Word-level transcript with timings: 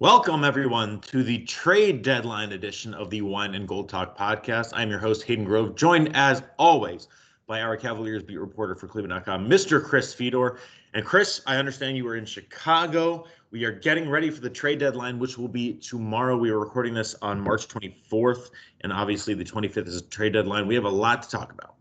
Welcome, 0.00 0.44
everyone, 0.44 1.02
to 1.08 1.22
the 1.22 1.44
trade 1.44 2.00
deadline 2.00 2.52
edition 2.52 2.94
of 2.94 3.10
the 3.10 3.20
Wine 3.20 3.54
and 3.54 3.68
Gold 3.68 3.90
Talk 3.90 4.16
podcast. 4.16 4.70
I'm 4.72 4.88
your 4.88 4.98
host, 4.98 5.24
Hayden 5.24 5.44
Grove, 5.44 5.74
joined 5.74 6.16
as 6.16 6.42
always 6.58 7.08
by 7.46 7.60
our 7.60 7.76
Cavaliers 7.76 8.22
beat 8.22 8.38
reporter 8.40 8.74
for 8.74 8.88
Cleveland.com, 8.88 9.46
Mr. 9.46 9.84
Chris 9.84 10.14
Fedor. 10.14 10.58
And 10.94 11.04
Chris, 11.04 11.42
I 11.46 11.58
understand 11.58 11.98
you 11.98 12.06
were 12.06 12.16
in 12.16 12.24
Chicago. 12.24 13.26
We 13.50 13.64
are 13.64 13.72
getting 13.72 14.08
ready 14.08 14.30
for 14.30 14.40
the 14.40 14.48
trade 14.48 14.78
deadline, 14.78 15.18
which 15.18 15.36
will 15.36 15.48
be 15.48 15.74
tomorrow. 15.74 16.34
We 16.34 16.48
are 16.48 16.58
recording 16.58 16.94
this 16.94 17.14
on 17.20 17.38
March 17.38 17.68
24th, 17.68 18.52
and 18.80 18.94
obviously 18.94 19.34
the 19.34 19.44
25th 19.44 19.86
is 19.86 19.96
a 19.96 20.04
trade 20.04 20.32
deadline. 20.32 20.66
We 20.66 20.76
have 20.76 20.84
a 20.84 20.88
lot 20.88 21.24
to 21.24 21.28
talk 21.28 21.52
about. 21.52 21.74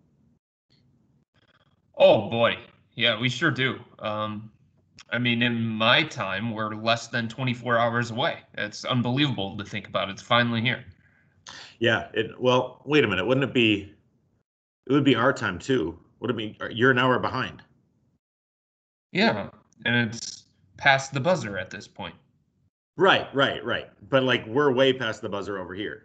Oh 1.98 2.30
boy, 2.30 2.58
yeah, 2.96 3.18
we 3.18 3.30
sure 3.30 3.50
do. 3.50 3.80
Um, 4.00 4.52
I 5.12 5.18
mean, 5.18 5.42
in 5.42 5.64
my 5.64 6.04
time, 6.04 6.52
we're 6.52 6.76
less 6.76 7.08
than 7.08 7.28
24 7.28 7.78
hours 7.78 8.12
away. 8.12 8.40
It's 8.58 8.86
unbelievable 8.86 9.58
to 9.58 9.64
think 9.64 9.88
about. 9.88 10.10
It's 10.10 10.22
finally 10.22 10.62
here. 10.62 10.86
Yeah. 11.80 12.10
It. 12.14 12.40
Well, 12.40 12.82
wait 12.86 13.04
a 13.04 13.08
minute. 13.08 13.26
Wouldn't 13.26 13.44
it 13.44 13.54
be? 13.54 13.94
It 14.88 14.94
would 14.94 15.04
be 15.04 15.16
our 15.16 15.34
time 15.34 15.60
too. 15.60 15.98
Would 16.20 16.32
it 16.32 16.38
be? 16.38 16.58
You're 16.72 16.92
an 16.92 17.00
hour 17.00 17.20
behind. 17.20 17.62
Yeah, 19.12 19.50
and 19.86 20.10
it's 20.10 20.44
past 20.78 21.14
the 21.14 21.20
buzzer 21.20 21.58
at 21.58 21.70
this 21.70 21.88
point. 21.88 22.16
Right. 22.98 23.34
Right. 23.34 23.64
Right. 23.64 23.90
But 24.10 24.24
like 24.24 24.46
we're 24.46 24.72
way 24.72 24.94
past 24.94 25.22
the 25.22 25.30
buzzer 25.30 25.58
over 25.58 25.74
here. 25.74 26.04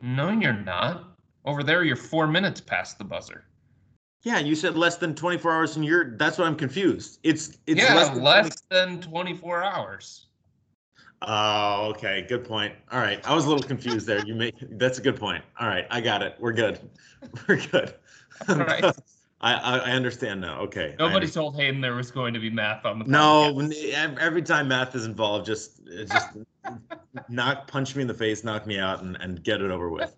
No, 0.00 0.30
you're 0.30 0.52
not. 0.52 1.04
Over 1.44 1.62
there, 1.62 1.84
you're 1.84 1.96
four 1.96 2.26
minutes 2.26 2.60
past 2.60 2.98
the 2.98 3.04
buzzer. 3.04 3.44
Yeah, 4.22 4.38
you 4.38 4.54
said 4.54 4.76
less 4.76 4.96
than 4.96 5.14
24 5.14 5.52
hours, 5.52 5.76
and 5.76 5.84
you're 5.84 6.16
that's 6.16 6.38
what 6.38 6.46
I'm 6.46 6.56
confused. 6.56 7.18
It's 7.22 7.58
it's 7.66 7.80
yeah, 7.80 7.94
less 7.94 8.16
less 8.16 8.62
than, 8.70 9.00
than, 9.00 9.10
24 9.10 9.64
hours. 9.64 10.26
Oh, 11.22 11.90
okay, 11.90 12.24
good 12.28 12.44
point. 12.44 12.74
All 12.90 13.00
right, 13.00 13.20
I 13.26 13.34
was 13.34 13.46
a 13.46 13.48
little 13.48 13.64
confused 13.64 14.06
there. 14.06 14.24
You 14.24 14.34
make 14.34 14.54
that's 14.78 14.98
a 14.98 15.02
good 15.02 15.16
point. 15.16 15.44
All 15.58 15.66
right, 15.68 15.86
I 15.90 16.00
got 16.00 16.22
it. 16.22 16.36
We're 16.38 16.52
good. 16.52 16.78
We're 17.48 17.56
good. 17.56 17.94
All 18.48 18.56
right. 18.56 18.84
I, 19.40 19.54
I 19.54 19.78
I 19.78 19.90
understand 19.90 20.40
now. 20.40 20.60
Okay. 20.60 20.94
Nobody 21.00 21.26
told 21.28 21.56
Hayden 21.56 21.80
there 21.80 21.96
was 21.96 22.12
going 22.12 22.32
to 22.32 22.38
be 22.38 22.48
math 22.48 22.84
on 22.86 23.00
the 23.00 23.04
No, 23.06 23.52
podcast. 23.52 23.54
when- 23.56 24.18
every 24.20 24.42
time 24.42 24.68
math 24.68 24.94
is 24.94 25.04
involved, 25.04 25.46
just 25.46 25.80
just 26.06 26.28
knock 27.28 27.66
punch 27.66 27.96
me 27.96 28.02
in 28.02 28.08
the 28.08 28.14
face, 28.14 28.44
knock 28.44 28.68
me 28.68 28.78
out, 28.78 29.02
and, 29.02 29.16
and 29.20 29.42
get 29.42 29.60
it 29.60 29.72
over 29.72 29.90
with. 29.90 30.14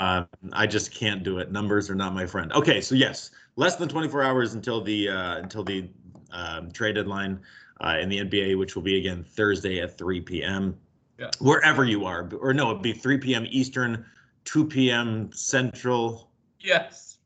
Um, 0.00 0.26
I 0.54 0.66
just 0.66 0.92
can't 0.92 1.22
do 1.22 1.38
it. 1.38 1.52
Numbers 1.52 1.90
are 1.90 1.94
not 1.94 2.14
my 2.14 2.24
friend. 2.24 2.50
Okay, 2.54 2.80
so 2.80 2.94
yes, 2.94 3.30
less 3.56 3.76
than 3.76 3.86
24 3.86 4.22
hours 4.22 4.54
until 4.54 4.80
the 4.80 5.10
uh, 5.10 5.36
until 5.36 5.62
the 5.62 5.88
um, 6.32 6.72
trade 6.72 6.94
deadline 6.94 7.38
uh, 7.84 7.98
in 8.00 8.08
the 8.08 8.18
NBA, 8.18 8.58
which 8.58 8.74
will 8.74 8.82
be 8.82 8.96
again 8.96 9.22
Thursday 9.22 9.80
at 9.80 9.96
3 9.98 10.22
p.m. 10.22 10.76
Yeah. 11.18 11.30
Wherever 11.38 11.84
you 11.84 12.06
are, 12.06 12.26
or 12.40 12.54
no, 12.54 12.70
it'd 12.70 12.82
be 12.82 12.94
3 12.94 13.18
p.m. 13.18 13.46
Eastern, 13.50 14.06
2 14.46 14.64
p.m. 14.64 15.30
Central. 15.34 16.30
Yes. 16.60 17.18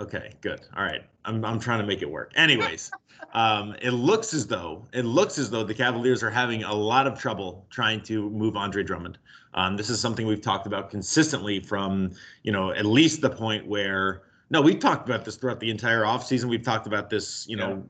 Okay, 0.00 0.32
good. 0.40 0.62
All 0.74 0.84
right. 0.84 1.04
I'm 1.26 1.44
I'm 1.44 1.60
trying 1.60 1.80
to 1.80 1.86
make 1.86 2.00
it 2.00 2.10
work. 2.10 2.32
Anyways, 2.34 2.90
um, 3.34 3.76
it 3.82 3.90
looks 3.90 4.32
as 4.32 4.46
though 4.46 4.86
it 4.94 5.04
looks 5.04 5.36
as 5.36 5.50
though 5.50 5.64
the 5.64 5.74
Cavaliers 5.74 6.22
are 6.22 6.30
having 6.30 6.64
a 6.64 6.72
lot 6.72 7.06
of 7.06 7.18
trouble 7.18 7.66
trying 7.68 8.00
to 8.04 8.30
move 8.30 8.56
Andre 8.56 8.82
Drummond. 8.82 9.18
Um, 9.54 9.76
this 9.76 9.90
is 9.90 10.00
something 10.00 10.26
we've 10.26 10.40
talked 10.40 10.66
about 10.66 10.90
consistently 10.90 11.60
from 11.60 12.12
you 12.42 12.52
know 12.52 12.72
at 12.72 12.86
least 12.86 13.20
the 13.20 13.30
point 13.30 13.66
where 13.66 14.22
no, 14.52 14.60
we've 14.60 14.78
talked 14.78 15.08
about 15.08 15.24
this 15.24 15.36
throughout 15.36 15.60
the 15.60 15.70
entire 15.70 16.02
offseason. 16.02 16.44
We've 16.44 16.62
talked 16.62 16.86
about 16.86 17.08
this, 17.08 17.48
you 17.48 17.56
know, 17.56 17.82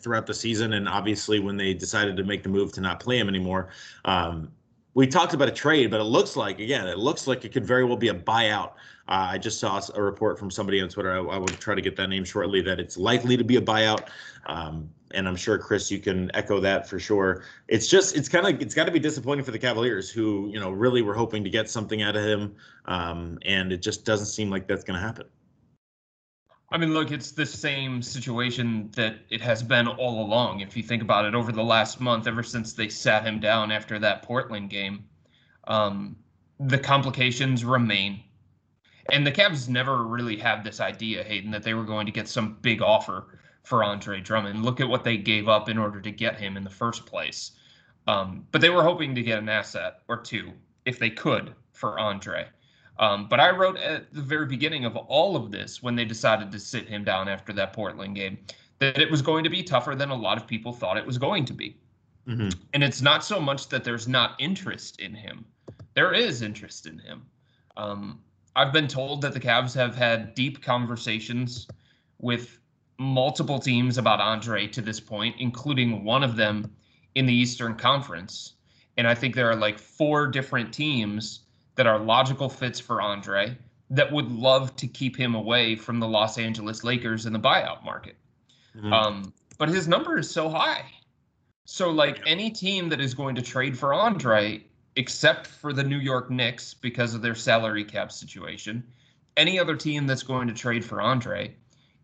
throughout 0.00 0.26
the 0.26 0.34
season, 0.34 0.72
and 0.72 0.88
obviously 0.88 1.38
when 1.38 1.56
they 1.56 1.74
decided 1.74 2.16
to 2.16 2.24
make 2.24 2.42
the 2.42 2.48
move 2.48 2.72
to 2.72 2.80
not 2.80 2.98
play 2.98 3.18
him 3.18 3.28
anymore. 3.28 3.68
Um, 4.04 4.50
we 4.94 5.06
talked 5.06 5.32
about 5.32 5.48
a 5.48 5.52
trade, 5.52 5.92
but 5.92 6.00
it 6.00 6.04
looks 6.04 6.36
like 6.36 6.58
again, 6.58 6.88
it 6.88 6.98
looks 6.98 7.28
like 7.28 7.44
it 7.44 7.52
could 7.52 7.64
very 7.64 7.84
well 7.84 7.96
be 7.96 8.08
a 8.08 8.14
buyout. 8.14 8.72
Uh, 9.12 9.32
I 9.32 9.36
just 9.36 9.60
saw 9.60 9.78
a 9.94 10.02
report 10.02 10.38
from 10.38 10.50
somebody 10.50 10.80
on 10.80 10.88
Twitter. 10.88 11.12
I, 11.12 11.18
I 11.18 11.36
will 11.36 11.46
try 11.46 11.74
to 11.74 11.82
get 11.82 11.96
that 11.96 12.08
name 12.08 12.24
shortly. 12.24 12.62
That 12.62 12.80
it's 12.80 12.96
likely 12.96 13.36
to 13.36 13.44
be 13.44 13.56
a 13.56 13.60
buyout, 13.60 14.08
um, 14.46 14.88
and 15.10 15.28
I'm 15.28 15.36
sure 15.36 15.58
Chris, 15.58 15.90
you 15.90 15.98
can 15.98 16.30
echo 16.32 16.60
that 16.60 16.88
for 16.88 16.98
sure. 16.98 17.44
It's 17.68 17.88
just 17.88 18.16
it's 18.16 18.26
kind 18.26 18.46
of 18.46 18.62
it's 18.62 18.74
got 18.74 18.86
to 18.86 18.90
be 18.90 18.98
disappointing 18.98 19.44
for 19.44 19.50
the 19.50 19.58
Cavaliers, 19.58 20.08
who 20.08 20.48
you 20.50 20.58
know 20.58 20.70
really 20.70 21.02
were 21.02 21.12
hoping 21.12 21.44
to 21.44 21.50
get 21.50 21.68
something 21.68 22.00
out 22.00 22.16
of 22.16 22.24
him, 22.24 22.54
um, 22.86 23.38
and 23.44 23.70
it 23.70 23.82
just 23.82 24.06
doesn't 24.06 24.28
seem 24.28 24.48
like 24.48 24.66
that's 24.66 24.82
going 24.82 24.98
to 24.98 25.06
happen. 25.06 25.26
I 26.70 26.78
mean, 26.78 26.94
look, 26.94 27.10
it's 27.10 27.32
the 27.32 27.44
same 27.44 28.00
situation 28.00 28.88
that 28.96 29.16
it 29.28 29.42
has 29.42 29.62
been 29.62 29.88
all 29.88 30.24
along. 30.24 30.60
If 30.60 30.74
you 30.74 30.82
think 30.82 31.02
about 31.02 31.26
it, 31.26 31.34
over 31.34 31.52
the 31.52 31.62
last 31.62 32.00
month, 32.00 32.26
ever 32.26 32.42
since 32.42 32.72
they 32.72 32.88
sat 32.88 33.26
him 33.26 33.40
down 33.40 33.70
after 33.70 33.98
that 33.98 34.22
Portland 34.22 34.70
game, 34.70 35.04
um, 35.64 36.16
the 36.60 36.78
complications 36.78 37.62
remain. 37.62 38.22
And 39.10 39.26
the 39.26 39.32
Cavs 39.32 39.68
never 39.68 40.04
really 40.04 40.36
had 40.36 40.62
this 40.62 40.80
idea, 40.80 41.24
Hayden, 41.24 41.50
that 41.50 41.62
they 41.62 41.74
were 41.74 41.84
going 41.84 42.06
to 42.06 42.12
get 42.12 42.28
some 42.28 42.58
big 42.62 42.82
offer 42.82 43.38
for 43.64 43.82
Andre 43.82 44.20
Drummond. 44.20 44.64
Look 44.64 44.80
at 44.80 44.88
what 44.88 45.04
they 45.04 45.16
gave 45.16 45.48
up 45.48 45.68
in 45.68 45.78
order 45.78 46.00
to 46.00 46.10
get 46.10 46.38
him 46.38 46.56
in 46.56 46.64
the 46.64 46.70
first 46.70 47.06
place. 47.06 47.52
Um, 48.06 48.46
but 48.50 48.60
they 48.60 48.70
were 48.70 48.82
hoping 48.82 49.14
to 49.14 49.22
get 49.22 49.38
an 49.38 49.48
asset 49.48 50.00
or 50.08 50.16
two, 50.16 50.52
if 50.84 50.98
they 50.98 51.10
could, 51.10 51.54
for 51.72 51.98
Andre. 51.98 52.46
Um, 52.98 53.28
but 53.28 53.40
I 53.40 53.50
wrote 53.50 53.76
at 53.78 54.12
the 54.12 54.20
very 54.20 54.46
beginning 54.46 54.84
of 54.84 54.96
all 54.96 55.36
of 55.36 55.50
this, 55.50 55.82
when 55.82 55.96
they 55.96 56.04
decided 56.04 56.52
to 56.52 56.58
sit 56.58 56.88
him 56.88 57.04
down 57.04 57.28
after 57.28 57.52
that 57.54 57.72
Portland 57.72 58.14
game, 58.14 58.38
that 58.78 58.98
it 58.98 59.10
was 59.10 59.22
going 59.22 59.44
to 59.44 59.50
be 59.50 59.62
tougher 59.62 59.94
than 59.94 60.10
a 60.10 60.14
lot 60.14 60.36
of 60.36 60.46
people 60.46 60.72
thought 60.72 60.96
it 60.96 61.06
was 61.06 61.18
going 61.18 61.44
to 61.46 61.52
be. 61.52 61.76
Mm-hmm. 62.28 62.50
And 62.74 62.84
it's 62.84 63.00
not 63.02 63.24
so 63.24 63.40
much 63.40 63.68
that 63.68 63.84
there's 63.84 64.06
not 64.06 64.34
interest 64.38 65.00
in 65.00 65.14
him, 65.14 65.44
there 65.94 66.12
is 66.12 66.42
interest 66.42 66.86
in 66.86 66.98
him. 66.98 67.22
Um, 67.76 68.20
I've 68.54 68.72
been 68.72 68.88
told 68.88 69.22
that 69.22 69.32
the 69.32 69.40
Cavs 69.40 69.74
have 69.74 69.94
had 69.94 70.34
deep 70.34 70.62
conversations 70.62 71.66
with 72.18 72.58
multiple 72.98 73.58
teams 73.58 73.98
about 73.98 74.20
Andre 74.20 74.66
to 74.68 74.80
this 74.80 75.00
point, 75.00 75.36
including 75.38 76.04
one 76.04 76.22
of 76.22 76.36
them 76.36 76.70
in 77.14 77.26
the 77.26 77.34
Eastern 77.34 77.74
Conference. 77.74 78.54
And 78.96 79.06
I 79.06 79.14
think 79.14 79.34
there 79.34 79.50
are 79.50 79.56
like 79.56 79.78
four 79.78 80.26
different 80.26 80.72
teams 80.72 81.40
that 81.76 81.86
are 81.86 81.98
logical 81.98 82.48
fits 82.48 82.78
for 82.78 83.00
Andre 83.00 83.56
that 83.90 84.10
would 84.12 84.30
love 84.30 84.74
to 84.76 84.86
keep 84.86 85.16
him 85.16 85.34
away 85.34 85.74
from 85.76 85.98
the 85.98 86.08
Los 86.08 86.38
Angeles 86.38 86.84
Lakers 86.84 87.26
in 87.26 87.32
the 87.32 87.38
buyout 87.38 87.84
market. 87.84 88.16
Mhm. 88.76 88.92
Um, 88.92 89.34
but 89.58 89.68
his 89.68 89.88
number 89.88 90.18
is 90.18 90.30
so 90.30 90.48
high. 90.48 90.84
So, 91.64 91.90
like 91.90 92.22
any 92.26 92.50
team 92.50 92.88
that 92.88 93.00
is 93.00 93.14
going 93.14 93.34
to 93.36 93.42
trade 93.42 93.78
for 93.78 93.94
Andre, 93.94 94.64
except 94.96 95.46
for 95.46 95.72
the 95.72 95.82
New 95.82 95.98
York 95.98 96.30
Knicks 96.30 96.74
because 96.74 97.14
of 97.14 97.22
their 97.22 97.34
salary 97.34 97.84
cap 97.84 98.12
situation, 98.12 98.84
any 99.36 99.58
other 99.58 99.76
team 99.76 100.06
that's 100.06 100.22
going 100.22 100.48
to 100.48 100.54
trade 100.54 100.84
for 100.84 101.00
Andre 101.00 101.54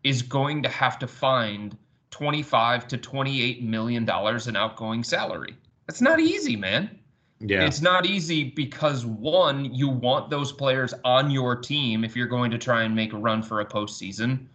is 0.04 0.22
going 0.22 0.62
to 0.62 0.68
have 0.68 0.98
to 0.98 1.06
find 1.06 1.76
25 2.10 2.88
to 2.88 2.96
28 2.96 3.62
million 3.62 4.04
dollars 4.04 4.46
in 4.46 4.56
outgoing 4.56 5.04
salary. 5.04 5.54
That's 5.86 6.00
not 6.00 6.20
easy, 6.20 6.56
man. 6.56 6.98
Yeah. 7.40 7.64
It's 7.64 7.80
not 7.80 8.06
easy 8.06 8.44
because 8.44 9.06
one, 9.06 9.72
you 9.72 9.88
want 9.88 10.30
those 10.30 10.50
players 10.50 10.92
on 11.04 11.30
your 11.30 11.54
team 11.54 12.04
if 12.04 12.16
you're 12.16 12.26
going 12.26 12.50
to 12.50 12.58
try 12.58 12.82
and 12.82 12.94
make 12.94 13.12
a 13.12 13.18
run 13.18 13.42
for 13.42 13.60
a 13.60 13.66
postseason. 13.66 14.46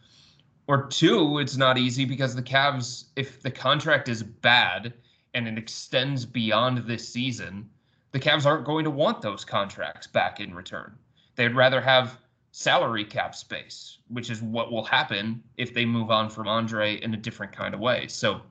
Or 0.67 0.87
two, 0.87 1.39
it's 1.39 1.57
not 1.57 1.77
easy 1.77 2.05
because 2.05 2.35
the 2.35 2.41
Cavs, 2.41 3.05
if 3.15 3.41
the 3.41 3.51
contract 3.51 4.09
is 4.09 4.23
bad 4.23 4.93
and 5.33 5.47
it 5.47 5.57
extends 5.57 6.25
beyond 6.25 6.79
this 6.79 7.07
season, 7.07 7.69
the 8.13 8.19
Cavs 8.19 8.45
aren't 8.45 8.63
going 8.63 8.85
to 8.85 8.91
want 8.91 9.21
those 9.21 9.43
contracts 9.43 10.07
back 10.07 10.39
in 10.39 10.53
return. 10.53 10.95
They'd 11.35 11.55
rather 11.55 11.81
have 11.81 12.19
salary 12.51 13.03
cap 13.03 13.33
space, 13.33 13.97
which 14.07 14.29
is 14.29 14.41
what 14.41 14.71
will 14.71 14.85
happen 14.85 15.43
if 15.57 15.73
they 15.73 15.83
move 15.83 16.11
on 16.11 16.29
from 16.29 16.47
Andre 16.47 17.01
in 17.01 17.15
a 17.15 17.17
different 17.17 17.51
kind 17.51 17.73
of 17.73 17.79
way. 17.79 18.07
So 18.07 18.41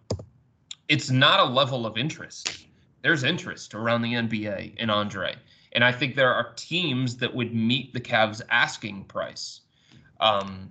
it's 0.89 1.11
not 1.11 1.39
a 1.39 1.45
level 1.45 1.87
of 1.87 1.97
interest. 1.97 2.67
There's 3.03 3.23
interest 3.23 3.75
around 3.75 4.03
the 4.03 4.15
NBA 4.15 4.77
in 4.77 4.91
Andre. 4.91 5.37
And 5.75 5.85
I 5.85 5.93
think 5.93 6.17
there 6.17 6.35
are 6.35 6.53
teams 6.57 7.17
that 7.19 7.33
would 7.33 7.55
meet 7.55 7.93
the 7.93 8.01
Cavs 8.01 8.43
asking 8.51 9.05
price. 9.05 9.61
Um, 10.21 10.71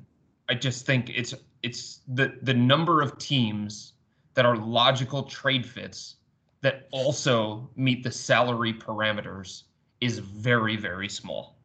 I 0.50 0.54
just 0.54 0.86
think 0.86 1.10
it's 1.10 1.34
it's 1.64 2.02
the 2.10 2.38
the 2.42 2.54
number 2.54 3.02
of 3.02 3.18
teams 3.18 3.94
that 4.34 4.46
are 4.46 4.58
logical 4.58 5.24
trade 5.24 5.66
fits 5.66 6.16
that 6.62 6.88
also 6.92 7.70
meet 7.76 8.04
the 8.04 8.12
salary 8.12 8.74
parameters 8.74 9.64
is 10.00 10.20
very 10.20 10.76
very 10.76 11.10
small. 11.10 11.58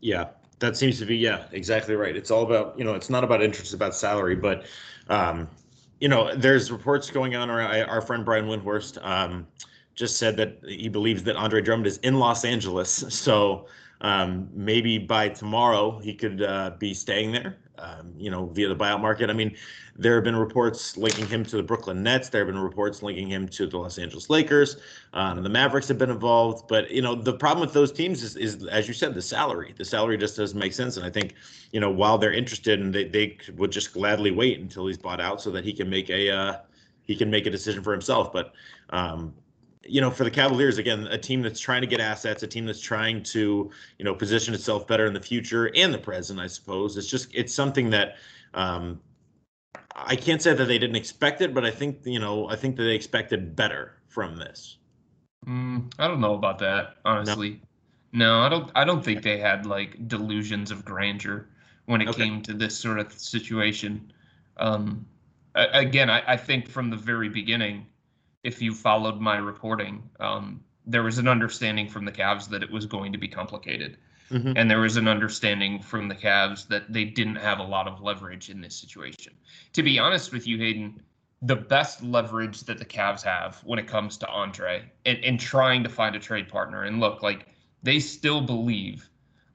Yeah, 0.00 0.28
that 0.58 0.76
seems 0.76 0.98
to 0.98 1.06
be 1.06 1.16
yeah, 1.16 1.46
exactly 1.52 1.94
right. 1.94 2.16
It's 2.16 2.30
all 2.30 2.42
about 2.42 2.78
you 2.78 2.84
know, 2.84 2.94
it's 2.94 3.10
not 3.10 3.24
about 3.24 3.42
interest, 3.42 3.74
about 3.74 3.94
salary. 3.94 4.36
But 4.36 4.66
um, 5.08 5.48
you 6.00 6.08
know, 6.08 6.34
there's 6.34 6.70
reports 6.70 7.10
going 7.10 7.36
on. 7.36 7.50
Our 7.50 7.62
our 7.86 8.00
friend 8.00 8.24
Brian 8.24 8.46
Windhorst 8.46 9.04
um, 9.04 9.46
just 9.94 10.18
said 10.18 10.36
that 10.36 10.58
he 10.64 10.88
believes 10.88 11.22
that 11.24 11.36
Andre 11.36 11.62
Drummond 11.62 11.86
is 11.86 11.98
in 11.98 12.18
Los 12.18 12.44
Angeles. 12.44 13.04
So 13.10 13.66
um, 14.00 14.48
maybe 14.52 14.98
by 14.98 15.28
tomorrow 15.28 15.98
he 15.98 16.14
could 16.14 16.42
uh, 16.42 16.72
be 16.78 16.94
staying 16.94 17.32
there. 17.32 17.58
Um, 17.78 18.14
you 18.16 18.30
know, 18.30 18.46
via 18.46 18.68
the 18.68 18.74
buyout 18.74 19.02
market. 19.02 19.28
I 19.28 19.34
mean, 19.34 19.54
there 19.98 20.14
have 20.14 20.24
been 20.24 20.34
reports 20.34 20.96
linking 20.96 21.26
him 21.26 21.44
to 21.44 21.56
the 21.58 21.62
Brooklyn 21.62 22.02
Nets. 22.02 22.30
There 22.30 22.42
have 22.42 22.50
been 22.50 22.58
reports 22.58 23.02
linking 23.02 23.28
him 23.28 23.46
to 23.48 23.66
the 23.66 23.76
Los 23.76 23.98
Angeles 23.98 24.30
Lakers. 24.30 24.78
Um, 25.12 25.42
the 25.42 25.50
Mavericks 25.50 25.86
have 25.88 25.98
been 25.98 26.08
involved. 26.08 26.68
But 26.68 26.90
you 26.90 27.02
know, 27.02 27.14
the 27.14 27.34
problem 27.34 27.60
with 27.60 27.74
those 27.74 27.92
teams 27.92 28.22
is, 28.22 28.34
is, 28.34 28.64
as 28.68 28.88
you 28.88 28.94
said, 28.94 29.12
the 29.12 29.20
salary. 29.20 29.74
The 29.76 29.84
salary 29.84 30.16
just 30.16 30.38
doesn't 30.38 30.58
make 30.58 30.72
sense. 30.72 30.96
And 30.96 31.04
I 31.04 31.10
think, 31.10 31.34
you 31.70 31.78
know, 31.78 31.90
while 31.90 32.16
they're 32.16 32.32
interested, 32.32 32.80
and 32.80 32.94
they, 32.94 33.04
they 33.04 33.36
would 33.56 33.72
just 33.72 33.92
gladly 33.92 34.30
wait 34.30 34.58
until 34.58 34.86
he's 34.86 34.96
bought 34.96 35.20
out 35.20 35.42
so 35.42 35.50
that 35.50 35.62
he 35.62 35.74
can 35.74 35.90
make 35.90 36.08
a 36.08 36.30
uh, 36.30 36.56
he 37.02 37.14
can 37.14 37.30
make 37.30 37.44
a 37.44 37.50
decision 37.50 37.82
for 37.82 37.92
himself. 37.92 38.32
But 38.32 38.54
um, 38.88 39.34
you 39.88 40.00
know, 40.00 40.10
for 40.10 40.24
the 40.24 40.30
Cavaliers, 40.30 40.78
again, 40.78 41.06
a 41.08 41.18
team 41.18 41.42
that's 41.42 41.60
trying 41.60 41.80
to 41.80 41.86
get 41.86 42.00
assets, 42.00 42.42
a 42.42 42.46
team 42.46 42.66
that's 42.66 42.80
trying 42.80 43.22
to, 43.24 43.70
you 43.98 44.04
know, 44.04 44.14
position 44.14 44.54
itself 44.54 44.86
better 44.86 45.06
in 45.06 45.12
the 45.12 45.20
future 45.20 45.70
and 45.74 45.92
the 45.92 45.98
present, 45.98 46.40
I 46.40 46.46
suppose. 46.46 46.96
It's 46.96 47.06
just, 47.06 47.34
it's 47.34 47.54
something 47.54 47.90
that 47.90 48.16
um, 48.54 49.00
I 49.94 50.16
can't 50.16 50.42
say 50.42 50.54
that 50.54 50.64
they 50.64 50.78
didn't 50.78 50.96
expect 50.96 51.40
it, 51.40 51.54
but 51.54 51.64
I 51.64 51.70
think, 51.70 52.00
you 52.04 52.18
know, 52.18 52.48
I 52.48 52.56
think 52.56 52.76
that 52.76 52.84
they 52.84 52.94
expected 52.94 53.56
better 53.56 53.94
from 54.08 54.36
this. 54.36 54.78
Mm, 55.46 55.92
I 55.98 56.08
don't 56.08 56.20
know 56.20 56.34
about 56.34 56.58
that, 56.58 56.96
honestly. 57.04 57.60
No. 58.12 58.40
no, 58.40 58.40
I 58.40 58.48
don't. 58.48 58.70
I 58.74 58.84
don't 58.84 59.04
think 59.04 59.22
they 59.22 59.38
had 59.38 59.64
like 59.64 60.08
delusions 60.08 60.70
of 60.70 60.84
grandeur 60.84 61.48
when 61.84 62.00
it 62.00 62.08
okay. 62.08 62.24
came 62.24 62.42
to 62.42 62.52
this 62.52 62.76
sort 62.76 62.98
of 62.98 63.12
situation. 63.12 64.12
Um, 64.56 65.06
again, 65.54 66.10
I, 66.10 66.22
I 66.32 66.36
think 66.36 66.68
from 66.68 66.90
the 66.90 66.96
very 66.96 67.28
beginning 67.28 67.86
if 68.46 68.62
you 68.62 68.72
followed 68.72 69.20
my 69.20 69.36
reporting, 69.36 70.08
um, 70.20 70.62
there 70.86 71.02
was 71.02 71.18
an 71.18 71.26
understanding 71.26 71.88
from 71.88 72.04
the 72.04 72.12
Cavs 72.12 72.48
that 72.50 72.62
it 72.62 72.70
was 72.70 72.86
going 72.86 73.12
to 73.12 73.18
be 73.18 73.26
complicated. 73.26 73.98
Mm-hmm. 74.30 74.52
And 74.56 74.70
there 74.70 74.80
was 74.80 74.96
an 74.96 75.08
understanding 75.08 75.82
from 75.82 76.08
the 76.08 76.14
Cavs 76.14 76.68
that 76.68 76.92
they 76.92 77.04
didn't 77.04 77.36
have 77.36 77.58
a 77.58 77.64
lot 77.64 77.88
of 77.88 78.00
leverage 78.00 78.48
in 78.48 78.60
this 78.60 78.76
situation. 78.76 79.32
To 79.72 79.82
be 79.82 79.98
honest 79.98 80.32
with 80.32 80.46
you, 80.46 80.58
Hayden, 80.58 81.02
the 81.42 81.56
best 81.56 82.04
leverage 82.04 82.60
that 82.62 82.78
the 82.78 82.84
Cavs 82.84 83.22
have 83.22 83.60
when 83.64 83.80
it 83.80 83.88
comes 83.88 84.16
to 84.18 84.28
Andre 84.28 84.90
and, 85.04 85.18
and 85.24 85.40
trying 85.40 85.82
to 85.82 85.88
find 85.88 86.14
a 86.14 86.20
trade 86.20 86.48
partner. 86.48 86.84
And 86.84 87.00
look, 87.00 87.22
like 87.24 87.48
they 87.82 87.98
still 87.98 88.40
believe. 88.40 89.08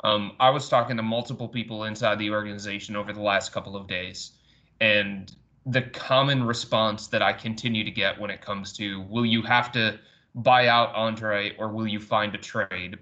Um, 0.04 0.34
I 0.40 0.50
was 0.50 0.68
talking 0.68 0.98
to 0.98 1.04
multiple 1.04 1.48
people 1.48 1.86
inside 1.86 2.20
the 2.20 2.32
organization 2.32 2.98
over 2.98 3.14
the 3.14 3.22
last 3.22 3.54
couple 3.54 3.76
of 3.76 3.88
days, 3.88 4.32
and 4.80 5.34
the 5.66 5.82
common 5.82 6.44
response 6.44 7.08
that 7.08 7.22
I 7.22 7.34
continue 7.34 7.84
to 7.84 7.92
get 7.92 8.20
when 8.20 8.32
it 8.32 8.42
comes 8.42 8.74
to 8.78 9.02
will 9.02 9.26
you 9.26 9.42
have 9.44 9.72
to 9.74 10.00
buy 10.36 10.68
out 10.68 10.94
Andre 10.96 11.56
or 11.58 11.70
will 11.70 11.88
you 11.88 12.00
find 12.00 12.34
a 12.34 12.38
trade? 12.38 12.98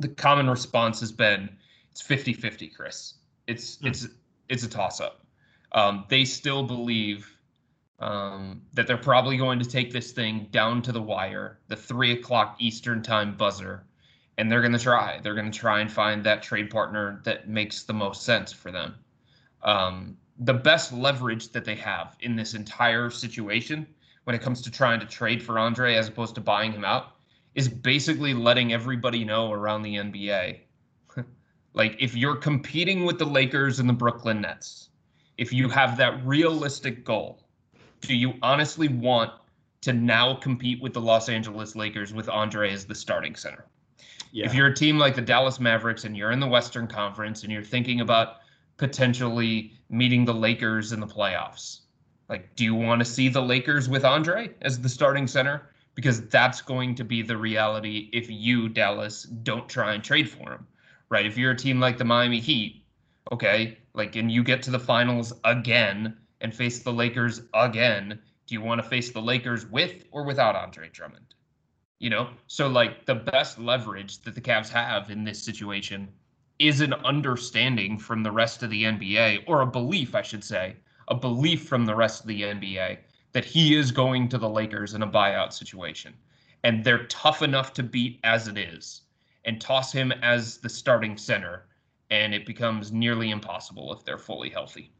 The 0.00 0.08
common 0.08 0.48
response 0.48 1.00
has 1.00 1.10
been 1.10 1.48
it's 1.90 2.02
50-50, 2.02 2.74
Chris. 2.74 3.14
It's 3.46 3.78
hmm. 3.78 3.88
it's 3.88 4.06
it's 4.48 4.62
a 4.62 4.68
toss 4.68 5.00
up. 5.00 5.24
Um, 5.72 6.04
they 6.08 6.24
still 6.24 6.62
believe 6.62 7.36
um, 7.98 8.62
that 8.74 8.86
they're 8.86 8.96
probably 8.96 9.36
going 9.36 9.58
to 9.58 9.64
take 9.64 9.92
this 9.92 10.12
thing 10.12 10.48
down 10.50 10.82
to 10.82 10.92
the 10.92 11.02
wire, 11.02 11.58
the 11.68 11.76
three 11.76 12.12
o'clock 12.12 12.56
Eastern 12.58 13.02
time 13.02 13.36
buzzer, 13.36 13.84
and 14.38 14.50
they're 14.50 14.60
going 14.60 14.72
to 14.72 14.78
try. 14.78 15.18
They're 15.22 15.34
going 15.34 15.50
to 15.50 15.58
try 15.58 15.80
and 15.80 15.90
find 15.90 16.22
that 16.24 16.42
trade 16.42 16.70
partner 16.70 17.20
that 17.24 17.48
makes 17.48 17.82
the 17.82 17.94
most 17.94 18.22
sense 18.22 18.52
for 18.52 18.70
them. 18.70 18.94
Um, 19.62 20.16
the 20.40 20.54
best 20.54 20.92
leverage 20.92 21.48
that 21.50 21.64
they 21.64 21.76
have 21.76 22.16
in 22.20 22.36
this 22.36 22.54
entire 22.54 23.10
situation 23.10 23.86
when 24.24 24.36
it 24.36 24.42
comes 24.42 24.60
to 24.62 24.70
trying 24.70 25.00
to 25.00 25.06
trade 25.06 25.42
for 25.42 25.58
Andre 25.58 25.94
as 25.94 26.08
opposed 26.08 26.34
to 26.34 26.40
buying 26.40 26.72
him 26.72 26.84
out 26.84 27.12
is 27.54 27.68
basically 27.68 28.34
letting 28.34 28.72
everybody 28.72 29.24
know 29.24 29.52
around 29.52 29.82
the 29.82 29.94
NBA. 29.94 30.58
like 31.72 31.96
if 31.98 32.14
you're 32.14 32.36
competing 32.36 33.04
with 33.04 33.18
the 33.18 33.24
Lakers 33.24 33.80
and 33.80 33.88
the 33.88 33.94
Brooklyn 33.94 34.42
Nets, 34.42 34.90
if 35.38 35.52
you 35.52 35.68
have 35.68 35.96
that 35.96 36.24
realistic 36.26 37.04
goal, 37.04 37.40
do 38.02 38.14
you 38.14 38.34
honestly 38.42 38.88
want 38.88 39.32
to 39.82 39.92
now 39.92 40.34
compete 40.34 40.82
with 40.82 40.92
the 40.92 41.00
Los 41.00 41.28
Angeles 41.28 41.76
Lakers 41.76 42.12
with 42.12 42.28
Andre 42.28 42.72
as 42.72 42.84
the 42.84 42.94
starting 42.94 43.34
center? 43.34 43.64
Yeah. 44.32 44.46
If 44.46 44.54
you're 44.54 44.66
a 44.66 44.74
team 44.74 44.98
like 44.98 45.14
the 45.14 45.22
Dallas 45.22 45.60
Mavericks 45.60 46.04
and 46.04 46.16
you're 46.16 46.32
in 46.32 46.40
the 46.40 46.46
Western 46.46 46.86
Conference 46.86 47.42
and 47.42 47.52
you're 47.52 47.62
thinking 47.62 48.00
about 48.00 48.38
potentially 48.76 49.72
meeting 49.88 50.24
the 50.24 50.34
Lakers 50.34 50.92
in 50.92 51.00
the 51.00 51.06
playoffs. 51.06 51.80
Like, 52.28 52.54
do 52.56 52.64
you 52.64 52.74
want 52.74 53.00
to 53.00 53.04
see 53.04 53.28
the 53.28 53.42
Lakers 53.42 53.88
with 53.88 54.04
Andre 54.04 54.50
as 54.62 54.80
the 54.80 54.88
starting 54.88 55.26
center? 55.26 55.70
Because 55.94 56.26
that's 56.28 56.60
going 56.60 56.94
to 56.96 57.04
be 57.04 57.22
the 57.22 57.36
reality 57.36 58.10
if 58.12 58.30
you, 58.30 58.68
Dallas, 58.68 59.22
don't 59.22 59.68
try 59.68 59.94
and 59.94 60.02
trade 60.04 60.28
for 60.28 60.52
him, 60.52 60.66
right? 61.08 61.24
If 61.24 61.38
you're 61.38 61.52
a 61.52 61.56
team 61.56 61.80
like 61.80 61.96
the 61.96 62.04
Miami 62.04 62.40
Heat, 62.40 62.84
okay, 63.32 63.78
like, 63.94 64.16
and 64.16 64.30
you 64.30 64.44
get 64.44 64.62
to 64.64 64.70
the 64.70 64.78
finals 64.78 65.32
again 65.44 66.16
and 66.40 66.54
face 66.54 66.80
the 66.80 66.92
Lakers 66.92 67.42
again, 67.54 68.18
do 68.46 68.54
you 68.54 68.60
want 68.60 68.82
to 68.82 68.88
face 68.88 69.10
the 69.10 69.22
Lakers 69.22 69.66
with 69.66 70.04
or 70.10 70.24
without 70.24 70.54
Andre 70.54 70.88
Drummond? 70.90 71.34
You 71.98 72.10
know, 72.10 72.28
so 72.46 72.68
like 72.68 73.06
the 73.06 73.14
best 73.14 73.58
leverage 73.58 74.20
that 74.22 74.34
the 74.34 74.40
Cavs 74.40 74.68
have 74.68 75.10
in 75.10 75.24
this 75.24 75.42
situation 75.42 76.08
is 76.58 76.80
an 76.80 76.94
understanding 76.94 77.98
from 77.98 78.22
the 78.22 78.30
rest 78.30 78.62
of 78.62 78.70
the 78.70 78.84
NBA, 78.84 79.44
or 79.46 79.60
a 79.60 79.66
belief, 79.66 80.14
I 80.14 80.22
should 80.22 80.44
say, 80.44 80.76
a 81.08 81.14
belief 81.14 81.68
from 81.68 81.84
the 81.84 81.94
rest 81.94 82.22
of 82.22 82.28
the 82.28 82.42
NBA 82.42 82.98
that 83.32 83.44
he 83.44 83.74
is 83.74 83.90
going 83.90 84.28
to 84.28 84.38
the 84.38 84.48
Lakers 84.48 84.94
in 84.94 85.02
a 85.02 85.06
buyout 85.06 85.52
situation. 85.52 86.14
And 86.64 86.82
they're 86.82 87.06
tough 87.06 87.42
enough 87.42 87.72
to 87.74 87.82
beat 87.82 88.18
as 88.24 88.48
it 88.48 88.56
is 88.56 89.02
and 89.44 89.60
toss 89.60 89.92
him 89.92 90.10
as 90.22 90.58
the 90.58 90.68
starting 90.68 91.16
center. 91.16 91.66
And 92.10 92.32
it 92.32 92.46
becomes 92.46 92.92
nearly 92.92 93.30
impossible 93.30 93.92
if 93.92 94.04
they're 94.04 94.18
fully 94.18 94.48
healthy. 94.48 94.92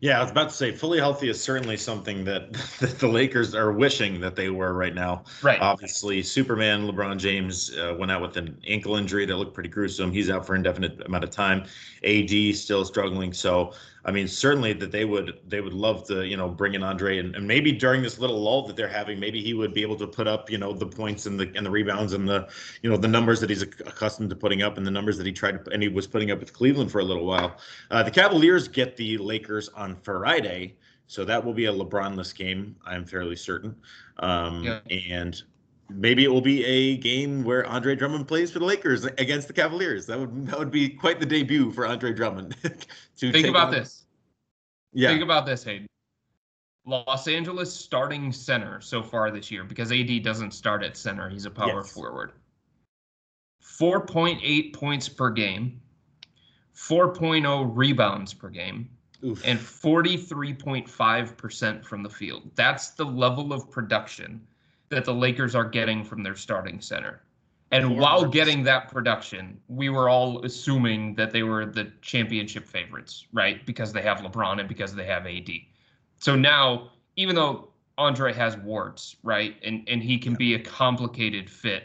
Yeah, 0.00 0.18
I 0.18 0.22
was 0.22 0.30
about 0.30 0.50
to 0.50 0.54
say 0.54 0.72
fully 0.72 0.98
healthy 0.98 1.30
is 1.30 1.40
certainly 1.40 1.76
something 1.76 2.24
that, 2.24 2.52
that 2.80 2.98
the 2.98 3.08
Lakers 3.08 3.54
are 3.54 3.72
wishing 3.72 4.20
that 4.20 4.36
they 4.36 4.50
were 4.50 4.74
right 4.74 4.94
now. 4.94 5.24
Right. 5.42 5.60
Obviously, 5.60 6.22
Superman 6.22 6.86
LeBron 6.86 7.16
James 7.16 7.74
uh, 7.76 7.96
went 7.98 8.12
out 8.12 8.20
with 8.20 8.36
an 8.36 8.60
ankle 8.66 8.96
injury 8.96 9.24
that 9.24 9.36
looked 9.36 9.54
pretty 9.54 9.70
gruesome. 9.70 10.12
He's 10.12 10.28
out 10.28 10.46
for 10.46 10.54
an 10.54 10.58
indefinite 10.58 11.06
amount 11.06 11.24
of 11.24 11.30
time. 11.30 11.64
AD 12.04 12.54
still 12.54 12.84
struggling. 12.84 13.32
So 13.32 13.72
I 14.06 14.10
mean, 14.10 14.28
certainly 14.28 14.72
that 14.74 14.92
they 14.92 15.04
would 15.04 15.40
they 15.48 15.60
would 15.60 15.72
love 15.72 16.06
to 16.08 16.26
you 16.26 16.36
know 16.36 16.48
bring 16.48 16.74
in 16.74 16.82
Andre 16.82 17.18
and, 17.18 17.34
and 17.34 17.46
maybe 17.46 17.72
during 17.72 18.02
this 18.02 18.18
little 18.18 18.40
lull 18.40 18.66
that 18.66 18.76
they're 18.76 18.88
having, 18.88 19.18
maybe 19.18 19.42
he 19.42 19.54
would 19.54 19.72
be 19.72 19.82
able 19.82 19.96
to 19.96 20.06
put 20.06 20.28
up 20.28 20.50
you 20.50 20.58
know 20.58 20.72
the 20.72 20.86
points 20.86 21.26
and 21.26 21.40
the 21.40 21.50
and 21.54 21.64
the 21.64 21.70
rebounds 21.70 22.12
and 22.12 22.28
the 22.28 22.48
you 22.82 22.90
know 22.90 22.96
the 22.96 23.08
numbers 23.08 23.40
that 23.40 23.48
he's 23.50 23.62
accustomed 23.62 24.30
to 24.30 24.36
putting 24.36 24.62
up 24.62 24.76
and 24.76 24.86
the 24.86 24.90
numbers 24.90 25.16
that 25.16 25.26
he 25.26 25.32
tried 25.32 25.64
to, 25.64 25.70
and 25.70 25.82
he 25.82 25.88
was 25.88 26.06
putting 26.06 26.30
up 26.30 26.38
with 26.38 26.52
Cleveland 26.52 26.90
for 26.90 27.00
a 27.00 27.04
little 27.04 27.24
while. 27.24 27.56
Uh, 27.90 28.02
the 28.02 28.10
Cavaliers 28.10 28.68
get 28.68 28.96
the 28.96 29.16
Lakers 29.18 29.68
on 29.70 29.96
Friday. 29.96 30.74
So 31.06 31.22
that 31.26 31.44
will 31.44 31.52
be 31.52 31.66
a 31.66 31.72
LeBronless 31.72 32.34
game, 32.34 32.76
I'm 32.86 33.04
fairly 33.04 33.36
certain. 33.36 33.76
Um, 34.20 34.64
yeah. 34.64 34.80
And 34.88 35.42
maybe 35.88 36.24
it 36.24 36.28
will 36.28 36.40
be 36.40 36.64
a 36.64 36.96
game 36.96 37.44
where 37.44 37.66
Andre 37.66 37.94
Drummond 37.94 38.26
plays 38.28 38.50
for 38.50 38.58
the 38.58 38.64
Lakers 38.64 39.04
against 39.04 39.46
the 39.48 39.54
Cavaliers. 39.54 40.06
That 40.06 40.18
would 40.18 40.46
that 40.46 40.58
would 40.58 40.70
be 40.70 40.88
quite 40.88 41.20
the 41.20 41.26
debut 41.26 41.70
for 41.72 41.86
Andre 41.86 42.12
Drummond. 42.12 42.56
to 43.16 43.32
think 43.32 43.46
about 43.46 43.68
on. 43.68 43.74
this. 43.74 44.04
Yeah. 44.92 45.10
Think 45.10 45.22
about 45.22 45.46
this, 45.46 45.64
Hayden. 45.64 45.86
Los 46.86 47.26
Angeles 47.28 47.72
starting 47.72 48.30
center 48.30 48.78
so 48.80 49.02
far 49.02 49.30
this 49.30 49.50
year 49.50 49.64
because 49.64 49.90
AD 49.90 50.22
doesn't 50.22 50.52
start 50.52 50.82
at 50.82 50.96
center. 50.96 51.28
He's 51.30 51.46
a 51.46 51.50
power 51.50 51.80
Yes. 51.82 51.92
forward. 51.92 52.32
4.8 53.62 54.72
points 54.74 55.08
per 55.08 55.30
game, 55.30 55.80
4.0 56.76 57.70
rebounds 57.74 58.34
per 58.34 58.50
game, 58.50 58.90
Oof. 59.24 59.40
and 59.44 59.58
43.5% 59.58 61.84
from 61.84 62.02
the 62.02 62.10
field. 62.10 62.50
That's 62.54 62.90
the 62.90 63.06
level 63.06 63.52
of 63.54 63.70
production 63.70 64.46
that 64.94 65.04
the 65.04 65.14
Lakers 65.14 65.54
are 65.54 65.64
getting 65.64 66.04
from 66.04 66.22
their 66.22 66.36
starting 66.36 66.80
center. 66.80 67.22
And 67.70 67.88
Poor 67.88 67.98
while 67.98 68.20
Marcus. 68.22 68.34
getting 68.34 68.62
that 68.64 68.88
production, 68.88 69.60
we 69.68 69.88
were 69.88 70.08
all 70.08 70.44
assuming 70.44 71.14
that 71.16 71.32
they 71.32 71.42
were 71.42 71.66
the 71.66 71.90
championship 72.02 72.68
favorites, 72.68 73.26
right? 73.32 73.64
Because 73.66 73.92
they 73.92 74.02
have 74.02 74.18
LeBron 74.18 74.60
and 74.60 74.68
because 74.68 74.94
they 74.94 75.06
have 75.06 75.26
AD. 75.26 75.50
So 76.18 76.36
now, 76.36 76.92
even 77.16 77.34
though 77.34 77.70
Andre 77.98 78.32
has 78.32 78.56
warts, 78.56 79.16
right? 79.22 79.56
And 79.62 79.88
and 79.88 80.02
he 80.02 80.18
can 80.18 80.34
be 80.34 80.54
a 80.54 80.58
complicated 80.58 81.50
fit. 81.50 81.84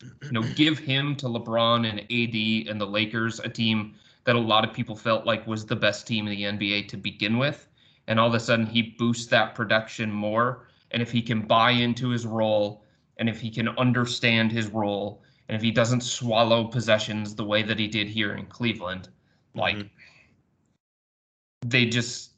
You 0.00 0.32
know, 0.32 0.42
give 0.54 0.78
him 0.78 1.14
to 1.16 1.26
LeBron 1.26 1.88
and 1.88 2.00
AD 2.00 2.70
and 2.70 2.80
the 2.80 2.86
Lakers, 2.86 3.40
a 3.40 3.48
team 3.48 3.94
that 4.24 4.36
a 4.36 4.40
lot 4.40 4.64
of 4.64 4.72
people 4.72 4.96
felt 4.96 5.26
like 5.26 5.46
was 5.46 5.66
the 5.66 5.76
best 5.76 6.06
team 6.06 6.26
in 6.26 6.36
the 6.36 6.42
NBA 6.44 6.88
to 6.88 6.96
begin 6.96 7.38
with. 7.38 7.68
And 8.06 8.18
all 8.18 8.28
of 8.28 8.34
a 8.34 8.40
sudden 8.40 8.66
he 8.66 8.82
boosts 8.82 9.26
that 9.26 9.54
production 9.54 10.10
more. 10.10 10.68
And 10.92 11.02
if 11.02 11.10
he 11.10 11.22
can 11.22 11.42
buy 11.42 11.70
into 11.72 12.10
his 12.10 12.26
role 12.26 12.84
and 13.16 13.28
if 13.28 13.40
he 13.40 13.50
can 13.50 13.68
understand 13.70 14.52
his 14.52 14.68
role 14.68 15.22
and 15.48 15.56
if 15.56 15.62
he 15.62 15.70
doesn't 15.70 16.02
swallow 16.02 16.64
possessions 16.64 17.34
the 17.34 17.44
way 17.44 17.62
that 17.62 17.78
he 17.78 17.88
did 17.88 18.08
here 18.08 18.34
in 18.34 18.46
Cleveland, 18.46 19.08
like 19.54 19.76
Mhm. 19.76 19.90
they 21.66 21.86
just 21.86 22.30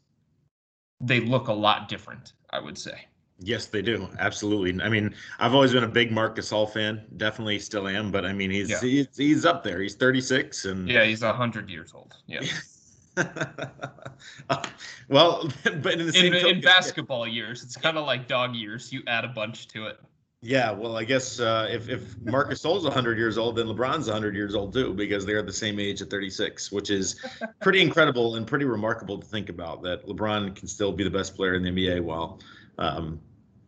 they 1.00 1.20
look 1.20 1.48
a 1.48 1.52
lot 1.52 1.88
different, 1.88 2.32
I 2.50 2.60
would 2.60 2.78
say. 2.78 3.06
Yes, 3.40 3.66
they 3.66 3.82
do. 3.82 4.08
Absolutely. 4.20 4.80
I 4.82 4.88
mean, 4.88 5.14
I've 5.38 5.52
always 5.54 5.72
been 5.72 5.84
a 5.84 5.88
big 5.88 6.12
Marc 6.12 6.36
Gasol 6.36 6.72
fan. 6.72 7.04
Definitely 7.16 7.58
still 7.58 7.88
am. 7.88 8.10
But 8.12 8.24
I 8.24 8.32
mean, 8.32 8.50
he's 8.50 8.70
Yeah. 8.70 8.80
he's, 8.80 9.16
he's 9.16 9.44
up 9.44 9.64
there. 9.64 9.80
He's 9.82 9.96
36, 9.96 10.64
and 10.64 10.88
Yeah, 10.88 11.04
he's 11.04 11.22
a 11.22 11.32
hundred 11.32 11.68
years 11.68 11.92
old. 11.92 12.14
Yeah. 12.26 12.40
well, 15.08 15.48
but 15.64 15.92
in 15.92 16.06
the 16.06 16.12
same 16.12 16.26
In, 16.26 16.34
in 16.34 16.40
token- 16.42 16.60
basketball 16.60 17.26
years, 17.26 17.62
it's 17.62 17.76
kind 17.76 17.96
of 17.96 18.06
like 18.06 18.26
dog 18.28 18.54
years. 18.54 18.92
You 18.92 19.02
add 19.06 19.24
a 19.24 19.28
bunch 19.28 19.68
to 19.68 19.86
it. 19.86 19.98
Yeah, 20.46 20.72
well, 20.72 20.98
I 20.98 21.04
guess 21.04 21.40
uh, 21.40 21.66
if 21.70 21.88
if 21.88 22.20
Marcus 22.20 22.62
Gasol's 22.62 22.84
100 22.84 23.16
years 23.16 23.38
old, 23.38 23.56
then 23.56 23.66
LeBron's 23.66 24.08
100 24.08 24.36
years 24.36 24.54
old 24.54 24.74
too, 24.74 24.92
because 24.92 25.24
they're 25.24 25.40
the 25.40 25.50
same 25.50 25.80
age 25.80 26.02
at 26.02 26.10
36, 26.10 26.70
which 26.70 26.90
is 26.90 27.18
pretty 27.62 27.80
incredible 27.80 28.36
and 28.36 28.46
pretty 28.46 28.66
remarkable 28.66 29.18
to 29.18 29.26
think 29.26 29.48
about. 29.48 29.82
That 29.82 30.06
LeBron 30.06 30.54
can 30.54 30.68
still 30.68 30.92
be 30.92 31.02
the 31.02 31.10
best 31.10 31.34
player 31.34 31.54
in 31.54 31.62
the 31.62 31.70
NBA, 31.70 32.02
while, 32.02 32.40
um, 32.76 33.18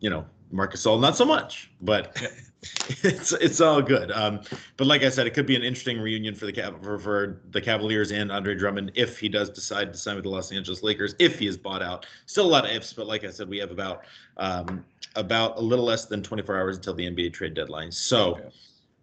you 0.01 0.11
know, 0.11 0.23
Marcus 0.51 0.85
Gasol 0.85 1.01
not 1.01 1.17
so 1.17 1.25
much. 1.25 1.71
But. 1.81 2.21
it's 3.03 3.33
it's 3.33 3.61
all 3.61 3.81
good. 3.81 4.11
Um, 4.11 4.41
but 4.77 4.87
like 4.87 5.03
I 5.03 5.09
said, 5.09 5.27
it 5.27 5.33
could 5.33 5.45
be 5.45 5.55
an 5.55 5.63
interesting 5.63 5.99
reunion 5.99 6.33
for 6.33 6.45
the 6.45 6.53
Cav- 6.53 6.83
for, 6.83 6.97
for 6.97 7.41
the 7.51 7.61
Cavaliers 7.61 8.11
and 8.11 8.31
Andre 8.31 8.55
Drummond 8.55 8.91
if 8.95 9.19
he 9.19 9.29
does 9.29 9.49
decide 9.49 9.93
to 9.93 9.99
sign 9.99 10.15
with 10.15 10.23
the 10.23 10.29
Los 10.29 10.51
Angeles 10.51 10.81
Lakers. 10.81 11.13
If 11.19 11.37
he 11.37 11.47
is 11.47 11.55
bought 11.57 11.83
out, 11.83 12.05
still 12.25 12.45
a 12.45 12.49
lot 12.49 12.65
of 12.65 12.71
ifs. 12.71 12.93
But 12.93 13.05
like 13.05 13.23
I 13.23 13.29
said, 13.29 13.47
we 13.47 13.59
have 13.59 13.71
about 13.71 14.05
um, 14.37 14.83
about 15.15 15.57
a 15.57 15.61
little 15.61 15.85
less 15.85 16.05
than 16.05 16.23
24 16.23 16.57
hours 16.57 16.77
until 16.77 16.95
the 16.95 17.05
NBA 17.09 17.33
trade 17.33 17.53
deadline. 17.53 17.91
So. 17.91 18.37
Yeah. 18.37 18.49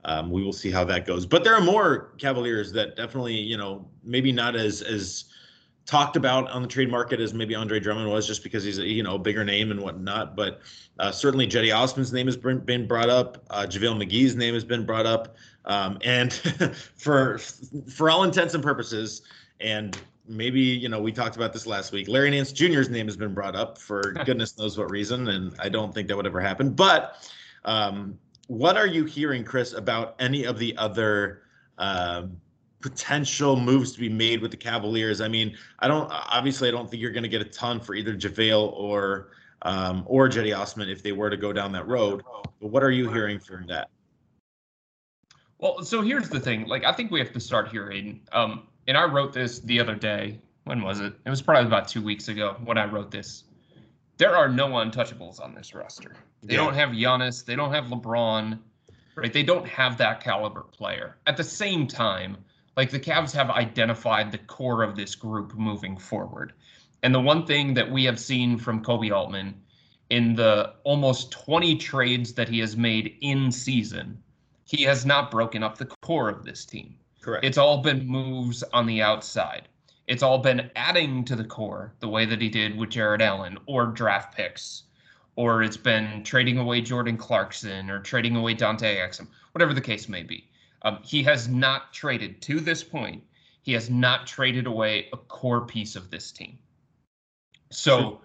Um, 0.06 0.30
we 0.30 0.44
will 0.44 0.52
see 0.52 0.70
how 0.70 0.84
that 0.84 1.06
goes, 1.06 1.24
but 1.24 1.44
there 1.44 1.54
are 1.54 1.62
more 1.62 2.12
Cavaliers 2.18 2.70
that 2.72 2.94
definitely, 2.94 3.36
you 3.36 3.56
know, 3.56 3.88
maybe 4.02 4.32
not 4.32 4.54
as 4.54 4.82
as 4.82 5.24
talked 5.86 6.16
about 6.16 6.50
on 6.50 6.62
the 6.62 6.68
trade 6.68 6.90
market 6.90 7.20
as 7.20 7.34
maybe 7.34 7.54
Andre 7.54 7.78
Drummond 7.78 8.10
was, 8.10 8.26
just 8.26 8.42
because 8.42 8.64
he's 8.64 8.78
a 8.78 8.86
you 8.86 9.02
know 9.02 9.16
a 9.16 9.18
bigger 9.18 9.44
name 9.44 9.70
and 9.70 9.80
whatnot. 9.80 10.36
But 10.36 10.60
uh, 10.98 11.10
certainly 11.10 11.46
Cedi 11.46 11.74
Osman's 11.74 12.12
name 12.12 12.26
has 12.26 12.36
been, 12.36 12.60
been 12.60 12.86
brought 12.86 13.10
up. 13.10 13.44
Uh, 13.50 13.66
JaVale 13.68 14.02
McGee's 14.02 14.34
name 14.36 14.54
has 14.54 14.64
been 14.64 14.86
brought 14.86 15.06
up, 15.06 15.36
um, 15.64 15.98
and 16.02 16.32
for 16.96 17.38
for 17.38 18.10
all 18.10 18.24
intents 18.24 18.54
and 18.54 18.62
purposes, 18.62 19.22
and 19.60 19.98
maybe 20.26 20.60
you 20.60 20.88
know 20.88 21.00
we 21.00 21.12
talked 21.12 21.36
about 21.36 21.52
this 21.52 21.66
last 21.66 21.92
week. 21.92 22.08
Larry 22.08 22.30
Nance 22.30 22.52
Jr.'s 22.52 22.88
name 22.88 23.06
has 23.06 23.16
been 23.16 23.34
brought 23.34 23.56
up 23.56 23.78
for 23.78 24.12
goodness 24.24 24.58
knows 24.58 24.78
what 24.78 24.90
reason, 24.90 25.28
and 25.28 25.54
I 25.58 25.68
don't 25.68 25.94
think 25.94 26.08
that 26.08 26.16
would 26.16 26.26
ever 26.26 26.40
happen. 26.40 26.70
But 26.70 27.28
um, 27.64 28.18
what 28.46 28.76
are 28.76 28.86
you 28.86 29.04
hearing, 29.04 29.44
Chris, 29.44 29.72
about 29.72 30.14
any 30.18 30.44
of 30.44 30.58
the 30.58 30.76
other? 30.76 31.40
um 31.76 32.36
potential 32.84 33.58
moves 33.58 33.92
to 33.92 33.98
be 33.98 34.10
made 34.10 34.42
with 34.42 34.50
the 34.50 34.56
Cavaliers. 34.58 35.22
I 35.22 35.26
mean, 35.28 35.56
I 35.78 35.88
don't 35.88 36.06
obviously 36.12 36.68
I 36.68 36.70
don't 36.70 36.90
think 36.90 37.00
you're 37.00 37.12
going 37.12 37.22
to 37.22 37.30
get 37.30 37.40
a 37.40 37.46
ton 37.46 37.80
for 37.80 37.94
either 37.94 38.14
JaVale 38.14 38.74
or 38.74 39.30
um, 39.62 40.02
or 40.04 40.28
Cedi 40.28 40.54
Osman 40.54 40.90
if 40.90 41.02
they 41.02 41.12
were 41.12 41.30
to 41.30 41.36
go 41.38 41.50
down 41.50 41.72
that 41.72 41.88
road. 41.88 42.22
But 42.60 42.68
what 42.68 42.82
are 42.82 42.90
you 42.90 43.10
hearing 43.10 43.38
from 43.38 43.66
that? 43.68 43.88
Well, 45.56 45.82
so 45.82 46.02
here's 46.02 46.28
the 46.28 46.38
thing. 46.38 46.66
Like, 46.66 46.84
I 46.84 46.92
think 46.92 47.10
we 47.10 47.18
have 47.20 47.32
to 47.32 47.40
start 47.40 47.68
here, 47.68 47.90
Hayden. 47.90 48.20
Um, 48.32 48.68
and 48.86 48.98
I 48.98 49.04
wrote 49.04 49.32
this 49.32 49.60
the 49.60 49.80
other 49.80 49.94
day. 49.94 50.38
When 50.64 50.82
was 50.82 51.00
it? 51.00 51.14
It 51.24 51.30
was 51.30 51.40
probably 51.40 51.66
about 51.66 51.88
two 51.88 52.02
weeks 52.02 52.28
ago 52.28 52.56
when 52.64 52.76
I 52.76 52.84
wrote 52.84 53.10
this. 53.10 53.44
There 54.18 54.36
are 54.36 54.48
no 54.50 54.68
untouchables 54.68 55.40
on 55.40 55.54
this 55.54 55.74
roster. 55.74 56.16
They 56.42 56.56
Yeah. 56.56 56.64
don't 56.64 56.74
have 56.74 56.90
Giannis. 56.90 57.46
They 57.46 57.56
don't 57.56 57.72
have 57.72 57.86
LeBron. 57.86 58.58
Right? 59.16 59.32
They 59.32 59.42
don't 59.42 59.66
have 59.66 59.96
that 59.96 60.22
caliber 60.22 60.62
player. 60.64 61.16
At 61.26 61.38
the 61.38 61.44
same 61.44 61.86
time, 61.86 62.36
like 62.76 62.90
the 62.90 63.00
Cavs 63.00 63.32
have 63.32 63.50
identified 63.50 64.32
the 64.32 64.38
core 64.38 64.82
of 64.82 64.96
this 64.96 65.14
group 65.14 65.54
moving 65.54 65.96
forward. 65.96 66.52
And 67.02 67.14
the 67.14 67.20
one 67.20 67.46
thing 67.46 67.74
that 67.74 67.90
we 67.90 68.04
have 68.04 68.18
seen 68.18 68.56
from 68.56 68.82
Koby 68.82 69.14
Altman 69.14 69.54
in 70.10 70.34
the 70.34 70.74
almost 70.84 71.30
20 71.32 71.76
trades 71.76 72.32
that 72.34 72.48
he 72.48 72.58
has 72.60 72.76
made 72.76 73.16
in 73.20 73.52
season, 73.52 74.18
he 74.64 74.82
has 74.84 75.04
not 75.04 75.30
broken 75.30 75.62
up 75.62 75.76
the 75.76 75.86
core 76.02 76.28
of 76.28 76.44
this 76.44 76.64
team. 76.64 76.96
Correct. 77.20 77.44
It's 77.44 77.58
all 77.58 77.82
been 77.82 78.06
moves 78.06 78.62
on 78.72 78.86
the 78.86 79.02
outside. 79.02 79.68
It's 80.06 80.22
all 80.22 80.38
been 80.38 80.70
adding 80.76 81.24
to 81.24 81.36
the 81.36 81.44
core 81.44 81.94
the 82.00 82.08
way 82.08 82.26
that 82.26 82.40
he 82.40 82.48
did 82.48 82.76
with 82.76 82.90
Jarrett 82.90 83.22
Allen 83.22 83.58
or 83.66 83.86
draft 83.86 84.36
picks, 84.36 84.82
or 85.36 85.62
it's 85.62 85.78
been 85.78 86.22
trading 86.24 86.58
away 86.58 86.82
Jordan 86.82 87.16
Clarkson 87.16 87.88
or 87.88 88.00
trading 88.00 88.36
away 88.36 88.54
Dante 88.54 88.96
Exum, 88.96 89.28
whatever 89.52 89.72
the 89.72 89.80
case 89.80 90.08
may 90.08 90.22
be. 90.22 90.48
Um, 90.84 90.98
he 91.02 91.22
has 91.22 91.48
not 91.48 91.92
traded 91.92 92.40
to 92.42 92.60
this 92.60 92.84
point. 92.84 93.22
He 93.62 93.72
has 93.72 93.88
not 93.88 94.26
traded 94.26 94.66
away 94.66 95.08
a 95.12 95.16
core 95.16 95.66
piece 95.66 95.96
of 95.96 96.10
this 96.10 96.30
team. 96.30 96.58
So, 97.70 98.20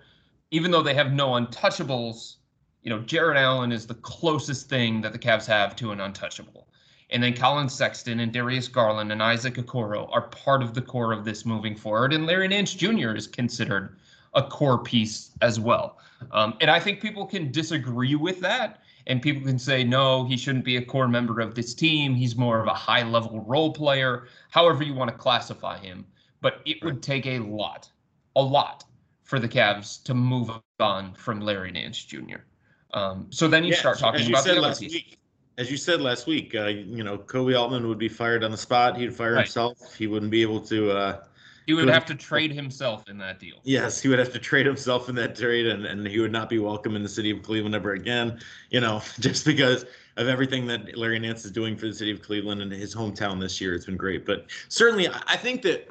even 0.51 0.69
though 0.69 0.83
they 0.83 0.93
have 0.93 1.13
no 1.13 1.29
untouchables, 1.29 2.35
you 2.83 2.89
know, 2.89 2.99
Jarrett 2.99 3.37
Allen 3.37 3.71
is 3.71 3.87
the 3.87 3.95
closest 3.95 4.69
thing 4.69 5.01
that 5.01 5.13
the 5.13 5.19
Cavs 5.19 5.45
have 5.47 5.75
to 5.77 5.91
an 5.91 6.01
untouchable. 6.01 6.67
And 7.09 7.23
then 7.23 7.33
Collin 7.33 7.69
Sexton 7.69 8.19
and 8.19 8.31
Darius 8.31 8.67
Garland 8.67 9.11
and 9.11 9.23
Isaac 9.23 9.55
Okoro 9.55 10.09
are 10.11 10.23
part 10.23 10.61
of 10.61 10.73
the 10.73 10.81
core 10.81 11.11
of 11.11 11.25
this 11.25 11.45
moving 11.45 11.75
forward. 11.75 12.13
And 12.13 12.27
Larry 12.27 12.47
Nance 12.47 12.73
Jr. 12.73 13.15
is 13.15 13.25
considered 13.25 13.97
a 14.33 14.43
core 14.43 14.83
piece 14.83 15.31
as 15.41 15.59
well. 15.59 15.97
Um, 16.31 16.55
and 16.61 16.69
I 16.69 16.79
think 16.79 17.01
people 17.01 17.25
can 17.25 17.51
disagree 17.51 18.15
with 18.15 18.39
that. 18.41 18.81
And 19.09 19.21
people 19.21 19.41
can 19.43 19.57
say, 19.57 19.83
no, 19.83 20.23
he 20.23 20.37
shouldn't 20.37 20.63
be 20.63 20.77
a 20.77 20.85
core 20.85 21.07
member 21.07 21.39
of 21.41 21.55
this 21.55 21.73
team. 21.73 22.13
He's 22.13 22.35
more 22.35 22.61
of 22.61 22.67
a 22.67 22.73
high 22.75 23.01
level 23.03 23.43
role 23.47 23.73
player, 23.73 24.27
however 24.51 24.83
you 24.83 24.93
want 24.93 25.09
to 25.09 25.17
classify 25.17 25.79
him. 25.79 26.05
But 26.41 26.61
it 26.65 26.77
would 26.83 27.01
take 27.01 27.25
a 27.25 27.39
lot, 27.39 27.89
a 28.35 28.41
lot 28.41 28.85
for 29.23 29.39
the 29.39 29.49
Cavs 29.49 30.01
to 30.03 30.13
move 30.13 30.51
on 30.79 31.13
from 31.15 31.41
Larry 31.41 31.71
Nance 31.71 32.05
Jr. 32.05 32.37
Um, 32.93 33.27
so 33.31 33.47
then 33.47 33.63
you 33.63 33.71
Yeah, 33.71 33.79
start 33.79 33.97
talking 33.97 34.21
as 34.21 34.27
you 34.27 34.33
about 34.35 34.43
said 34.43 34.53
the 34.53 34.59
other 34.59 34.67
last 34.67 34.79
piece. 34.81 34.93
week. 34.93 35.17
As 35.57 35.69
you 35.69 35.75
said 35.77 36.01
last 36.01 36.27
week, 36.27 36.55
uh, 36.55 36.67
you 36.67 37.03
know, 37.03 37.17
Koby 37.17 37.59
Altman 37.59 37.87
would 37.87 37.97
be 37.97 38.07
fired 38.07 38.43
on 38.43 38.51
the 38.51 38.57
spot. 38.57 38.95
He'd 38.95 39.13
fire 39.13 39.33
Right. 39.33 39.41
himself. 39.41 39.95
He 39.97 40.05
wouldn't 40.07 40.31
be 40.31 40.41
able 40.43 40.61
to. 40.61 40.91
Uh, 40.91 41.23
He 41.69 41.75
would 41.75 41.87
have 41.87 42.05
to 42.07 42.15
trade 42.15 42.51
himself 42.51 43.07
in 43.07 43.19
that 43.19 43.37
deal. 43.37 43.57
Yes, 43.61 44.01
he 44.01 44.07
would 44.07 44.17
have 44.17 44.33
to 44.33 44.39
trade 44.39 44.65
himself 44.65 45.07
in 45.07 45.13
that 45.15 45.35
trade, 45.35 45.67
and, 45.67 45.85
and 45.85 46.07
he 46.07 46.17
would 46.17 46.31
not 46.31 46.49
be 46.49 46.57
welcome 46.57 46.95
in 46.95 47.03
the 47.03 47.09
city 47.09 47.29
of 47.29 47.43
Cleveland 47.43 47.75
ever 47.75 47.91
again. 47.93 48.39
You 48.71 48.79
know, 48.79 49.03
just 49.19 49.45
because 49.45 49.85
of 50.17 50.27
everything 50.27 50.65
that 50.65 50.97
Larry 50.97 51.19
Nance 51.19 51.45
is 51.45 51.51
doing 51.51 51.77
for 51.77 51.85
the 51.85 51.93
city 51.93 52.09
of 52.09 52.23
Cleveland 52.23 52.63
and 52.63 52.71
his 52.71 52.95
hometown 52.95 53.39
this 53.39 53.61
year, 53.61 53.75
it's 53.75 53.85
been 53.85 53.97
great. 53.97 54.25
But 54.25 54.47
certainly, 54.69 55.09
I 55.27 55.37
think 55.37 55.61
that 55.61 55.89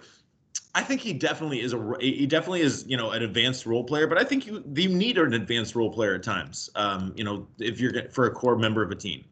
I 0.75 0.83
think 0.83 1.01
he 1.01 1.13
definitely 1.13 1.61
is 1.61 1.73
a 1.75 1.97
he 2.01 2.27
definitely 2.27 2.63
is 2.63 2.85
you 2.89 2.97
know 2.97 3.13
an 3.13 3.23
advanced 3.23 3.65
role 3.65 3.85
player. 3.85 4.09
But 4.09 4.19
I 4.19 4.25
think 4.25 4.49
you 4.49 4.65
you 4.75 4.89
need 4.89 5.17
an 5.17 5.33
advanced 5.33 5.77
role 5.77 5.93
player 5.93 6.17
at 6.17 6.25
times. 6.25 6.71
Um, 6.75 7.13
you 7.15 7.23
know, 7.23 7.47
if 7.61 7.79
you're 7.81 8.11
for 8.11 8.27
a 8.27 8.33
core 8.33 8.57
member 8.57 8.83
of 8.83 8.91
a 8.91 8.97
team 8.97 9.25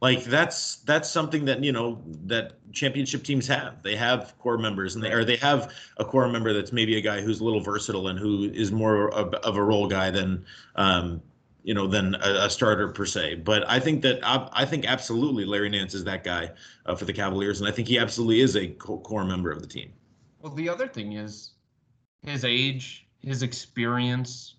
like 0.00 0.24
that's 0.24 0.76
that's 0.76 1.10
something 1.10 1.44
that 1.44 1.62
you 1.62 1.72
know 1.72 2.02
that 2.24 2.54
championship 2.72 3.22
teams 3.22 3.46
have 3.46 3.82
they 3.82 3.96
have 3.96 4.36
core 4.38 4.58
members 4.58 4.94
and 4.94 5.04
they 5.04 5.12
or 5.12 5.24
they 5.24 5.36
have 5.36 5.72
a 5.98 6.04
core 6.04 6.28
member 6.28 6.52
that's 6.52 6.72
maybe 6.72 6.96
a 6.96 7.00
guy 7.00 7.20
who's 7.20 7.40
a 7.40 7.44
little 7.44 7.60
versatile 7.60 8.08
and 8.08 8.18
who 8.18 8.44
is 8.54 8.72
more 8.72 9.10
of, 9.12 9.32
of 9.34 9.56
a 9.56 9.62
role 9.62 9.86
guy 9.88 10.10
than 10.10 10.44
um 10.76 11.20
you 11.62 11.74
know 11.74 11.86
than 11.86 12.14
a, 12.16 12.44
a 12.46 12.50
starter 12.50 12.88
per 12.88 13.04
se 13.04 13.34
but 13.36 13.68
i 13.68 13.78
think 13.78 14.02
that 14.02 14.18
I, 14.22 14.48
I 14.52 14.64
think 14.64 14.86
absolutely 14.86 15.44
larry 15.44 15.68
nance 15.68 15.94
is 15.94 16.04
that 16.04 16.24
guy 16.24 16.50
uh, 16.86 16.94
for 16.94 17.04
the 17.04 17.12
cavaliers 17.12 17.60
and 17.60 17.68
i 17.68 17.72
think 17.72 17.88
he 17.88 17.98
absolutely 17.98 18.40
is 18.40 18.56
a 18.56 18.68
core 18.68 19.24
member 19.24 19.50
of 19.50 19.60
the 19.60 19.68
team 19.68 19.92
Well, 20.40 20.54
the 20.54 20.68
other 20.68 20.88
thing 20.88 21.12
is 21.12 21.52
his 22.22 22.44
age, 22.44 23.06
his 23.20 23.42
experience. 23.42 24.56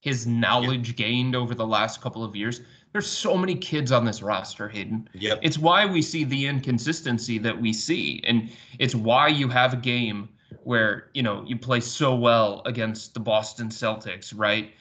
his 0.00 0.26
knowledge 0.26 0.96
gained 0.96 1.34
over 1.36 1.54
the 1.54 1.66
last 1.66 2.00
couple 2.00 2.24
of 2.24 2.34
years. 2.36 2.60
There's 2.92 3.06
so 3.06 3.36
many 3.36 3.54
kids 3.54 3.92
on 3.92 4.04
this 4.04 4.20
roster, 4.20 4.68
Hayden. 4.68 5.08
Yep. 5.14 5.40
It's 5.42 5.58
why 5.58 5.86
we 5.86 6.02
see 6.02 6.24
the 6.24 6.46
inconsistency 6.46 7.38
that 7.38 7.60
we 7.60 7.72
see. 7.72 8.20
And 8.24 8.50
it's 8.78 8.94
why 8.94 9.28
you 9.28 9.48
have 9.48 9.72
a 9.72 9.76
game 9.76 10.28
where, 10.64 11.10
you 11.14 11.22
know, 11.22 11.44
you 11.46 11.56
play 11.56 11.80
so 11.80 12.14
well 12.14 12.62
against 12.66 13.14
the 13.14 13.20
Boston 13.20 13.68
Celtics, 13.68 14.32
right? 14.36 14.74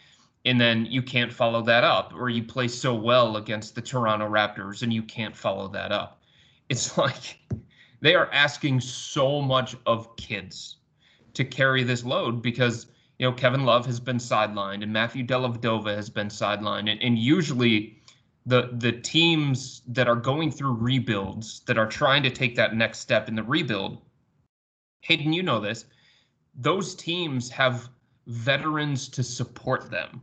And 0.46 0.60
then 0.60 0.86
you 0.86 1.04
can't 1.04 1.32
follow 1.32 1.62
that 1.64 1.84
up, 1.84 2.14
or 2.16 2.30
you 2.30 2.44
play 2.44 2.68
so 2.68 2.96
well 2.96 3.38
against 3.38 3.76
the 3.76 3.82
Toronto 3.82 4.28
Raptors 4.28 4.82
and 4.82 4.92
you 4.92 5.04
can't 5.04 5.36
follow 5.36 5.68
that 5.68 5.92
up. 5.92 6.24
It's 6.70 6.98
like 6.98 7.40
they 8.02 8.16
are 8.16 8.32
asking 8.32 8.82
so 8.82 9.42
much 9.42 9.76
of 9.86 10.16
kids 10.16 10.78
to 11.34 11.46
carry 11.46 11.84
this 11.84 12.04
load 12.04 12.42
because 12.42 12.88
you 13.18 13.28
know 13.28 13.34
Kevin 13.34 13.66
Love 13.66 13.86
has 13.86 14.00
been 14.00 14.18
sidelined 14.18 14.82
and 14.82 14.92
Matthew 14.92 15.26
Dellavedova 15.26 15.96
has 15.96 16.10
been 16.10 16.30
sidelined, 16.30 16.90
and, 16.90 17.02
and 17.02 17.20
usually 17.20 17.99
the 18.50 18.70
the 18.74 18.92
teams 18.92 19.84
that 19.88 20.08
are 20.08 20.16
going 20.16 20.52
through 20.52 20.74
rebuilds 20.74 21.62
that 21.68 21.78
are 21.78 21.86
trying 21.86 22.24
to 22.24 22.32
take 22.32 22.56
that 22.56 22.76
next 22.76 23.00
step 23.00 23.30
in 23.30 23.36
the 23.36 23.44
rebuild, 23.44 24.02
Hayden, 25.02 25.32
you 25.32 25.44
know 25.44 25.60
this, 25.60 25.86
those 26.56 26.96
teams 26.96 27.50
have 27.50 27.90
veterans 28.26 29.08
to 29.10 29.24
support 29.24 29.92
them, 29.92 30.22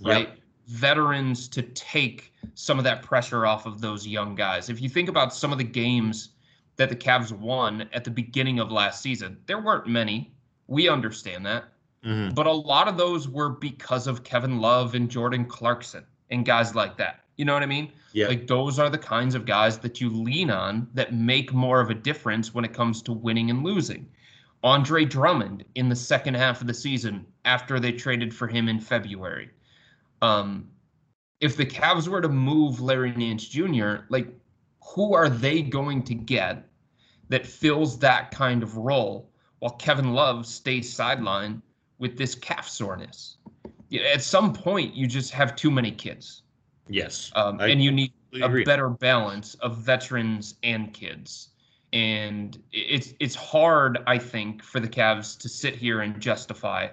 right? 0.00 0.28
Yep. 0.28 0.38
Veterans 0.66 1.48
to 1.48 1.62
take 1.62 2.34
some 2.54 2.78
of 2.78 2.84
that 2.84 3.02
pressure 3.02 3.46
off 3.46 3.64
of 3.64 3.80
those 3.80 4.06
young 4.06 4.34
guys. 4.34 4.68
If 4.68 4.82
you 4.82 4.88
think 4.88 5.08
about 5.08 5.32
some 5.32 5.52
of 5.52 5.58
the 5.58 5.64
games 5.64 6.30
that 6.76 6.88
the 6.88 6.96
Cavs 6.96 7.32
won 7.32 7.88
at 7.92 8.04
the 8.04 8.10
beginning 8.10 8.58
of 8.58 8.70
last 8.70 9.00
season, 9.02 9.38
there 9.46 9.60
weren't 9.60 9.86
many. 9.86 10.34
We 10.66 10.88
understand 10.88 11.46
that. 11.46 11.72
Mhm. 12.04 12.34
But 12.34 12.46
a 12.46 12.52
lot 12.52 12.88
of 12.88 12.96
those 12.96 13.28
were 13.28 13.50
because 13.50 14.06
of 14.06 14.24
Kevin 14.24 14.58
Love 14.58 14.94
and 14.94 15.10
Jordan 15.10 15.46
Clarkson 15.46 16.04
and 16.30 16.44
guys 16.44 16.74
like 16.74 16.96
that. 16.98 17.24
You 17.38 17.44
know 17.44 17.54
what 17.54 17.62
I 17.62 17.66
mean? 17.66 17.92
Yep. 18.12 18.28
Like 18.28 18.46
those 18.48 18.78
are 18.78 18.90
the 18.90 18.98
kinds 18.98 19.34
of 19.34 19.46
guys 19.46 19.78
that 19.78 20.00
you 20.00 20.10
lean 20.10 20.50
on 20.50 20.88
that 20.92 21.14
make 21.14 21.52
more 21.52 21.80
of 21.80 21.88
a 21.88 21.94
difference 21.94 22.52
when 22.52 22.64
it 22.64 22.74
comes 22.74 23.00
to 23.02 23.12
winning 23.12 23.48
and 23.48 23.62
losing. 23.62 24.08
Andre 24.64 25.04
Drummond 25.04 25.64
in 25.76 25.88
the 25.88 25.96
second 25.96 26.34
half 26.34 26.60
of 26.60 26.66
the 26.66 26.74
season 26.74 27.24
after 27.44 27.78
they 27.78 27.92
traded 27.92 28.34
for 28.34 28.48
him 28.48 28.68
in 28.68 28.80
February. 28.80 29.50
Um, 30.20 30.68
if 31.40 31.56
the 31.56 31.64
Cavs 31.64 32.08
were 32.08 32.20
to 32.20 32.28
move 32.28 32.80
Larry 32.80 33.12
Nance 33.12 33.46
Jr., 33.46 33.98
like 34.08 34.26
who 34.82 35.14
are 35.14 35.28
they 35.28 35.62
going 35.62 36.02
to 36.04 36.14
get 36.14 36.68
that 37.28 37.46
fills 37.46 38.00
that 38.00 38.32
kind 38.32 38.64
of 38.64 38.76
role 38.76 39.30
while 39.60 39.72
Kevin 39.72 40.12
Love 40.12 40.44
stays 40.44 40.92
sidelined 40.92 41.62
with 41.98 42.18
this 42.18 42.34
calf 42.34 42.68
soreness? 42.68 43.36
At 44.12 44.22
some 44.22 44.52
point, 44.52 44.94
you 44.94 45.06
just 45.06 45.30
have 45.32 45.54
too 45.54 45.70
many 45.70 45.92
kids, 45.92 46.42
Yes. 46.88 47.30
um, 47.34 47.60
I 47.60 47.68
and 47.68 47.82
you 47.82 47.90
need 47.90 48.12
a 48.34 48.44
agree. 48.44 48.64
better 48.64 48.88
balance 48.88 49.54
of 49.56 49.78
veterans 49.78 50.54
and 50.62 50.92
kids. 50.92 51.50
And 51.92 52.62
it's 52.70 53.14
it's 53.18 53.34
hard, 53.34 53.98
I 54.06 54.18
think, 54.18 54.62
for 54.62 54.78
the 54.78 54.88
Cavs 54.88 55.38
to 55.38 55.48
sit 55.48 55.74
here 55.74 56.02
and 56.02 56.20
justify 56.20 56.88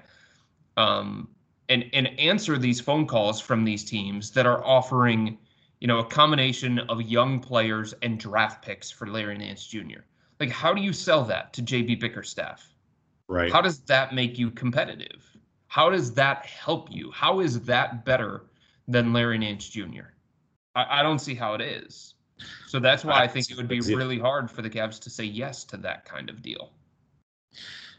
um, 0.78 1.28
and 1.70 1.86
and 1.94 2.18
answer 2.20 2.58
these 2.58 2.80
phone 2.80 3.06
calls 3.06 3.42
from 3.42 3.64
these 3.64 3.84
teams 3.84 4.32
that 4.32 4.46
are 4.46 4.64
offering, 4.66 5.38
you 5.80 5.88
know, 5.88 6.00
a 6.00 6.06
combination 6.06 6.80
of 6.80 7.02
young 7.02 7.40
players 7.40 7.94
and 8.02 8.20
draft 8.20 8.64
picks 8.64 8.90
for 8.90 9.08
Larry 9.08 9.38
Nance 9.38 9.66
Jr. 9.68 10.00
Like, 10.40 10.50
how 10.50 10.74
do 10.74 10.82
you 10.82 10.94
sell 10.94 11.24
that 11.26 11.54
to 11.54 11.62
JB 11.62 12.00
Bickerstaff? 12.00 12.74
Right. 13.28 13.52
How 13.52 13.62
does 13.62 13.80
that 13.82 14.14
make 14.14 14.38
you 14.38 14.52
competitive? 14.52 15.26
How 15.68 15.90
does 15.90 16.14
that 16.14 16.46
help 16.46 16.90
you? 16.92 17.12
How 17.12 17.40
is 17.40 17.62
that 17.62 18.06
better 18.06 18.44
than 18.88 19.14
Larry 19.14 19.38
Nance 19.38 19.70
Jr.? 19.70 20.12
I, 20.76 21.00
I 21.00 21.04
don't 21.04 21.20
see 21.20 21.36
how 21.36 21.54
it 21.54 21.62
is. 21.62 22.16
So 22.68 22.80
that's 22.80 23.06
why 23.06 23.22
I 23.22 23.28
think 23.28 23.50
it 23.50 23.58
would 23.58 23.68
be 23.68 23.80
really 23.80 24.20
hard 24.20 24.52
for 24.52 24.62
the 24.62 24.70
Cavs 24.70 25.00
to 25.02 25.10
say 25.10 25.24
yes 25.24 25.64
to 25.66 25.78
that 25.78 26.04
kind 26.06 26.30
of 26.30 26.42
deal. 26.42 26.72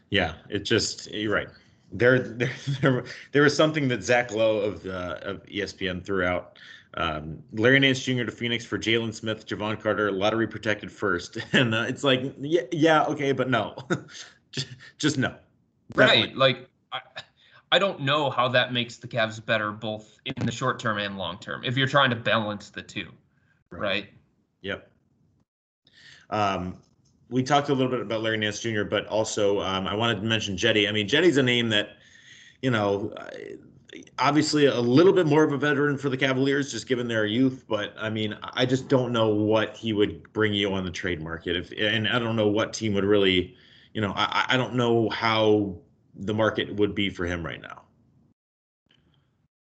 Yeah, 0.09 0.33
it 0.49 0.59
just 0.59 1.11
you're 1.11 1.33
right. 1.33 1.49
There, 1.91 2.19
there, 2.19 2.51
there, 2.81 3.03
there 3.31 3.41
was 3.41 3.55
something 3.55 3.87
that 3.87 4.03
Zach 4.03 4.31
Lowe 4.31 4.57
of 4.59 4.83
the 4.83 5.19
of 5.27 5.41
E 5.47 5.61
ESPN 5.61 6.03
threw 6.03 6.25
out. 6.25 6.59
Um, 6.93 7.43
Larry 7.53 7.79
Nance 7.79 8.03
Jr. 8.03 8.23
to 8.23 8.31
Phoenix 8.31 8.65
for 8.65 8.77
Jalen 8.77 9.13
Smith, 9.13 9.45
Jevon 9.45 9.79
Carter, 9.79 10.11
lottery 10.11 10.47
protected 10.47 10.91
first, 10.91 11.37
and 11.53 11.75
uh, 11.75 11.85
it's 11.87 12.03
like, 12.03 12.33
yeah, 12.39 12.61
yeah, 12.71 13.03
okay, 13.05 13.31
but 13.31 13.49
no, 13.49 13.75
just, 14.51 14.67
just 14.97 15.17
no. 15.17 15.35
Definitely. 15.95 16.27
Right. 16.27 16.35
Like 16.35 16.69
I, 16.91 17.01
I 17.71 17.79
don't 17.79 18.01
know 18.01 18.29
how 18.29 18.47
that 18.49 18.71
makes 18.71 18.97
the 18.97 19.07
Cavs 19.07 19.45
better 19.45 19.71
both 19.71 20.17
in 20.25 20.45
the 20.45 20.51
short 20.51 20.79
term 20.79 20.97
and 20.97 21.17
long 21.17 21.37
term 21.39 21.63
if 21.63 21.75
you're 21.75 21.87
trying 21.87 22.09
to 22.09 22.15
balance 22.15 22.69
the 22.69 22.81
two. 22.81 23.11
Right. 23.69 24.09
Yep. 24.61 24.89
Um, 26.29 26.77
we 27.29 27.43
talked 27.43 27.69
a 27.69 27.73
little 27.73 27.91
bit 27.91 27.99
about 27.99 28.21
Larry 28.21 28.37
Nance 28.37 28.59
Jr., 28.59 28.83
but 28.83 29.05
also 29.07 29.59
um, 29.61 29.87
I 29.87 29.95
wanted 29.95 30.21
to 30.21 30.21
mention 30.21 30.55
Cedi. 30.55 30.87
I 30.87 30.91
mean, 30.91 31.07
Cedi's 31.07 31.37
a 31.37 31.43
name 31.43 31.69
that, 31.69 31.97
you 32.61 32.71
know, 32.71 33.13
obviously 34.19 34.65
a 34.65 34.79
little 34.79 35.13
bit 35.13 35.27
more 35.27 35.43
of 35.43 35.51
a 35.51 35.57
veteran 35.57 35.97
for 35.97 36.09
the 36.09 36.17
Cavaliers, 36.17 36.71
just 36.71 36.87
given 36.87 37.07
their 37.07 37.25
youth. 37.25 37.65
But 37.67 37.93
I 37.97 38.09
mean, 38.09 38.37
I 38.41 38.65
just 38.65 38.87
don't 38.87 39.11
know 39.11 39.29
what 39.29 39.75
he 39.75 39.93
would 39.93 40.31
bring 40.33 40.53
you 40.53 40.73
on 40.73 40.85
the 40.85 40.91
trade 40.91 41.21
market. 41.21 41.55
If 41.55 41.71
and 41.77 42.07
I 42.07 42.19
don't 42.19 42.35
know 42.35 42.47
what 42.47 42.73
team 42.73 42.93
would 42.93 43.05
really, 43.05 43.55
you 43.93 44.01
know, 44.01 44.13
I, 44.15 44.45
I 44.49 44.57
don't 44.57 44.75
know 44.75 45.09
how 45.09 45.77
the 46.19 46.33
market 46.33 46.73
would 46.75 46.95
be 46.95 47.09
for 47.09 47.25
him 47.25 47.45
right 47.45 47.61
now. 47.61 47.83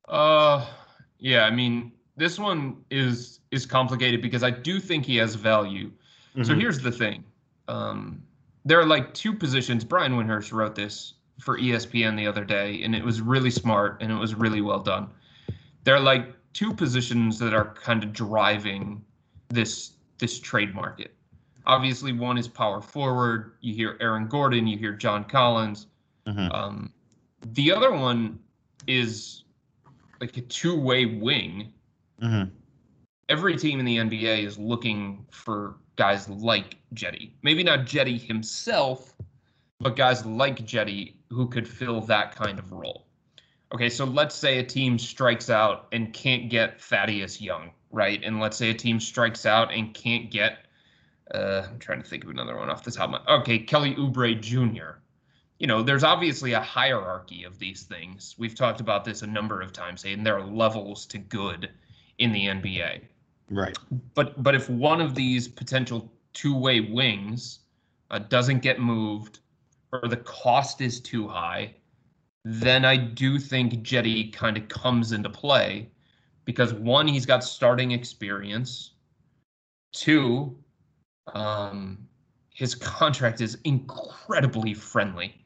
Uh 0.09 0.67
yeah, 1.19 1.45
I 1.45 1.51
mean, 1.51 1.93
this 2.17 2.39
one 2.39 2.85
is 2.91 3.41
is 3.51 3.67
complicated 3.67 4.23
because 4.23 4.43
I 4.43 4.51
do 4.51 4.79
think 4.81 5.05
he 5.05 5.17
has 5.17 5.35
value. 5.35 5.91
So 6.43 6.53
Mhm. 6.53 6.61
here's 6.61 6.79
the 6.81 6.93
thing. 6.93 7.25
Um 7.69 8.23
there 8.65 8.81
are 8.81 8.87
like 8.87 9.15
two 9.15 9.33
positions. 9.33 9.85
Brian 9.85 10.13
Windhorst 10.13 10.53
wrote 10.53 10.75
this 10.75 11.15
for 11.41 11.57
ESPN 11.59 12.17
the 12.17 12.27
other 12.27 12.45
day, 12.45 12.83
and 12.83 12.95
it 12.97 13.05
was 13.05 13.21
really 13.21 13.51
smart 13.51 14.03
and 14.03 14.11
it 14.11 14.17
was 14.17 14.35
really 14.35 14.61
well 14.61 14.81
done. 14.81 15.09
There 15.85 15.95
are 15.95 16.01
like 16.01 16.35
two 16.53 16.73
positions 16.73 17.39
that 17.39 17.55
are 17.55 17.75
kind 17.75 18.03
of 18.05 18.13
driving 18.13 19.05
this 19.49 19.93
this 20.19 20.39
trade 20.41 20.75
market. 20.75 21.15
Obviously, 21.67 22.13
one 22.13 22.39
is 22.39 22.47
power 22.49 22.81
forward. 22.81 23.53
You 23.61 23.75
hear 23.75 23.97
Aaron 24.01 24.29
Gordon, 24.29 24.67
you 24.67 24.79
hear 24.79 24.93
John 24.93 25.25
Collins. 25.25 25.89
Mhm. 26.27 26.55
Um, 26.55 26.93
the 27.55 27.73
other 27.73 27.93
one 27.93 28.39
is 28.87 29.45
like 30.21 30.37
a 30.37 30.43
two-way 30.43 31.07
wing. 31.07 31.73
Mhm. 32.21 32.51
Every 33.29 33.57
team 33.57 33.79
in 33.81 33.85
the 33.85 33.99
NBA 33.99 34.39
is 34.45 34.59
looking 34.59 35.27
for 35.31 35.77
guys 35.97 36.29
like 36.29 36.77
Cedi. 36.95 37.33
Maybe 37.43 37.63
not 37.63 37.81
Cedi 37.81 38.21
himself, 38.21 39.15
but 39.81 39.97
guys 39.97 40.25
like 40.25 40.59
Cedi 40.67 41.15
who 41.31 41.49
could 41.49 41.69
fill 41.69 42.01
that 42.03 42.35
kind 42.35 42.59
of 42.59 42.73
role. 42.73 43.07
Okay, 43.73 43.91
so 43.91 44.05
let's 44.05 44.35
say 44.35 44.59
a 44.59 44.63
team 44.63 44.99
strikes 44.99 45.51
out 45.51 45.89
and 45.93 46.13
can't 46.13 46.49
get 46.49 46.81
Thaddeus 46.81 47.41
Young, 47.41 47.73
right? 47.91 48.23
And 48.23 48.39
let's 48.39 48.57
say 48.57 48.71
a 48.71 48.75
team 48.75 49.01
strikes 49.01 49.45
out 49.45 49.73
and 49.73 49.93
can't 49.93 50.31
get 50.31 50.67
uh, 51.35 51.67
I'm 51.69 51.79
trying 51.81 52.01
to 52.01 52.09
think 52.09 52.23
of 52.23 52.31
another 52.31 52.57
one 52.57 52.71
off 52.71 52.85
the 52.85 52.93
top 52.93 53.13
of 53.13 53.27
my 53.27 53.35
okay, 53.41 53.59
Kelly 53.59 53.95
Oubre 53.97 54.41
Jr. 54.41 55.01
You 55.59 55.67
know, 55.67 55.83
there's 55.83 56.05
obviously 56.05 56.53
a 56.53 56.61
hierarchy 56.61 57.45
of 57.45 57.59
these 57.59 57.85
things. 57.85 58.35
We've 58.39 58.55
talked 58.55 58.81
about 58.81 59.05
this 59.05 59.23
a 59.23 59.27
number 59.27 59.63
of 59.63 59.73
times, 59.73 60.05
and 60.05 60.25
there 60.25 60.37
are 60.37 60.47
levels 60.47 61.07
to 61.07 61.19
good 61.19 61.71
in 62.19 62.33
the 62.33 62.47
NBA 62.47 63.03
Right. 63.49 63.77
but 64.15 64.43
but 64.43 64.55
if 64.57 64.69
one 64.69 65.01
of 65.01 65.15
these 65.15 65.47
potential 65.47 66.11
two-way 66.33 66.81
wings 66.81 67.61
uh, 68.11 68.19
doesn't 68.19 68.59
get 68.61 68.81
moved 68.81 69.39
or 69.93 70.09
the 70.09 70.17
cost 70.17 70.81
is 70.81 71.01
too 71.01 71.29
high 71.29 71.75
then 72.45 72.85
i 72.85 72.97
do 72.97 73.39
think 73.39 73.73
cedi 73.85 74.33
kind 74.33 74.57
of 74.57 74.67
comes 74.69 75.13
into 75.13 75.31
play 75.31 75.89
because 76.45 76.73
one 76.75 77.07
he's 77.07 77.25
got 77.25 77.45
starting 77.45 77.93
experience 77.93 78.95
two 79.93 80.57
um 81.35 81.97
his 82.51 82.75
contract 82.75 83.41
is 83.41 83.59
incredibly 83.63 84.75
friendly 84.75 85.46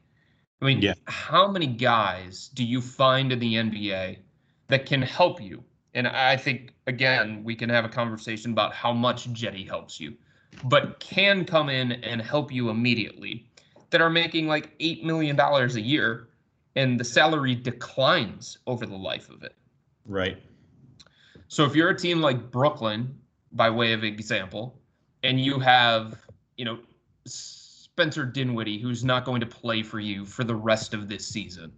i 0.61 0.65
mean 0.65 0.81
Yeah. 0.81 0.93
how 1.07 1.47
many 1.47 1.67
guys 1.67 2.49
do 2.53 2.63
you 2.63 2.81
find 2.81 3.31
in 3.31 3.39
the 3.39 3.55
nba 3.55 4.17
that 4.67 4.85
can 4.85 5.01
help 5.01 5.41
you 5.41 5.63
and 5.93 6.07
I 6.07 6.37
think 6.37 6.73
again 6.87 7.43
we 7.43 7.55
can 7.55 7.69
have 7.69 7.85
a 7.85 7.89
conversation 7.89 8.51
about 8.51 8.73
how 8.73 8.93
much 8.93 9.31
Cedi 9.33 9.67
helps 9.67 9.99
you, 9.99 10.15
but 10.65 10.99
can 10.99 11.45
come 11.45 11.69
in 11.69 11.91
and 11.91 12.21
help 12.21 12.51
you 12.51 12.69
immediately. 12.69 13.47
That 13.89 13.99
are 13.99 14.09
making 14.09 14.47
like 14.47 14.71
eight 14.79 15.03
million 15.03 15.35
dollars 15.35 15.75
a 15.75 15.81
year, 15.81 16.29
and 16.77 16.97
the 16.97 17.03
salary 17.03 17.55
declines 17.55 18.57
over 18.65 18.85
the 18.85 18.95
life 18.95 19.29
of 19.29 19.43
it. 19.43 19.55
Right. 20.05 20.41
So 21.49 21.65
if 21.65 21.75
you're 21.75 21.89
a 21.89 21.97
team 21.97 22.21
like 22.21 22.51
Brooklyn, 22.51 23.19
by 23.51 23.69
way 23.69 23.91
of 23.91 24.05
example, 24.05 24.79
and 25.23 25.41
you 25.41 25.59
have 25.59 26.21
you 26.55 26.63
know 26.63 26.79
Spencer 27.95 28.25
Dinwiddie, 28.25 28.79
who's 28.79 29.03
not 29.03 29.25
going 29.25 29.41
to 29.41 29.45
play 29.45 29.83
for 29.83 29.99
you 29.99 30.25
for 30.25 30.43
the 30.45 30.55
rest 30.55 30.93
of 30.93 31.09
this 31.09 31.27
season, 31.27 31.73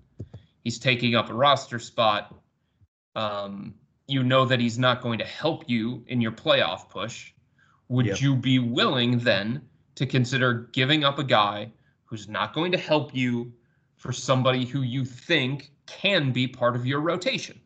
he's 0.63 0.77
taking 0.77 1.15
up 1.15 1.29
a 1.29 1.33
roster 1.33 1.79
spot 1.79 2.39
Um, 3.15 3.75
you 4.07 4.23
know 4.23 4.43
that 4.43 4.59
he's 4.59 4.79
not 4.79 4.99
going 4.99 5.19
to 5.19 5.25
help 5.25 5.69
you 5.69 6.03
in 6.07 6.19
your 6.19 6.31
playoff 6.31 6.89
push. 6.89 7.31
Would 7.89 8.07
Yep. 8.07 8.21
you 8.21 8.35
be 8.35 8.57
willing 8.57 9.19
then 9.19 9.61
to 9.93 10.07
consider 10.07 10.67
giving 10.73 11.03
up 11.03 11.19
a 11.19 11.23
guy 11.23 11.71
who's 12.05 12.27
not 12.27 12.55
going 12.55 12.71
to 12.71 12.77
help 12.79 13.13
you 13.13 13.53
for 13.97 14.11
somebody 14.11 14.65
who 14.65 14.81
you 14.81 15.05
think 15.05 15.71
can 15.85 16.31
be 16.31 16.47
part 16.47 16.75
of 16.75 16.87
your 16.87 17.01
rotation? 17.01 17.61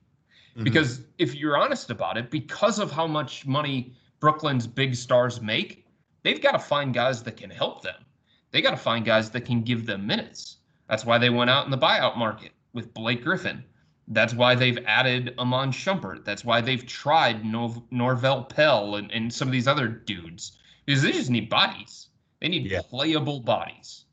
Mhm. 0.57 0.65
Because 0.65 1.05
if 1.17 1.33
you're 1.33 1.55
honest 1.55 1.91
about 1.91 2.17
it, 2.17 2.29
because 2.29 2.77
of 2.77 2.91
how 2.91 3.07
much 3.07 3.45
money 3.45 3.93
Brooklyn's 4.19 4.67
big 4.67 4.95
stars 4.95 5.39
make, 5.39 5.87
they've 6.23 6.41
got 6.41 6.51
to 6.51 6.59
find 6.59 6.93
guys 6.93 7.23
that 7.23 7.37
can 7.37 7.49
help 7.49 7.83
them. 7.83 8.03
They 8.57 8.63
got 8.63 8.71
to 8.71 8.77
find 8.77 9.05
guys 9.05 9.29
that 9.29 9.41
can 9.41 9.61
give 9.61 9.85
them 9.85 10.07
minutes. 10.07 10.57
That's 10.89 11.05
why 11.05 11.19
they 11.19 11.29
went 11.29 11.51
out 11.51 11.65
in 11.65 11.69
the 11.69 11.77
buyout 11.77 12.17
market 12.17 12.53
with 12.73 12.91
Blake 12.91 13.23
Griffin. 13.23 13.63
That's 14.07 14.33
why 14.33 14.55
they've 14.55 14.79
added 14.87 15.35
Iman 15.37 15.69
Shumpert. 15.69 16.25
That's 16.25 16.43
why 16.43 16.61
they've 16.61 16.83
tried 16.83 17.45
Nor- 17.45 17.83
Norvel 17.93 18.49
Pelle 18.49 18.95
and, 18.95 19.11
and 19.11 19.31
some 19.31 19.47
of 19.47 19.51
these 19.51 19.67
other 19.67 19.87
dudes 19.87 20.57
because 20.87 21.03
they 21.03 21.11
just 21.11 21.29
need 21.29 21.49
bodies. 21.49 22.07
They 22.41 22.47
need 22.47 22.65
Yeah. 22.65 22.81
playable 22.81 23.41
bodies. 23.41 24.05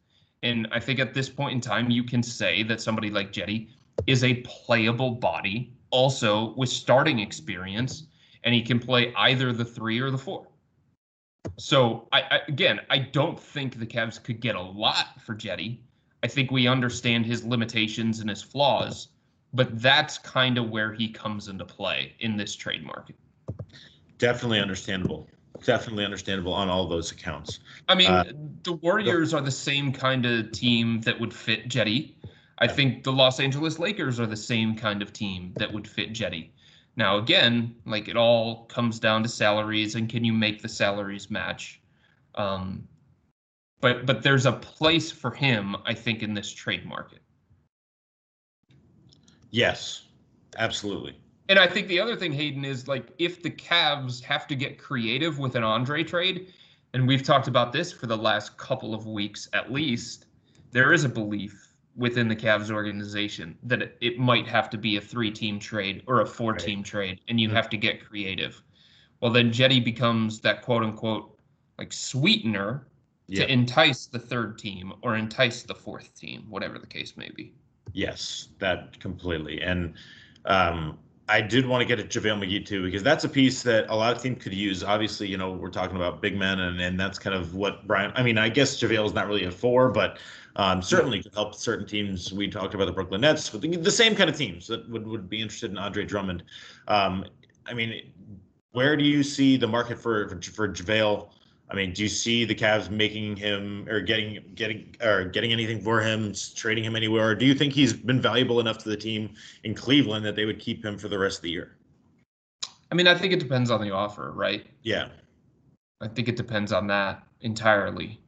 And 0.42 0.68
I 0.70 0.78
think 0.78 1.00
at 1.00 1.14
this 1.14 1.30
point 1.30 1.54
in 1.54 1.62
time, 1.62 1.88
you 1.88 2.04
can 2.04 2.22
say 2.22 2.62
that 2.64 2.82
somebody 2.82 3.08
like 3.08 3.32
Cedi 3.32 3.68
is 4.06 4.24
a 4.24 4.34
playable 4.42 5.12
body, 5.12 5.72
also 5.88 6.52
with 6.54 6.68
starting 6.68 7.18
experience, 7.20 8.08
and 8.42 8.54
he 8.54 8.60
can 8.60 8.78
play 8.78 9.10
either 9.16 9.54
the 9.54 9.64
three 9.64 10.00
or 10.00 10.10
the 10.10 10.18
four. 10.18 10.48
So 11.56 12.08
I, 12.12 12.22
I 12.22 12.40
again, 12.48 12.80
I 12.90 12.98
don't 12.98 13.38
think 13.38 13.78
the 13.78 13.86
Cavs 13.86 14.22
could 14.22 14.40
get 14.40 14.54
a 14.56 14.60
lot 14.60 15.20
for 15.20 15.34
Cedi. 15.34 15.78
I 16.22 16.26
think 16.26 16.50
we 16.50 16.66
understand 16.66 17.26
his 17.26 17.44
limitations 17.44 18.20
and 18.20 18.30
his 18.30 18.42
flaws, 18.42 19.08
but 19.52 19.80
that's 19.80 20.18
kind 20.18 20.56
of 20.56 20.70
where 20.70 20.92
he 20.92 21.08
comes 21.08 21.48
into 21.48 21.64
play 21.64 22.14
in 22.20 22.36
this 22.36 22.56
trade 22.56 22.84
market. 22.84 23.16
Definitely 24.18 24.60
understandable. 24.60 25.28
Definitely 25.62 26.04
understandable 26.04 26.52
on 26.52 26.68
all 26.68 26.88
those 26.88 27.12
accounts. 27.12 27.60
I 27.88 27.94
mean, 27.94 28.10
Uh, 28.10 28.24
the 28.62 28.72
Warriors 28.72 29.34
are 29.34 29.40
the 29.40 29.50
same 29.50 29.92
kind 29.92 30.26
of 30.26 30.50
team 30.52 31.00
that 31.02 31.18
would 31.20 31.32
fit 31.32 31.68
Cedi. 31.68 32.14
I 32.58 32.68
think 32.68 33.04
the 33.04 33.12
Los 33.12 33.38
Angeles 33.40 33.78
Lakers 33.78 34.18
are 34.18 34.26
the 34.26 34.36
same 34.36 34.76
kind 34.76 35.02
of 35.02 35.12
team 35.12 35.52
that 35.56 35.72
would 35.72 35.86
fit 35.86 36.12
Cedi. 36.12 36.50
Now, 36.96 37.18
again, 37.18 37.74
like 37.86 38.08
it 38.08 38.16
all 38.16 38.66
comes 38.66 39.00
down 39.00 39.22
to 39.24 39.28
salaries 39.28 39.94
and 39.94 40.08
can 40.08 40.24
you 40.24 40.32
make 40.32 40.62
the 40.62 40.68
salaries 40.68 41.30
match? 41.30 41.80
Um, 42.36 42.86
but 43.80 44.06
but 44.06 44.22
there's 44.22 44.46
a 44.46 44.52
place 44.52 45.10
for 45.10 45.30
him, 45.30 45.76
I 45.84 45.94
think, 45.94 46.22
in 46.22 46.34
this 46.34 46.50
trade 46.50 46.86
market. 46.86 47.20
Yes, 49.50 50.04
absolutely. 50.56 51.16
And 51.48 51.58
I 51.58 51.66
think 51.66 51.88
the 51.88 52.00
other 52.00 52.16
thing, 52.16 52.32
Hayden, 52.32 52.64
is 52.64 52.88
like 52.88 53.08
if 53.18 53.42
the 53.42 53.50
Cavs 53.50 54.22
have 54.22 54.46
to 54.46 54.54
get 54.54 54.78
creative 54.78 55.38
with 55.38 55.56
an 55.56 55.62
Andre 55.62 56.02
trade, 56.02 56.52
and 56.94 57.06
we've 57.06 57.22
talked 57.22 57.48
about 57.48 57.72
this 57.72 57.92
for 57.92 58.06
the 58.06 58.16
last 58.16 58.56
couple 58.56 58.94
of 58.94 59.06
weeks 59.06 59.48
at 59.52 59.70
least, 59.70 60.26
there 60.70 60.92
is 60.92 61.04
a 61.04 61.08
belief 61.08 61.63
within 61.96 62.28
the 62.28 62.36
Cavs 62.36 62.70
organization 62.70 63.56
that 63.62 63.82
it, 63.82 63.96
it 64.00 64.18
might 64.18 64.46
have 64.46 64.68
to 64.70 64.78
be 64.78 64.96
a 64.96 65.00
three 65.00 65.30
team 65.30 65.58
trade 65.58 66.02
or 66.06 66.20
a 66.20 66.26
four 66.26 66.52
team 66.54 66.82
trade, 66.82 67.20
and 67.28 67.40
you 67.40 67.48
Mhm. 67.48 67.52
have 67.52 67.70
to 67.70 67.76
get 67.76 68.04
creative. 68.04 68.60
Well, 69.20 69.30
then 69.30 69.50
Cedi 69.50 69.82
becomes 69.82 70.40
that 70.40 70.62
quote 70.62 70.82
unquote 70.82 71.38
like 71.78 71.92
sweetener 71.92 72.86
Yeah. 73.26 73.46
to 73.46 73.52
entice 73.52 74.06
the 74.06 74.18
third 74.18 74.58
team 74.58 74.92
or 75.02 75.16
entice 75.16 75.62
the 75.62 75.74
fourth 75.74 76.14
team, 76.14 76.44
whatever 76.48 76.78
the 76.78 76.86
case 76.86 77.16
may 77.16 77.30
be. 77.34 77.52
Yes, 77.92 78.48
that 78.58 78.98
completely. 79.00 79.62
And 79.62 79.94
um, 80.46 80.98
I 81.28 81.40
did 81.40 81.66
want 81.66 81.80
to 81.80 81.86
get 81.86 81.98
at 81.98 82.10
JaVale 82.10 82.44
McGee 82.44 82.66
too, 82.66 82.84
because 82.84 83.02
that's 83.02 83.24
a 83.24 83.28
piece 83.28 83.62
that 83.62 83.88
a 83.88 83.94
lot 83.94 84.14
of 84.14 84.22
teams 84.22 84.42
could 84.42 84.52
use. 84.52 84.84
Obviously, 84.84 85.26
you 85.26 85.38
know, 85.38 85.52
we're 85.52 85.70
talking 85.70 85.96
about 85.96 86.20
big 86.20 86.36
men, 86.36 86.60
and, 86.60 86.80
and 86.80 87.00
that's 87.00 87.18
kind 87.18 87.34
of 87.34 87.54
what 87.54 87.86
Brian, 87.86 88.12
I 88.14 88.22
mean, 88.22 88.36
I 88.36 88.50
guess 88.50 88.78
JaVale 88.78 89.06
is 89.06 89.14
not 89.14 89.26
really 89.26 89.44
a 89.44 89.50
four, 89.50 89.90
but 89.90 90.18
um, 90.56 90.82
certainly 90.82 91.22
could 91.22 91.34
help 91.34 91.54
certain 91.54 91.86
teams. 91.86 92.32
We 92.32 92.48
talked 92.48 92.74
about 92.74 92.86
the 92.86 92.92
Brooklyn 92.92 93.22
Nets, 93.22 93.50
but 93.50 93.60
the, 93.60 93.76
the 93.76 93.90
same 93.90 94.14
kind 94.14 94.30
of 94.30 94.36
teams 94.36 94.66
that 94.68 94.88
would, 94.90 95.06
would 95.06 95.28
be 95.28 95.40
interested 95.40 95.70
in 95.70 95.78
Andre 95.78 96.04
Drummond. 96.04 96.44
Um, 96.88 97.24
I 97.66 97.74
mean, 97.74 98.12
where 98.72 98.96
do 98.96 99.04
you 99.04 99.22
see 99.22 99.56
the 99.56 99.66
market 99.66 99.98
for, 99.98 100.28
for, 100.28 100.40
for 100.40 100.68
JaVale? 100.68 101.30
I 101.70 101.74
mean, 101.74 101.92
do 101.92 102.02
you 102.02 102.08
see 102.08 102.44
the 102.44 102.54
Cavs 102.54 102.90
making 102.90 103.36
him 103.36 103.88
or 103.88 104.00
getting 104.00 104.44
getting 104.54 104.94
or 105.02 105.24
getting 105.24 105.50
anything 105.50 105.80
for 105.80 106.00
him, 106.00 106.32
trading 106.54 106.84
him 106.84 106.94
anywhere, 106.94 107.30
or 107.30 107.34
do 107.34 107.46
you 107.46 107.54
think 107.54 107.72
he's 107.72 107.92
been 107.92 108.20
valuable 108.20 108.60
enough 108.60 108.78
to 108.78 108.90
the 108.90 108.96
team 108.96 109.34
in 109.64 109.74
Cleveland 109.74 110.26
that 110.26 110.36
they 110.36 110.44
would 110.44 110.60
keep 110.60 110.84
him 110.84 110.98
for 110.98 111.08
the 111.08 111.18
rest 111.18 111.38
of 111.38 111.42
the 111.42 111.50
year? 111.50 111.76
I 112.92 112.94
mean, 112.94 113.08
I 113.08 113.14
think 113.16 113.32
it 113.32 113.40
depends 113.40 113.70
on 113.70 113.80
the 113.80 113.90
offer, 113.90 114.32
right? 114.32 114.66
Yeah, 114.82 115.08
I 116.02 116.08
think 116.08 116.28
it 116.28 116.36
depends 116.36 116.70
on 116.70 116.86
that 116.88 117.26
entirely. 117.40 118.20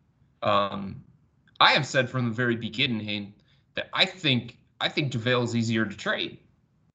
Um, 0.42 1.04
I 1.60 1.72
have 1.72 1.86
said 1.86 2.08
from 2.10 2.26
the 2.26 2.30
very 2.34 2.56
beginning, 2.56 3.00
Hayden, 3.00 3.34
that 3.74 3.88
I 3.92 4.04
think 4.04 4.58
I 4.80 4.88
think 4.88 5.12
JaVale 5.12 5.44
is 5.44 5.56
easier 5.56 5.84
to 5.86 5.96
trade. 5.96 6.38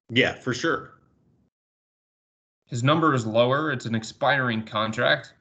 yeah, 0.10 0.34
for 0.36 0.54
sure. 0.54 0.94
His 2.68 2.84
number 2.84 3.14
is 3.14 3.26
lower. 3.26 3.72
It's 3.72 3.86
an 3.86 3.96
expiring 3.96 4.64
contract. 4.64 5.34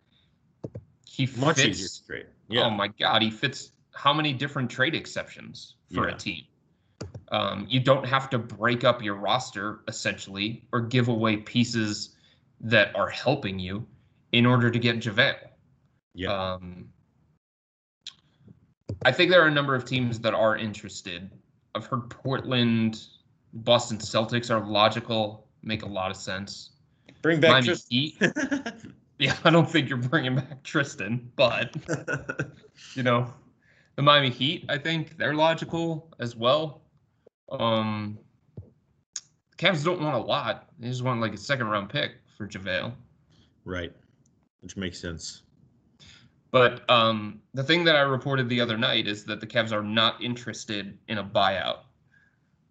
He 1.06 1.26
Much 1.37 1.56
fits. 1.56 1.78
easier 1.80 1.88
to 1.88 2.06
trade. 2.06 2.26
Yeah, 2.48 2.62
Oh 2.66 2.70
my 2.70 2.88
God, 2.88 3.22
he 3.22 3.30
fits 3.30 3.72
how 3.94 4.12
many 4.12 4.33
different 4.33 4.70
trade 4.70 4.94
exceptions 4.94 5.74
for 5.92 6.09
Yeah. 6.09 6.14
a 6.14 6.18
team? 6.18 6.44
Um, 7.30 7.66
you 7.68 7.78
don't 7.80 8.04
have 8.06 8.28
to 8.30 8.38
break 8.38 8.83
up 8.85 9.02
your 9.02 9.14
roster 9.14 9.80
essentially 9.87 10.64
or 10.72 10.80
give 10.80 11.09
away 11.09 11.37
pieces 11.37 12.16
that 12.61 12.94
are 12.96 13.09
helping 13.09 13.59
you 13.59 13.87
in 14.33 14.46
order 14.46 14.70
to 14.70 14.78
get 14.78 14.96
JaVale. 14.98 15.48
yeah, 16.14 16.33
Um, 16.54 16.92
I 19.05 19.12
think 19.12 19.31
there 19.31 19.42
are 19.42 19.46
a 19.46 19.50
number 19.50 19.74
of 19.74 19.85
teams 19.85 20.20
that 20.20 20.35
are 20.35 20.57
interested. 20.57 21.31
I've 21.74 21.87
heard 21.87 22.11
Portland, 22.11 23.07
Boston 23.53 23.98
Celtics 23.98 24.50
are 24.50 24.64
logical, 24.64 25.46
make 25.62 25.83
a 25.83 25.88
lot 25.88 26.11
of 26.11 26.16
sense. 26.16 26.70
Bring 27.22 27.40
back 27.40 27.50
Miami 27.50 27.66
just. 27.66 27.90
Heat. 27.90 28.20
Yeah, 29.20 29.37
I 29.44 29.50
don't 29.50 29.70
think 29.70 29.90
you're 29.90 29.98
bringing 29.98 30.35
back 30.37 30.62
Tristan, 30.62 31.31
but 31.37 31.76
you 32.94 33.03
know, 33.03 33.31
the 33.96 34.00
Miami 34.00 34.31
Heat, 34.31 34.64
I 34.70 34.79
think 34.79 35.18
they're 35.18 35.35
logical 35.35 36.09
as 36.18 36.35
well. 36.35 36.81
Um, 37.50 38.18
Cavs 39.59 39.85
don't 39.85 40.00
want 40.00 40.16
a 40.16 40.26
lot; 40.26 40.70
they 40.79 40.88
just 40.88 41.03
want 41.03 41.20
like 41.20 41.35
a 41.35 41.37
second 41.37 41.66
round 41.66 41.90
pick 41.90 42.12
for 42.35 42.48
JaVale. 42.48 42.94
right, 43.66 43.92
which 44.62 44.79
makes 44.79 44.98
sense. 44.98 45.42
But 46.50 46.88
um, 46.90 47.40
the 47.54 47.62
thing 47.62 47.84
that 47.84 47.96
I 47.96 48.00
reported 48.00 48.48
the 48.48 48.60
other 48.60 48.76
night 48.76 49.06
is 49.06 49.24
that 49.24 49.40
the 49.40 49.46
Cavs 49.46 49.72
are 49.72 49.82
not 49.82 50.22
interested 50.22 50.98
in 51.08 51.18
a 51.18 51.24
buyout. 51.24 51.80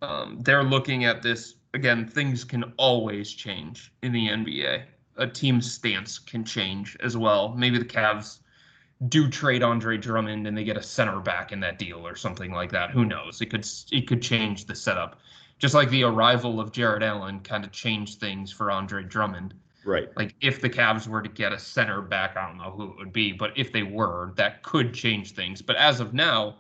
Um, 0.02 0.40
they're 0.42 0.64
looking 0.64 1.06
at 1.06 1.22
this 1.22 1.56
again. 1.74 2.08
Things 2.08 2.44
can 2.44 2.74
always 2.78 3.32
change 3.32 3.94
in 4.02 4.12
the 4.12 4.28
NBA. 4.28 4.84
A 5.18 5.28
team's 5.28 5.72
stance 5.72 6.20
can 6.20 6.44
change 6.44 6.98
as 7.02 7.16
well. 7.16 7.50
Maybe 7.50 7.78
the 7.78 7.86
Cavs 7.86 8.40
do 9.08 9.30
trade 9.30 9.64
Andre 9.64 9.98
Drummond 9.98 10.46
and 10.46 10.58
they 10.58 10.66
get 10.66 10.76
a 10.76 10.84
center 10.84 11.20
back 11.22 11.54
in 11.54 11.62
that 11.62 11.80
deal 11.80 12.06
or 12.06 12.16
something 12.16 12.52
like 12.52 12.72
that. 12.72 12.92
Who 12.92 13.06
knows? 13.06 13.42
It 13.42 13.48
could 13.48 13.66
it 13.92 14.08
could 14.08 14.22
change 14.22 14.66
the 14.66 14.76
setup. 14.76 15.20
Just 15.58 15.74
like 15.74 15.90
the 15.90 16.04
arrival 16.04 16.60
of 16.60 16.72
Jarrett 16.72 17.04
Allen 17.04 17.40
kind 17.42 17.64
of 17.64 17.72
changed 17.72 18.20
things 18.20 18.52
for 18.52 18.72
Andre 18.72 19.04
Drummond 19.04 19.54
Right. 19.86 20.10
like 20.18 20.36
if 20.42 20.62
the 20.62 20.70
Cavs 20.70 21.08
were 21.08 21.22
to 21.22 21.30
get 21.30 21.54
a 21.54 21.60
center 21.60 22.02
back, 22.02 22.36
I 22.38 22.48
don't 22.48 22.58
know 22.58 22.72
who 22.72 22.92
it 22.92 22.98
would 22.98 23.14
be, 23.14 23.32
but 23.32 23.52
if 23.58 23.72
they 23.72 23.84
were, 23.84 24.34
that 24.36 24.62
could 24.64 24.94
change 24.94 25.32
things. 25.32 25.62
But 25.62 25.78
as 25.78 26.00
of 26.00 26.14
now, 26.14 26.58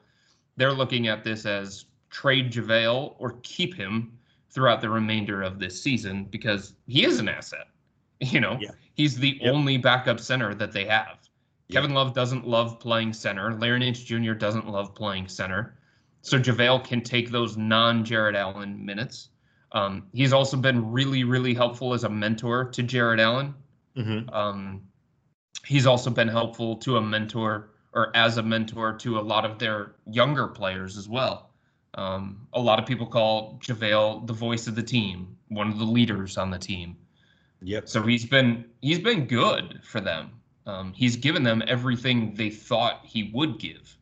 they're 0.58 0.73
looking 0.73 1.08
at 1.08 1.23
this 1.23 1.45
as 1.45 1.86
trade 2.10 2.51
JaVale 2.51 3.15
or 3.19 3.38
keep 3.43 3.73
him 3.75 4.17
throughout 4.51 4.82
the 4.82 4.89
remainder 4.89 5.41
of 5.43 5.60
this 5.60 5.82
season 5.82 6.25
because 6.25 6.73
he 6.88 7.03
is 7.05 7.19
an 7.19 7.27
asset. 7.29 7.67
You 8.21 8.41
know, 8.41 8.58
Yeah. 8.60 8.71
he's 8.95 9.17
the 9.17 9.38
Yep. 9.41 9.53
only 9.53 9.77
backup 9.77 10.19
center 10.19 10.53
that 10.55 10.73
they 10.73 10.84
have. 10.86 11.19
Yep. 11.69 11.84
Kevin 11.84 11.93
Love 11.93 12.13
doesn't 12.13 12.45
love 12.45 12.77
playing 12.79 13.13
center. 13.13 13.53
Larry 13.53 13.79
Nance 13.79 14.03
Jr. 14.03 14.34
doesn't 14.34 14.67
love 14.67 14.93
playing 14.93 15.29
center. 15.29 15.77
So 16.21 16.38
JaVale 16.38 16.84
can 16.84 16.99
take 17.01 17.29
those 17.32 17.55
non 17.55 18.03
Jarrett 18.03 18.36
Allen 18.36 18.84
minutes. 18.86 19.29
Um, 19.71 20.08
he's 20.13 20.34
also 20.34 20.58
been 20.58 20.91
really, 20.91 21.23
really 21.23 21.53
helpful 21.53 21.93
as 21.93 22.03
a 22.03 22.10
mentor 22.10 22.65
to 22.65 22.84
Jarrett 22.84 23.19
Allen. 23.19 23.53
hmm 23.95 24.29
Um, 24.29 24.82
he's 25.65 25.86
also 25.86 26.10
been 26.10 26.27
helpful 26.27 26.77
to 26.77 26.97
a 26.97 27.01
mentor 27.01 27.71
or 27.93 28.15
as 28.15 28.38
a 28.38 28.43
mentor 28.43 28.93
to 28.93 29.19
a 29.19 29.21
lot 29.21 29.45
of 29.45 29.60
their 29.60 29.95
younger 30.05 30.47
players 30.47 30.97
as 30.97 31.08
well. 31.10 31.51
Um, 31.95 32.47
a 32.53 32.60
lot 32.62 32.79
of 32.79 32.86
people 32.86 33.08
call 33.08 33.60
JaVale 33.63 34.27
the 34.27 34.34
voice 34.34 34.67
of 34.67 34.75
the 34.75 34.84
team, 34.84 35.38
one 35.47 35.69
of 35.69 35.79
the 35.79 35.86
leaders 35.86 36.38
on 36.38 36.51
the 36.51 36.60
team. 36.60 36.97
Yep. 37.62 37.89
So 37.89 38.03
he's 38.03 38.25
been 38.25 38.65
he's 38.82 38.99
been 38.99 39.25
good 39.25 39.82
for 39.84 39.99
them. 39.99 40.32
Um, 40.65 40.93
he's 40.93 41.15
given 41.15 41.43
them 41.43 41.63
everything 41.67 42.36
they 42.36 42.49
thought 42.49 43.01
he 43.03 43.32
would 43.34 43.60
give. 43.60 43.97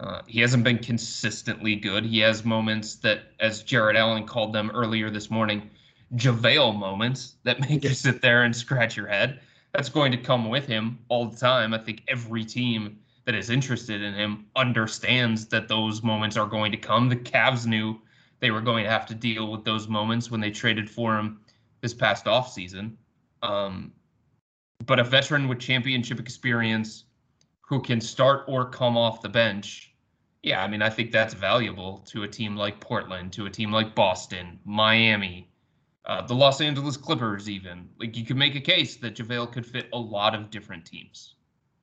Uh, 0.00 0.22
he 0.26 0.40
hasn't 0.40 0.64
been 0.64 0.78
consistently 0.78 1.76
good. 1.76 2.06
He 2.06 2.20
has 2.20 2.44
moments 2.44 2.96
that, 2.96 3.32
as 3.38 3.62
Jarrett 3.62 3.96
Allen 3.96 4.26
called 4.26 4.52
them 4.54 4.70
earlier 4.74 5.10
this 5.10 5.30
morning, 5.30 5.68
JaVale 6.16 6.76
moments 6.76 7.34
that 7.44 7.60
make 7.68 7.84
you 7.84 7.90
sit 7.90 8.22
there 8.22 8.44
and 8.44 8.56
scratch 8.56 8.96
your 8.96 9.06
head. 9.06 9.40
That's 9.72 9.90
going 9.90 10.10
to 10.12 10.18
come 10.18 10.48
with 10.48 10.66
him 10.66 10.98
all 11.08 11.26
the 11.26 11.36
time. 11.36 11.74
I 11.74 11.78
think 11.78 12.02
every 12.08 12.44
team 12.44 12.98
that 13.26 13.34
is 13.34 13.50
interested 13.50 14.02
in 14.02 14.14
him 14.14 14.46
understands 14.56 15.46
that 15.48 15.68
those 15.68 16.02
moments 16.02 16.36
are 16.38 16.46
going 16.46 16.72
to 16.72 16.78
come. 16.78 17.08
The 17.08 17.16
Cavs 17.16 17.66
knew 17.66 18.00
they 18.40 18.50
were 18.50 18.62
going 18.62 18.84
to 18.84 18.90
have 18.90 19.06
to 19.06 19.14
deal 19.14 19.52
with 19.52 19.64
those 19.64 19.86
moments 19.86 20.30
when 20.30 20.40
they 20.40 20.50
traded 20.50 20.88
for 20.88 21.16
him 21.16 21.40
this 21.82 21.92
past 21.92 22.24
offseason. 22.24 22.94
Um, 23.42 23.92
but 24.86 24.98
a 24.98 25.04
veteran 25.04 25.46
with 25.46 25.58
championship 25.58 26.18
experience 26.18 27.04
who 27.60 27.80
can 27.80 28.00
start 28.00 28.44
or 28.48 28.64
come 28.64 28.96
off 28.96 29.20
the 29.20 29.28
bench, 29.28 29.89
yeah, 30.42 30.62
I 30.62 30.68
mean, 30.68 30.82
I 30.82 30.90
think 30.90 31.12
that's 31.12 31.34
valuable 31.34 31.98
to 32.08 32.22
a 32.22 32.28
team 32.28 32.56
like 32.56 32.80
Portland, 32.80 33.32
to 33.34 33.46
a 33.46 33.50
team 33.50 33.72
like 33.72 33.94
Boston, 33.94 34.58
Miami, 34.64 35.50
uh, 36.06 36.22
the 36.26 36.34
Los 36.34 36.60
Angeles 36.60 36.96
Clippers, 36.96 37.48
even. 37.48 37.88
Like, 37.98 38.16
you 38.16 38.24
could 38.24 38.36
make 38.36 38.54
a 38.54 38.60
case 38.60 38.96
that 38.96 39.16
JaVale 39.16 39.52
could 39.52 39.66
fit 39.66 39.88
a 39.92 39.98
lot 39.98 40.34
of 40.34 40.50
different 40.50 40.86
teams. 40.86 41.34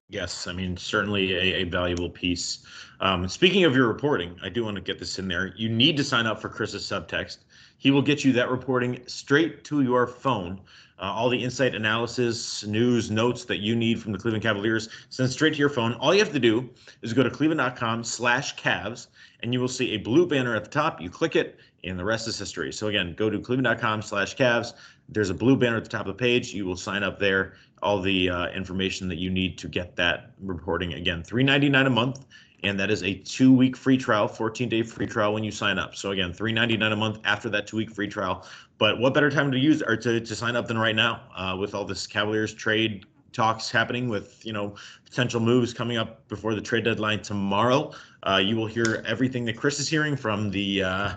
Yes, 0.10 0.48
I 0.48 0.54
mean 0.54 0.78
certainly 0.78 1.34
a, 1.34 1.62
a 1.62 1.64
valuable 1.66 2.10
piece. 2.10 2.66
Um, 3.02 3.28
speaking 3.28 3.66
of 3.66 3.76
your 3.76 3.88
reporting, 3.88 4.38
I 4.42 4.48
do 4.48 4.64
want 4.64 4.76
to 4.76 4.82
get 4.82 5.00
this 5.00 5.20
in 5.20 5.28
there. 5.28 5.54
You 5.58 5.68
need 5.68 5.98
to 5.98 6.04
sign 6.04 6.26
up 6.26 6.42
for 6.42 6.48
Chris's 6.48 6.84
subtext. 6.84 7.40
He 7.78 7.92
will 7.92 8.02
get 8.02 8.24
you 8.24 8.32
that 8.34 8.50
reporting 8.50 9.04
straight 9.06 9.66
to 9.66 9.82
your 9.82 10.08
phone. 10.08 10.62
Uh, 11.00 11.04
all 11.04 11.30
the 11.30 11.44
insight 11.44 11.76
analysis, 11.76 12.66
news, 12.66 13.12
notes 13.12 13.46
that 13.46 13.58
you 13.58 13.76
need 13.76 14.02
from 14.02 14.12
the 14.12 14.18
Cleveland 14.18 14.44
Cavaliers 14.44 14.90
sent 15.10 15.32
straight 15.32 15.54
to 15.54 15.60
your 15.60 15.70
phone. 15.70 15.94
All 15.94 16.14
you 16.14 16.20
have 16.20 16.34
to 16.34 16.40
do 16.40 16.70
is 17.04 17.14
go 17.14 17.22
to 17.22 17.30
cleveland.com 17.30 18.04
slash 18.04 18.56
Cavs, 18.56 19.08
and 19.42 19.54
you 19.54 19.60
will 19.60 19.68
see 19.68 19.92
a 19.92 19.98
blue 19.98 20.26
banner 20.26 20.56
at 20.56 20.64
the 20.64 20.70
top. 20.72 21.00
You 21.00 21.12
click 21.12 21.36
it, 21.36 21.60
and 21.84 22.00
the 22.00 22.04
rest 22.04 22.28
is 22.28 22.40
history. 22.40 22.74
So 22.74 22.88
again, 22.88 23.14
go 23.16 23.30
to 23.30 23.40
cleveland.com 23.40 24.02
slash 24.02 24.36
Cavs. 24.36 24.74
There's 25.08 25.30
a 25.30 25.36
blue 25.36 25.56
banner 25.56 25.78
at 25.78 25.84
the 25.84 25.90
top 25.90 26.08
of 26.08 26.18
the 26.18 26.20
page. 26.20 26.52
You 26.52 26.66
will 26.66 26.76
sign 26.76 27.04
up 27.04 27.20
there. 27.20 27.54
All 27.84 28.02
the 28.02 28.32
uh, 28.32 28.48
information 28.48 29.08
that 29.10 29.20
you 29.20 29.30
need 29.30 29.60
to 29.60 29.68
get 29.68 29.96
that 29.98 30.32
reporting. 30.42 30.94
Again, 30.96 31.22
$3.99 31.22 31.86
a 31.86 31.90
month 31.92 32.26
and 32.64 32.80
that 32.80 32.90
is 32.90 33.04
a 33.04 33.14
two 33.14 33.54
week 33.54 33.76
free 33.78 33.98
trial 33.98 34.28
14 34.28 34.70
day 34.70 34.84
free 34.84 35.06
trial 35.08 35.34
when 35.34 35.44
you 35.44 35.52
sign 35.52 35.78
up. 35.78 35.96
So 35.96 36.12
again 36.12 36.34
399 36.34 36.92
a 36.92 36.96
month 36.96 37.20
after 37.24 37.50
that 37.50 37.68
two 37.68 37.78
week 37.78 37.92
free 37.92 38.08
trial. 38.08 38.46
But 38.78 39.00
what 39.00 39.14
better 39.14 39.32
time 39.32 39.52
to 39.52 39.58
use 39.58 39.82
or 39.82 39.96
to, 39.98 40.20
to 40.20 40.36
sign 40.36 40.56
up 40.56 40.68
than 40.68 40.78
right 40.78 40.96
now 40.96 41.22
uh, 41.36 41.56
with 41.60 41.74
all 41.74 41.86
this 41.86 42.08
cavaliers 42.08 42.54
trade 42.54 43.06
talks 43.34 43.70
happening 43.70 44.10
with 44.10 44.44
you 44.46 44.54
know 44.54 44.76
potential 45.06 45.40
moves 45.40 45.74
coming 45.74 45.98
up 45.98 46.28
before 46.28 46.56
the 46.56 46.62
trade 46.62 46.84
deadline 46.84 47.22
tomorrow. 47.22 47.92
Uh, 48.24 48.42
you 48.44 48.56
will 48.56 48.66
hear 48.66 49.04
everything 49.06 49.46
that 49.46 49.56
chris 49.56 49.80
is 49.80 49.88
hearing 49.88 50.16
from 50.16 50.50
the 50.50 50.84
uh, 50.84 51.12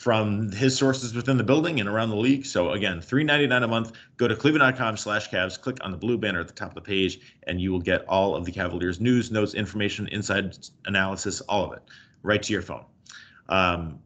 from 0.00 0.50
his 0.52 0.74
sources 0.74 1.12
within 1.12 1.36
the 1.36 1.44
building 1.44 1.78
and 1.78 1.86
around 1.86 2.08
the 2.08 2.16
league. 2.16 2.46
So 2.46 2.70
again, 2.70 3.02
three 3.02 3.22
ninety 3.22 3.46
nine 3.46 3.64
a 3.64 3.68
month. 3.68 3.92
Go 4.16 4.26
to 4.26 4.34
cleveland.com 4.34 4.96
slash 4.96 5.28
Cavs, 5.28 5.60
click 5.60 5.76
on 5.82 5.90
the 5.90 5.98
blue 5.98 6.16
banner 6.16 6.40
at 6.40 6.48
the 6.48 6.54
top 6.54 6.70
of 6.70 6.74
the 6.74 6.80
page, 6.80 7.20
and 7.42 7.60
you 7.60 7.70
will 7.70 7.82
get 7.82 8.06
all 8.08 8.34
of 8.34 8.46
the 8.46 8.50
Cavaliers 8.50 8.98
news, 8.98 9.30
notes, 9.30 9.52
information, 9.52 10.08
inside 10.08 10.56
analysis, 10.86 11.42
all 11.42 11.66
of 11.66 11.74
it 11.74 11.82
right 12.22 12.42
to 12.42 12.50
your 12.50 12.62
phone. 12.62 12.86
Um, 13.50 13.98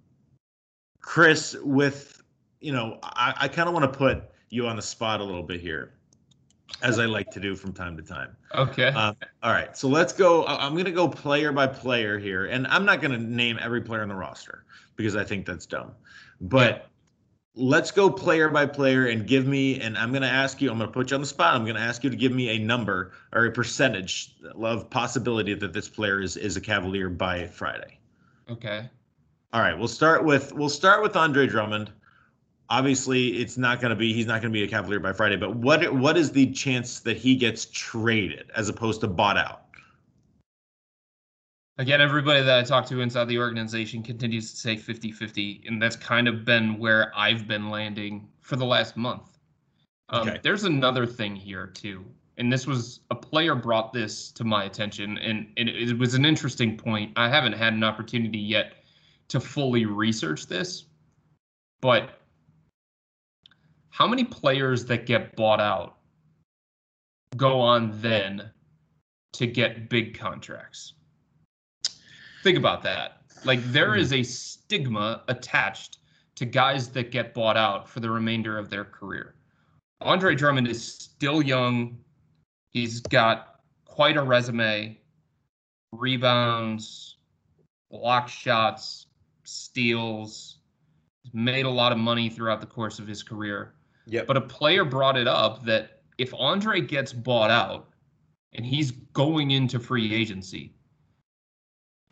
Chris, 1.00 1.56
with 1.62 2.20
you 2.60 2.72
know, 2.72 2.98
I, 3.04 3.34
I 3.42 3.46
kind 3.46 3.68
of 3.68 3.72
want 3.72 3.92
to 3.92 3.96
put 3.96 4.24
you 4.50 4.66
on 4.66 4.74
the 4.74 4.82
spot 4.82 5.20
a 5.20 5.24
little 5.24 5.44
bit 5.44 5.60
here, 5.60 5.92
as 6.82 6.98
I 6.98 7.04
like 7.04 7.30
to 7.30 7.38
do 7.38 7.54
from 7.54 7.72
time 7.72 7.96
to 7.98 8.02
time. 8.02 8.36
Okay. 8.52 8.88
Uh, 8.88 9.12
all 9.44 9.52
right. 9.52 9.76
So 9.76 9.86
let's 9.86 10.12
go. 10.12 10.44
I'm 10.44 10.72
going 10.72 10.86
to 10.86 10.90
go 10.90 11.06
player 11.06 11.52
by 11.52 11.68
player 11.68 12.18
here, 12.18 12.46
and 12.46 12.66
I'm 12.66 12.84
not 12.84 13.00
going 13.00 13.12
to 13.12 13.24
name 13.24 13.60
every 13.62 13.80
player 13.80 14.02
on 14.02 14.08
the 14.08 14.16
roster 14.16 14.64
because 14.96 15.16
I 15.16 15.24
think 15.24 15.46
that's 15.46 15.66
dumb. 15.66 15.92
But 16.40 16.88
let's 17.56 17.90
go 17.90 18.10
player 18.10 18.48
by 18.48 18.66
player 18.66 19.06
and 19.06 19.26
give 19.26 19.46
me, 19.46 19.80
and 19.80 19.96
I'm 19.96 20.10
going 20.10 20.22
to 20.22 20.28
ask 20.28 20.60
you, 20.60 20.70
I'm 20.70 20.78
going 20.78 20.88
to 20.88 20.92
put 20.92 21.10
you 21.10 21.14
on 21.16 21.20
the 21.20 21.26
spot. 21.26 21.54
I'm 21.54 21.64
going 21.64 21.76
to 21.76 21.82
ask 21.82 22.02
you 22.02 22.10
to 22.10 22.16
give 22.16 22.32
me 22.32 22.50
a 22.50 22.58
number 22.58 23.12
or 23.32 23.46
a 23.46 23.52
percentage 23.52 24.34
of 24.60 24.90
possibility 24.90 25.54
that 25.54 25.72
this 25.72 25.88
player 25.88 26.20
is 26.20 26.36
is 26.36 26.56
a 26.56 26.60
Cavalier 26.60 27.08
by 27.08 27.46
Friday. 27.46 27.98
Okay. 28.50 28.88
All 29.52 29.60
right. 29.60 29.78
We'll 29.78 29.88
start 29.88 30.24
with 30.24 30.52
we'll 30.52 30.68
start 30.68 31.02
with 31.02 31.16
Andre 31.16 31.46
Drummond. 31.46 31.92
Obviously, 32.70 33.28
it's 33.40 33.56
not 33.56 33.80
going 33.80 33.90
to 33.90 33.96
be 33.96 34.12
he's 34.12 34.26
not 34.26 34.40
going 34.40 34.52
to 34.52 34.58
be 34.58 34.64
a 34.64 34.68
Cavalier 34.68 35.00
by 35.00 35.12
Friday. 35.12 35.36
But 35.36 35.56
what 35.56 35.94
what 35.94 36.16
is 36.16 36.32
the 36.32 36.50
chance 36.52 37.00
that 37.00 37.16
he 37.16 37.36
gets 37.36 37.66
traded 37.66 38.50
as 38.56 38.68
opposed 38.68 39.00
to 39.02 39.06
bought 39.06 39.38
out? 39.38 39.63
Again, 41.78 42.00
everybody 42.00 42.40
that 42.40 42.58
I 42.58 42.62
talk 42.62 42.86
to 42.86 43.00
inside 43.00 43.24
the 43.24 43.38
organization 43.38 44.02
continues 44.02 44.52
to 44.52 44.56
say 44.56 44.76
50 44.76 45.10
50, 45.10 45.64
and 45.66 45.82
that's 45.82 45.96
kind 45.96 46.28
of 46.28 46.44
been 46.44 46.78
where 46.78 47.12
I've 47.16 47.48
been 47.48 47.68
landing 47.68 48.28
for 48.42 48.54
the 48.54 48.64
last 48.64 48.96
month. 48.96 49.38
Um, 50.10 50.28
okay. 50.28 50.40
There's 50.42 50.64
another 50.64 51.04
thing 51.04 51.34
here, 51.34 51.66
too. 51.66 52.04
And 52.36 52.52
this 52.52 52.66
was 52.66 53.00
a 53.10 53.14
player 53.14 53.56
brought 53.56 53.92
this 53.92 54.30
to 54.32 54.44
my 54.44 54.64
attention, 54.64 55.18
and, 55.18 55.48
and 55.56 55.68
it 55.68 55.98
was 55.98 56.14
an 56.14 56.24
interesting 56.24 56.76
point. 56.76 57.12
I 57.16 57.28
haven't 57.28 57.54
had 57.54 57.72
an 57.72 57.82
opportunity 57.82 58.38
yet 58.38 58.74
to 59.28 59.40
fully 59.40 59.84
research 59.84 60.46
this, 60.46 60.84
but 61.80 62.20
how 63.90 64.06
many 64.06 64.24
players 64.24 64.84
that 64.86 65.06
get 65.06 65.34
bought 65.34 65.60
out 65.60 65.96
go 67.36 67.60
on 67.60 68.00
then 68.00 68.50
to 69.32 69.46
get 69.46 69.88
big 69.88 70.16
contracts? 70.16 70.94
Think 72.44 72.58
about 72.58 72.82
that. 72.82 73.22
Like 73.46 73.64
there 73.72 73.94
hmm. 73.94 74.00
is 74.00 74.12
a 74.12 74.22
stigma 74.22 75.22
attached 75.28 75.98
to 76.34 76.44
guys 76.44 76.90
that 76.90 77.10
get 77.10 77.32
bought 77.32 77.56
out 77.56 77.88
for 77.88 78.00
the 78.00 78.10
remainder 78.10 78.58
of 78.58 78.68
their 78.68 78.84
career. 78.84 79.34
Andre 80.02 80.34
Drummond 80.34 80.68
is 80.68 80.84
still 80.84 81.40
young. 81.40 81.96
He's 82.68 83.00
got 83.00 83.60
quite 83.86 84.18
a 84.18 84.22
resume. 84.22 84.98
Rebounds, 85.92 87.16
block 87.90 88.28
shots, 88.28 89.06
steals. 89.44 90.58
He's 91.22 91.32
made 91.32 91.64
a 91.64 91.70
lot 91.70 91.92
of 91.92 91.98
money 91.98 92.28
throughout 92.28 92.60
the 92.60 92.66
course 92.66 92.98
of 92.98 93.06
his 93.06 93.22
career. 93.22 93.72
Yeah. 94.04 94.24
But 94.26 94.36
a 94.36 94.42
player 94.42 94.84
brought 94.84 95.16
it 95.16 95.26
up 95.26 95.64
that 95.64 96.02
if 96.18 96.34
Andre 96.34 96.82
gets 96.82 97.10
bought 97.14 97.50
out 97.50 97.88
and 98.52 98.66
he's 98.66 98.90
going 98.90 99.52
into 99.52 99.80
free 99.80 100.12
agency, 100.14 100.73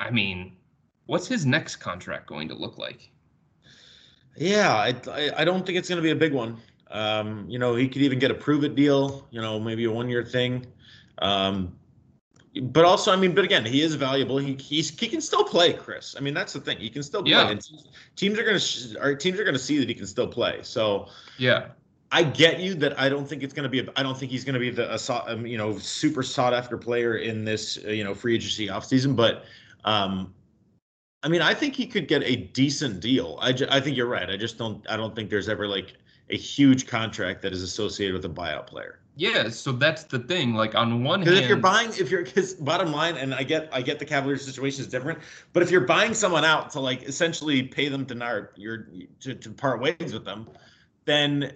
I 0.03 0.11
mean, 0.11 0.57
what's 1.07 1.27
his 1.27 1.47
next 1.47 1.77
contract 1.77 2.27
going 2.27 2.49
to 2.49 2.55
look 2.55 2.79
like? 2.79 3.11
Yeah, 4.37 4.73
I, 4.73 5.31
I 5.37 5.45
don't 5.45 5.65
think 5.65 5.79
it's 5.79 5.89
going 5.89 5.99
to 5.99 6.03
be 6.03 6.11
a 6.11 6.17
big 6.17 6.33
one. 6.33 6.59
Um, 6.91 7.47
you 7.49 7.59
know, 7.59 7.75
he 7.75 7.89
could 7.89 8.03
even 8.03 8.19
get 8.19 8.31
a 8.31 8.35
prove 8.35 8.65
it 8.65 8.75
deal, 8.75 9.27
you 9.31 9.41
know, 9.41 9.59
maybe 9.61 9.85
a 9.85 9.91
one 9.91 10.09
year 10.09 10.25
thing. 10.25 10.67
Um, 11.19 11.77
but 12.61 12.85
also, 12.85 13.13
I 13.13 13.17
mean, 13.17 13.35
but 13.35 13.45
again, 13.45 13.65
he 13.65 13.81
is 13.81 13.95
valuable. 13.95 14.37
He 14.37 14.55
he's, 14.55 14.91
he 14.99 15.09
can 15.09 15.23
still 15.23 15.45
play, 15.45 15.73
Chris. 15.73 16.15
I 16.19 16.21
mean, 16.21 16.35
that's 16.35 16.53
the 16.53 16.61
thing. 16.61 16.79
He 16.79 16.91
can 16.91 17.03
still 17.03 17.23
play. 17.23 17.33
Yeah. 17.33 17.49
And 17.49 17.67
teams 18.15 18.39
are 18.39 18.45
going 18.45 18.59
to 18.59 19.01
our 19.01 19.15
teams 19.15 19.41
are 19.41 19.45
going 19.45 19.55
to 19.55 19.61
see 19.61 19.79
that 19.79 19.89
he 19.89 19.95
can 19.95 20.07
still 20.07 20.29
play. 20.29 20.59
So 20.63 21.09
yeah, 21.39 21.69
I 22.11 22.23
get 22.23 22.61
you 22.61 22.75
that 22.75 22.99
I 23.01 23.09
don't 23.09 23.27
think 23.27 23.43
it's 23.43 23.55
going 23.55 23.63
to 23.63 23.71
be. 23.71 23.81
A, 23.81 23.87
I 23.97 24.03
don't 24.03 24.19
think 24.19 24.31
he's 24.31 24.45
going 24.45 24.53
to 24.55 24.61
be 24.61 24.69
the 24.69 24.95
a, 24.95 25.33
um, 25.33 25.47
you 25.47 25.57
know 25.57 25.79
super 25.79 26.23
sought 26.23 26.53
after 26.53 26.77
player 26.77 27.17
in 27.17 27.43
this 27.43 27.79
uh, 27.87 27.89
you 27.89 28.05
know 28.05 28.15
free 28.15 28.35
agency 28.35 28.69
offseason. 28.69 29.17
But 29.17 29.45
um, 29.85 30.35
I 31.23 31.29
mean, 31.29 31.43
I 31.43 31.55
think 31.55 31.75
he 31.75 31.87
could 31.87 32.09
get 32.09 32.23
a 32.25 32.37
decent 32.37 33.01
deal. 33.01 33.39
I, 33.41 33.53
ju- 33.53 33.69
I 33.71 33.81
think 33.81 33.97
you're 33.97 34.09
right. 34.09 34.29
I 34.29 34.37
just 34.37 34.59
don't. 34.59 34.85
I 34.91 34.97
don't 34.97 35.15
think 35.15 35.31
there's 35.31 35.49
ever 35.49 35.69
like 35.69 35.95
a 36.31 36.37
huge 36.37 36.87
contract 36.87 37.43
that 37.43 37.53
is 37.53 37.63
associated 37.63 38.15
with 38.15 38.25
a 38.25 38.29
buyout 38.29 38.67
player. 38.67 38.99
Yeah, 39.15 39.51
so 39.51 39.73
that's 39.73 40.05
the 40.05 40.21
thing. 40.21 40.55
Like 40.55 40.75
on 40.75 41.05
one 41.05 41.21
hand, 41.21 41.27
because 41.27 41.41
if 41.41 41.49
you're 41.49 41.59
buying, 41.59 41.91
if 41.91 42.11
you're 42.11 42.25
because 42.25 42.55
bottom 42.55 42.93
line, 42.93 43.17
and 43.17 43.35
I 43.35 43.43
get, 43.43 43.69
I 43.71 43.83
get 43.83 43.99
the 43.99 44.07
Cavaliers 44.07 44.45
situation 44.45 44.81
is 44.81 44.89
different, 44.89 45.19
but 45.53 45.63
if 45.63 45.71
you're 45.71 45.83
buying 45.83 46.15
someone 46.15 46.45
out 46.45 46.71
to 46.71 46.81
like 46.81 47.03
essentially 47.03 47.63
pay 47.63 47.89
them 47.89 48.07
to 48.07 48.15
nar, 48.15 48.53
you're 48.57 48.89
to, 49.21 49.35
to 49.35 49.51
part 49.51 49.81
ways 49.81 50.13
with 50.15 50.25
them, 50.25 50.49
then 51.05 51.53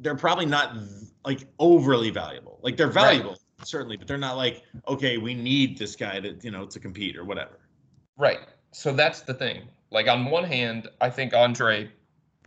they're 0.00 0.14
probably 0.14 0.44
not 0.44 0.76
like 1.24 1.46
overly 1.58 2.10
valuable. 2.10 2.60
Like 2.62 2.76
they're 2.76 2.88
valuable, 2.88 3.30
right. 3.30 3.66
certainly, 3.66 3.96
but 3.96 4.06
they're 4.06 4.18
not 4.18 4.36
like 4.36 4.62
okay, 4.86 5.16
we 5.16 5.32
need 5.32 5.78
this 5.78 5.96
guy 5.96 6.20
to 6.20 6.36
you 6.42 6.50
know 6.50 6.66
to 6.66 6.78
compete 6.78 7.16
or 7.16 7.24
whatever. 7.24 7.59
Right. 8.16 8.40
So 8.72 8.92
that's 8.92 9.22
the 9.22 9.34
thing. 9.34 9.62
Like 9.90 10.08
on 10.08 10.26
one 10.26 10.44
hand, 10.44 10.88
I 11.00 11.10
think 11.10 11.34
Andre 11.34 11.90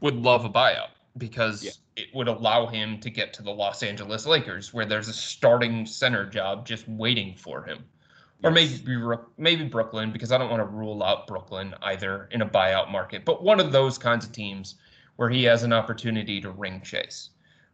would 0.02 0.16
love 0.16 0.46
a 0.46 0.50
buyout 0.50 0.90
because 1.18 1.64
yeah. 1.64 1.72
it 1.96 2.08
would 2.14 2.28
allow 2.28 2.66
him 2.68 3.00
to 3.00 3.10
get 3.10 3.34
to 3.34 3.44
the 3.44 3.52
Los 3.52 3.84
Angeles 3.84 4.26
Lakers, 4.26 4.74
where 4.74 4.86
there's 4.86 5.08
a 5.08 5.14
starting 5.14 5.86
center 5.86 6.26
job 6.26 6.66
just 6.66 6.88
waiting 6.88 7.36
for 7.36 7.64
him, 7.64 7.80
yes. 7.80 8.44
or 8.44 8.52
maybe 8.52 9.22
maybe 9.38 9.64
Brooklyn, 9.66 10.12
because 10.12 10.32
I 10.32 10.38
don't 10.38 10.50
want 10.50 10.62
to 10.62 10.66
rule 10.66 11.04
out 11.04 11.28
Brooklyn 11.28 11.76
either 11.84 12.30
in 12.32 12.42
a 12.42 12.48
buyout 12.48 12.92
market, 12.92 13.26
but 13.26 13.44
one 13.44 13.60
of 13.60 13.72
those 13.72 13.98
kinds 13.98 14.26
of 14.26 14.32
teams 14.32 14.76
where 15.18 15.30
he 15.30 15.44
has 15.44 15.64
an 15.64 15.74
opportunity 15.74 16.42
to 16.42 16.50
ring 16.50 16.82
chase. 16.82 17.30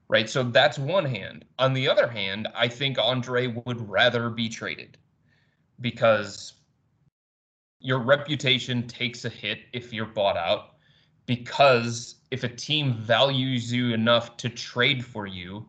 Right. 0.09 0.27
So 0.27 0.41
that's 0.41 0.79
one 0.79 1.05
hand. 1.05 1.45
On 1.59 1.71
the 1.71 1.87
other 1.87 2.07
hand, 2.07 2.47
I 2.55 2.67
think 2.67 2.97
Andre 2.97 3.45
would 3.47 3.87
rather 3.87 4.31
be 4.31 4.49
traded 4.49 4.97
because 5.81 6.53
your 7.79 7.99
reputation 7.99 8.87
takes 8.87 9.25
a 9.25 9.29
hit 9.29 9.59
if 9.73 9.93
you're 9.93 10.05
bought 10.05 10.37
out. 10.37 10.75
because 11.29 12.15
if 12.31 12.43
a 12.43 12.49
team 12.49 12.91
values 12.93 13.71
you 13.71 13.93
enough 13.93 14.35
to 14.37 14.49
trade 14.49 15.05
for 15.05 15.27
you, 15.27 15.63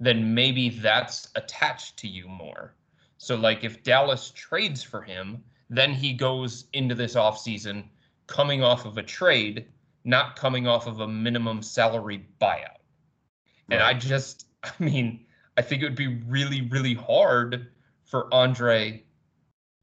then 0.00 0.34
maybe 0.34 0.70
that's 0.70 1.28
attached 1.34 1.98
to 1.98 2.08
you 2.08 2.26
more. 2.26 2.74
So 3.18 3.36
like 3.36 3.62
if 3.62 3.82
Dallas 3.82 4.32
trades 4.34 4.82
for 4.82 5.02
him, 5.02 5.44
then 5.68 5.92
he 5.92 6.14
goes 6.14 6.64
into 6.72 6.94
this 6.94 7.14
offseason 7.14 7.84
coming 8.26 8.62
off 8.62 8.86
of 8.86 8.96
a 8.96 9.02
trade, 9.02 9.66
not 10.04 10.34
coming 10.34 10.66
off 10.66 10.86
of 10.86 11.00
a 11.00 11.08
minimum 11.08 11.60
salary 11.62 12.26
buyout. 12.40 12.80
And 13.70 13.82
I 13.82 13.92
just 13.92 14.46
I 14.64 14.72
mean, 14.78 15.26
I 15.58 15.62
think 15.62 15.82
it 15.82 15.84
would 15.84 15.94
be 15.94 16.22
really, 16.26 16.62
really 16.62 16.94
hard 16.94 17.70
for 18.04 18.32
Andre 18.32 19.04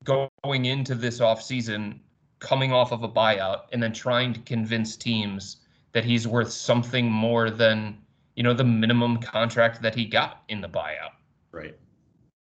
going 0.04 0.66
into 0.66 0.96
this 0.96 1.20
offseason 1.20 2.00
coming 2.40 2.72
off 2.72 2.92
of 2.92 3.04
a 3.04 3.10
buyout 3.10 3.64
and 3.74 3.84
then 3.84 3.92
trying 3.92 4.34
to 4.34 4.40
convince 4.42 4.96
teams 4.96 5.58
that 5.92 6.06
he's 6.06 6.28
worth 6.28 6.52
something 6.52 7.12
more 7.12 7.50
than 7.50 7.98
you 8.36 8.44
know 8.44 8.54
the 8.54 8.64
minimum 8.64 9.18
contract 9.18 9.82
that 9.82 9.94
he 9.94 10.06
got 10.06 10.44
in 10.48 10.62
the 10.62 10.70
buyout 10.70 11.12
Right. 11.52 11.76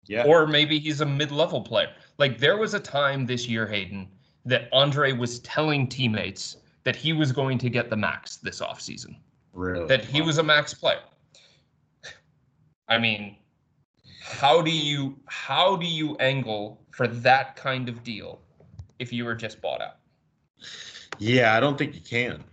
Yeah. 0.08 0.26
or 0.26 0.46
maybe 0.48 0.80
he's 0.80 1.02
a 1.02 1.06
mid-level 1.06 1.62
player 1.62 1.90
like 2.18 2.38
there 2.40 2.58
was 2.58 2.74
a 2.74 2.80
time 2.80 3.26
this 3.26 3.48
year 3.48 3.66
hayden 3.66 4.08
that 4.46 4.68
andre 4.74 5.14
was 5.14 5.40
telling 5.40 5.88
teammates 5.88 6.58
that 6.84 6.96
he 6.96 7.14
was 7.14 7.32
going 7.32 7.58
to 7.60 7.70
get 7.70 7.90
the 7.90 7.96
max 7.96 8.38
this 8.38 8.60
offseason 8.62 9.16
really. 9.54 9.88
that 9.88 10.04
he 10.04 10.22
was 10.22 10.38
a 10.38 10.44
max 10.44 10.74
player 10.74 11.00
i 12.90 12.98
mean 12.98 13.36
how 14.22 14.62
do 14.62 14.72
you 14.72 15.18
how 15.28 15.76
do 15.76 15.86
you 15.86 16.16
angle 16.18 16.85
for 16.96 17.08
that 17.08 17.56
kind 17.58 17.90
of 17.90 18.04
deal 18.04 18.42
if 19.00 19.12
you 19.12 19.26
were 19.26 19.36
just 19.36 19.62
bought 19.62 19.82
out 19.82 19.98
Yeah, 21.20 21.56
I 21.56 21.60
don't 21.60 21.78
think 21.78 21.94
you 21.96 22.02
can. 22.02 22.44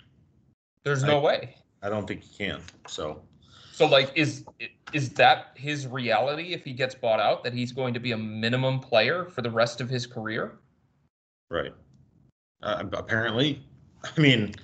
there's 0.85 1.03
no 1.05 1.21
way 1.21 1.55
I 1.83 1.89
don't 1.89 2.07
think 2.07 2.23
you 2.25 2.47
can. 2.47 2.61
So 2.87 3.23
So 3.73 3.87
like 3.87 4.11
is 4.15 4.45
is 4.93 5.11
that 5.15 5.53
his 5.55 5.87
reality 5.87 6.53
if 6.53 6.65
he 6.65 6.73
gets 6.73 6.95
bought 6.95 7.21
out 7.21 7.43
that 7.45 7.53
he's 7.55 7.73
going 7.73 7.95
to 7.95 8.01
be 8.01 8.13
a 8.13 8.19
minimum 8.19 8.81
player 8.81 9.25
for 9.27 9.43
the 9.43 9.51
rest 9.51 9.81
of 9.81 9.89
his 9.89 10.07
career? 10.07 10.59
right. 11.51 11.73
Uh, 12.63 12.85
apparently, 12.93 13.63
I 14.05 14.21
mean, 14.21 14.55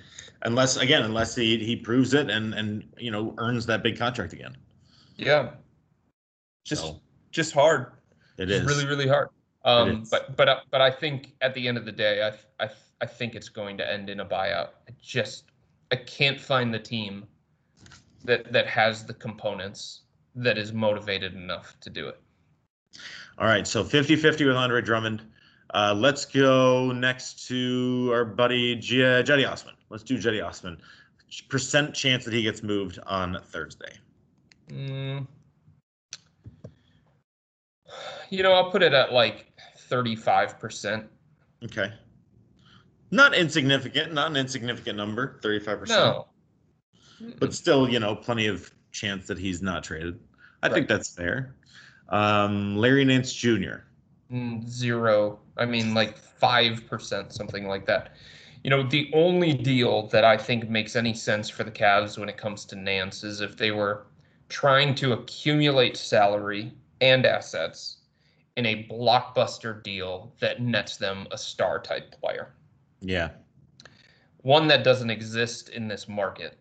unless 0.43 0.77
again, 0.77 1.03
unless 1.03 1.35
he 1.35 1.57
he 1.63 1.75
proves 1.75 2.13
it 2.13 2.29
and 2.29 2.53
and 2.53 2.83
you 2.97 3.11
know 3.11 3.33
earns 3.37 3.65
that 3.67 3.83
big 3.83 3.97
contract 3.97 4.33
again. 4.33 4.55
Yeah. 5.17 5.51
Just 6.65 6.81
So 6.83 7.01
just 7.31 7.53
hard. 7.53 7.93
it 8.37 8.45
Just 8.47 8.61
is 8.61 8.67
really 8.67 8.85
really 8.85 9.07
hard. 9.07 9.29
Um 9.65 10.05
but 10.09 10.35
but 10.37 10.49
uh, 10.49 10.59
but 10.71 10.81
I 10.81 10.91
think 10.91 11.33
at 11.41 11.53
the 11.53 11.67
end 11.67 11.77
of 11.77 11.85
the 11.85 11.91
day 11.91 12.23
I 12.23 12.63
I 12.63 12.69
I 13.01 13.05
think 13.05 13.35
it's 13.35 13.49
going 13.49 13.77
to 13.77 13.91
end 13.91 14.09
in 14.09 14.19
a 14.19 14.25
buyout. 14.25 14.69
I 14.87 14.93
just 15.01 15.45
I 15.91 15.95
can't 15.95 16.39
find 16.39 16.73
the 16.73 16.79
team 16.79 17.25
that 18.23 18.51
that 18.51 18.67
has 18.67 19.05
the 19.05 19.13
components 19.13 20.01
that 20.35 20.57
is 20.57 20.73
motivated 20.73 21.33
enough 21.33 21.75
to 21.81 21.89
do 21.89 22.07
it. 22.07 22.19
All 23.37 23.47
right, 23.47 23.65
so 23.65 23.83
50-50 23.83 24.47
with 24.47 24.55
Andre 24.55 24.81
Drummond. 24.81 25.21
Uh, 25.73 25.93
let's 25.95 26.25
go 26.25 26.91
next 26.91 27.47
to 27.47 28.09
our 28.11 28.25
buddy 28.25 28.75
J- 28.75 29.23
Cedi 29.23 29.49
Osman. 29.49 29.75
Let's 29.89 30.03
do 30.03 30.17
Cedi 30.17 30.45
Osman. 30.45 30.77
Percent 31.47 31.93
chance 31.93 32.25
that 32.25 32.33
he 32.33 32.41
gets 32.41 32.63
moved 32.63 32.99
on 33.05 33.37
Thursday. 33.45 33.93
Mm. 34.69 35.27
You 38.29 38.43
know, 38.43 38.53
I'll 38.53 38.71
put 38.71 38.81
it 38.81 38.93
at 38.93 39.13
like 39.13 39.48
35%. 39.89 41.07
Okay. 41.65 41.91
Not 43.11 43.33
insignificant, 43.33 44.13
not 44.13 44.29
an 44.29 44.37
insignificant 44.37 44.97
number, 44.97 45.39
35%. 45.43 45.87
No. 45.89 46.27
But 47.39 47.53
still, 47.53 47.89
you 47.89 47.99
know, 47.99 48.15
plenty 48.15 48.47
of 48.47 48.71
chance 48.91 49.27
that 49.27 49.37
he's 49.37 49.61
not 49.61 49.83
traded. 49.83 50.19
I 50.61 50.69
think 50.69 50.87
that's 50.87 51.13
fair. 51.13 51.55
Um, 52.09 52.77
Larry 52.77 53.05
Nance 53.05 53.33
Jr. 53.33 53.83
Mm, 54.31 54.67
Zero. 54.67 55.39
I 55.57 55.65
mean, 55.65 55.93
like 55.93 56.17
5%, 56.19 57.33
something 57.33 57.67
like 57.67 57.85
that. 57.87 58.13
You 58.63 58.69
know, 58.69 58.83
the 58.83 59.09
only 59.13 59.53
deal 59.53 60.07
that 60.07 60.23
I 60.23 60.37
think 60.37 60.69
makes 60.69 60.95
any 60.95 61.13
sense 61.13 61.49
for 61.49 61.63
the 61.63 61.71
Cavs 61.71 62.17
when 62.17 62.29
it 62.29 62.37
comes 62.37 62.65
to 62.65 62.75
Nance 62.75 63.23
is 63.23 63.41
if 63.41 63.57
they 63.57 63.71
were 63.71 64.07
trying 64.49 64.95
to 64.95 65.13
accumulate 65.13 65.95
salary 65.95 66.73
and 67.01 67.25
assets 67.25 67.98
in 68.59 68.65
a 68.65 68.83
blockbuster 68.89 69.81
deal 69.81 70.33
that 70.41 70.61
nets 70.61 70.97
them 70.97 71.25
a 71.31 71.37
star 71.37 71.79
type 71.79 72.11
player. 72.11 72.49
Yeah. 72.99 73.29
One 74.41 74.67
that 74.67 74.83
doesn't 74.83 75.09
exist 75.09 75.69
in 75.69 75.87
this 75.87 76.09
market. 76.09 76.57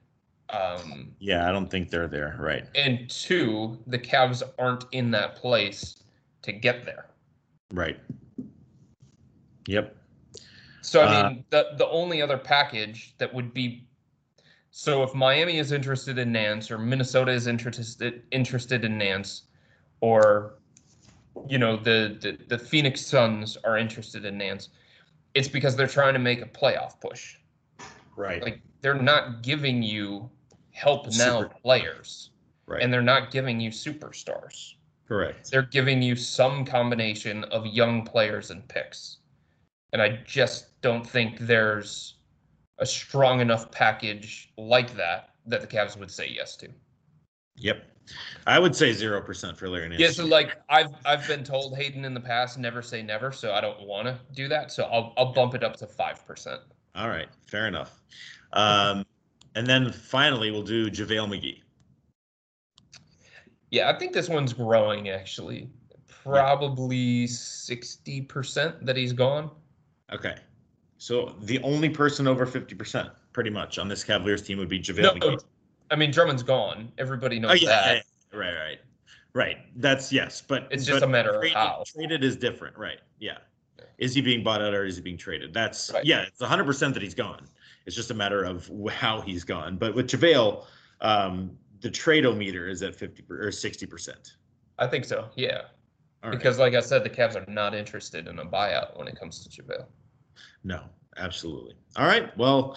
Um, 0.50 1.12
Yeah, 1.18 1.48
I 1.48 1.52
don't 1.52 1.68
think 1.68 1.90
they're 1.90 2.06
there. 2.06 2.36
Right. 2.38 2.66
and 2.76 3.10
two, 3.10 3.78
the 3.88 3.98
Cavs 3.98 4.42
aren't 4.60 4.84
in 4.92 5.10
that 5.10 5.34
place 5.34 6.04
to 6.42 6.52
get 6.52 6.84
there. 6.86 7.06
Right. 7.72 7.98
Yep. 9.66 9.96
So 10.80 11.02
I 11.02 11.04
Uh, 11.04 11.30
mean, 11.30 11.44
the 11.50 11.66
the 11.76 11.86
only 11.88 12.22
other 12.22 12.38
package 12.38 13.14
that 13.18 13.34
would 13.34 13.52
be 13.52 13.84
so 14.70 15.02
if 15.02 15.12
Miami 15.14 15.58
is 15.58 15.72
interested 15.72 16.16
in 16.18 16.30
Nance 16.32 16.70
or 16.70 16.78
Minnesota 16.78 17.32
is 17.32 17.46
interested 17.48 18.22
interested 18.30 18.84
in 18.84 18.96
Nance 18.96 19.42
or 20.00 20.54
you 21.48 21.58
know 21.58 21.76
the, 21.76 22.16
the 22.20 22.38
the 22.48 22.58
Phoenix 22.58 23.00
Suns 23.04 23.56
are 23.64 23.78
interested 23.78 24.24
in 24.24 24.38
Nance, 24.38 24.68
it's 25.34 25.48
because 25.48 25.76
they're 25.76 25.86
trying 25.86 26.14
to 26.14 26.18
make 26.18 26.40
a 26.42 26.46
playoff 26.46 27.00
push. 27.00 27.36
Right. 28.16 28.42
Like 28.42 28.60
they're 28.80 29.00
not 29.00 29.42
giving 29.42 29.82
you 29.82 30.30
help 30.70 31.06
now 31.16 31.42
Super- 31.42 31.54
players 31.62 32.30
right. 32.66 32.82
and 32.82 32.92
they're 32.92 33.02
not 33.02 33.30
giving 33.30 33.60
you 33.60 33.70
superstars. 33.70 34.74
Correct. 35.06 35.50
they're 35.50 35.62
giving 35.62 36.02
you 36.02 36.14
some 36.14 36.66
combination 36.66 37.44
of 37.44 37.64
young 37.66 38.04
players 38.04 38.50
and 38.50 38.68
picks. 38.68 39.16
And 39.94 40.02
I 40.02 40.18
just 40.26 40.78
don't 40.82 41.06
think 41.06 41.38
there's 41.38 42.16
a 42.78 42.84
strong 42.84 43.40
enough 43.40 43.70
package 43.70 44.52
like 44.58 44.94
that 44.96 45.30
that 45.46 45.62
the 45.62 45.66
Cavs 45.66 45.96
would 45.96 46.10
say 46.10 46.28
yes 46.28 46.56
to. 46.56 46.68
Yep. 47.56 47.84
I 48.46 48.58
would 48.58 48.74
say 48.74 48.90
0% 48.90 49.56
for 49.56 49.68
Larry 49.68 49.88
Nance. 49.88 50.00
Yeah, 50.00 50.10
so 50.10 50.24
like 50.24 50.56
I've 50.68 50.94
I've 51.04 51.26
been 51.26 51.44
told 51.44 51.76
Hayden 51.76 52.04
in 52.04 52.14
the 52.14 52.20
past 52.20 52.58
never 52.58 52.82
say 52.82 53.02
never, 53.02 53.32
so 53.32 53.52
I 53.52 53.60
don't 53.60 53.86
want 53.86 54.06
to 54.06 54.18
do 54.34 54.48
that. 54.48 54.72
So 54.72 54.84
I'll 54.84 55.12
I'll 55.16 55.32
bump 55.32 55.54
it 55.54 55.62
up 55.62 55.76
to 55.76 55.86
five 55.86 56.26
percent. 56.26 56.60
All 56.94 57.08
right. 57.08 57.28
Fair 57.46 57.66
enough. 57.68 58.00
Um, 58.52 59.04
and 59.54 59.66
then 59.66 59.92
finally, 59.92 60.50
we'll 60.50 60.62
do 60.62 60.90
JaVale 60.90 61.28
McGee. 61.28 61.60
Yeah, 63.70 63.90
I 63.90 63.98
think 63.98 64.12
this 64.12 64.28
one's 64.28 64.52
growing 64.52 65.10
actually. 65.10 65.68
Probably 66.24 67.26
sixty 67.26 68.22
percent 68.22 68.84
that 68.86 68.96
he's 68.96 69.12
gone. 69.12 69.50
Okay. 70.12 70.36
So 70.98 71.36
the 71.42 71.60
only 71.62 71.88
person 71.88 72.26
over 72.26 72.44
50%, 72.44 73.10
pretty 73.32 73.50
much, 73.50 73.78
on 73.78 73.88
this 73.88 74.02
Cavaliers 74.02 74.42
team 74.42 74.58
would 74.58 74.68
be 74.68 74.80
JaVale 74.80 75.02
No, 75.02 75.12
McGee. 75.14 75.44
I 75.90 75.96
mean 75.96 76.10
Drummond's 76.10 76.42
gone. 76.42 76.92
Everybody 76.98 77.38
knows 77.38 77.52
Oh, 77.52 77.54
yeah, 77.54 77.68
that. 77.68 77.86
yeah, 77.86 78.02
yeah. 78.32 78.38
Right, 78.38 78.54
right. 78.54 78.78
Right. 79.34 79.56
That's 79.76 80.12
yes. 80.12 80.42
But 80.42 80.68
It's 80.70 80.84
just 80.84 81.00
but 81.00 81.06
a 81.08 81.10
matter 81.10 81.30
of 81.34 81.40
traded, 81.40 81.56
how. 81.56 81.84
Traded 81.86 82.24
is 82.24 82.36
different. 82.36 82.76
Right. 82.76 82.98
Yeah. 83.18 83.38
Is 83.98 84.14
he 84.14 84.20
being 84.20 84.42
bought 84.42 84.62
out 84.62 84.74
or 84.74 84.84
is 84.84 84.96
he 84.96 85.02
being 85.02 85.16
traded? 85.18 85.52
That's, 85.52 85.92
Right. 85.92 86.04
yeah, 86.04 86.22
it's 86.22 86.40
100% 86.40 86.94
that 86.94 87.02
he's 87.02 87.14
gone. 87.14 87.46
It's 87.86 87.96
just 87.96 88.10
a 88.10 88.14
matter 88.14 88.44
of 88.44 88.70
how 88.90 89.20
he's 89.20 89.44
gone. 89.44 89.76
But 89.76 89.94
with 89.94 90.08
JaVale, 90.08 90.64
um, 91.00 91.56
the 91.80 91.90
tradeometer 91.90 92.68
is 92.68 92.82
at 92.82 92.94
50 92.94 93.24
or 93.30 93.48
60%. 93.50 94.14
I 94.78 94.86
think 94.86 95.04
so. 95.04 95.28
Yeah. 95.36 95.62
Right. 96.22 96.32
Because, 96.32 96.58
like 96.58 96.74
I 96.74 96.80
said, 96.80 97.04
the 97.04 97.10
Cavs 97.10 97.34
are 97.36 97.50
not 97.50 97.74
interested 97.74 98.26
in 98.28 98.38
a 98.40 98.44
buyout 98.44 98.96
when 98.98 99.06
it 99.08 99.18
comes 99.18 99.46
to 99.46 99.62
JaVale. 99.62 99.86
No, 100.64 100.82
absolutely. 101.16 101.74
All 101.96 102.06
right. 102.06 102.36
Well, 102.36 102.76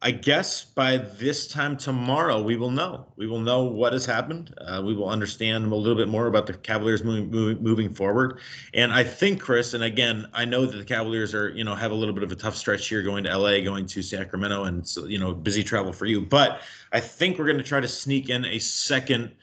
I 0.00 0.12
guess 0.12 0.64
by 0.64 0.96
this 0.96 1.48
time 1.48 1.76
tomorrow, 1.76 2.40
we 2.40 2.56
will 2.56 2.70
know. 2.70 3.06
We 3.16 3.26
will 3.26 3.40
know 3.40 3.64
what 3.64 3.92
has 3.92 4.06
happened. 4.06 4.54
Uh, 4.58 4.80
we 4.84 4.94
will 4.94 5.08
understand 5.08 5.72
a 5.72 5.74
little 5.74 5.96
bit 5.96 6.08
more 6.08 6.28
about 6.28 6.46
the 6.46 6.54
Cavaliers 6.54 7.02
moving, 7.02 7.30
moving 7.30 7.62
moving 7.62 7.92
forward. 7.94 8.38
And 8.74 8.92
I 8.92 9.02
think, 9.02 9.40
Chris, 9.40 9.74
and 9.74 9.82
again, 9.82 10.28
I 10.32 10.44
know 10.44 10.66
that 10.66 10.76
the 10.76 10.84
Cavaliers 10.84 11.34
are, 11.34 11.48
you 11.48 11.64
know, 11.64 11.74
have 11.74 11.90
a 11.90 11.96
little 11.96 12.14
bit 12.14 12.22
of 12.22 12.30
a 12.30 12.36
tough 12.36 12.54
stretch 12.54 12.86
here, 12.86 13.02
going 13.02 13.24
to 13.24 13.36
LA, 13.36 13.60
going 13.60 13.86
to 13.86 14.02
Sacramento, 14.02 14.64
and 14.64 14.86
so, 14.86 15.06
you 15.06 15.18
know, 15.18 15.34
busy 15.34 15.64
travel 15.64 15.92
for 15.92 16.06
you. 16.06 16.20
But 16.20 16.60
I 16.92 17.00
think 17.00 17.36
we're 17.36 17.46
going 17.46 17.58
to 17.58 17.64
try 17.64 17.80
to 17.80 17.88
sneak 17.88 18.30
in 18.30 18.44
a 18.44 18.60
second. 18.60 19.34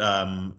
Um, 0.00 0.56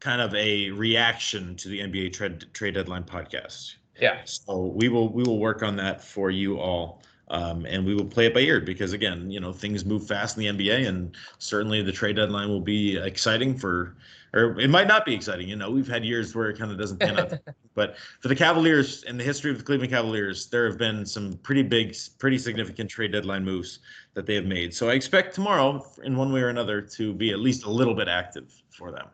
kind 0.00 0.20
of 0.20 0.34
a 0.34 0.70
reaction 0.70 1.56
to 1.56 1.68
the 1.68 1.80
NBA 1.80 2.12
trade 2.12 2.44
trade 2.52 2.74
deadline 2.74 3.04
podcast. 3.04 3.76
Yeah. 4.00 4.20
So 4.24 4.66
we 4.66 4.88
will 4.88 5.12
we 5.12 5.22
will 5.22 5.38
work 5.38 5.62
on 5.62 5.76
that 5.76 6.02
for 6.02 6.30
you 6.30 6.58
all 6.58 7.02
Um, 7.28 7.64
and 7.64 7.86
we 7.86 7.94
will 7.94 8.04
play 8.04 8.26
it 8.26 8.34
by 8.34 8.40
ear 8.40 8.60
because 8.60 8.92
again, 8.92 9.30
you 9.30 9.40
know, 9.40 9.52
things 9.52 9.84
move 9.84 10.06
fast 10.06 10.36
in 10.36 10.56
the 10.56 10.64
NBA, 10.64 10.86
and 10.86 11.16
certainly 11.38 11.82
the 11.82 11.92
trade 11.92 12.16
deadline 12.16 12.48
will 12.48 12.60
be 12.60 12.98
exciting 12.98 13.56
for, 13.56 13.96
or 14.34 14.60
it 14.60 14.68
might 14.68 14.86
not 14.86 15.06
be 15.06 15.14
exciting. 15.14 15.48
You 15.48 15.56
know, 15.56 15.70
we've 15.70 15.88
had 15.88 16.04
years 16.04 16.34
where 16.34 16.50
it 16.50 16.58
kind 16.58 16.70
of 16.70 16.78
doesn't 16.78 17.00
pan 17.00 17.18
out, 17.18 17.32
but 17.74 17.96
for 18.20 18.28
the 18.28 18.36
Cavaliers 18.36 19.04
in 19.04 19.16
the 19.16 19.24
history 19.24 19.50
of 19.50 19.56
the 19.56 19.64
Cleveland 19.64 19.90
Cavaliers, 19.90 20.48
there 20.48 20.66
have 20.66 20.76
been 20.76 21.06
some 21.06 21.32
pretty 21.38 21.62
big, 21.62 21.96
pretty 22.18 22.36
significant 22.36 22.90
trade 22.90 23.12
deadline 23.12 23.44
moves 23.44 23.78
that 24.12 24.26
they 24.26 24.34
have 24.34 24.46
made. 24.46 24.74
So 24.74 24.90
I 24.90 24.92
expect 24.92 25.34
tomorrow, 25.34 25.86
in 26.04 26.16
one 26.16 26.30
way 26.30 26.42
or 26.42 26.50
another, 26.50 26.82
to 26.82 27.14
be 27.14 27.30
at 27.30 27.38
least 27.38 27.64
a 27.64 27.70
little 27.70 27.94
bit 27.94 28.08
active 28.08 28.52
for 28.70 28.92
them. 28.92 29.06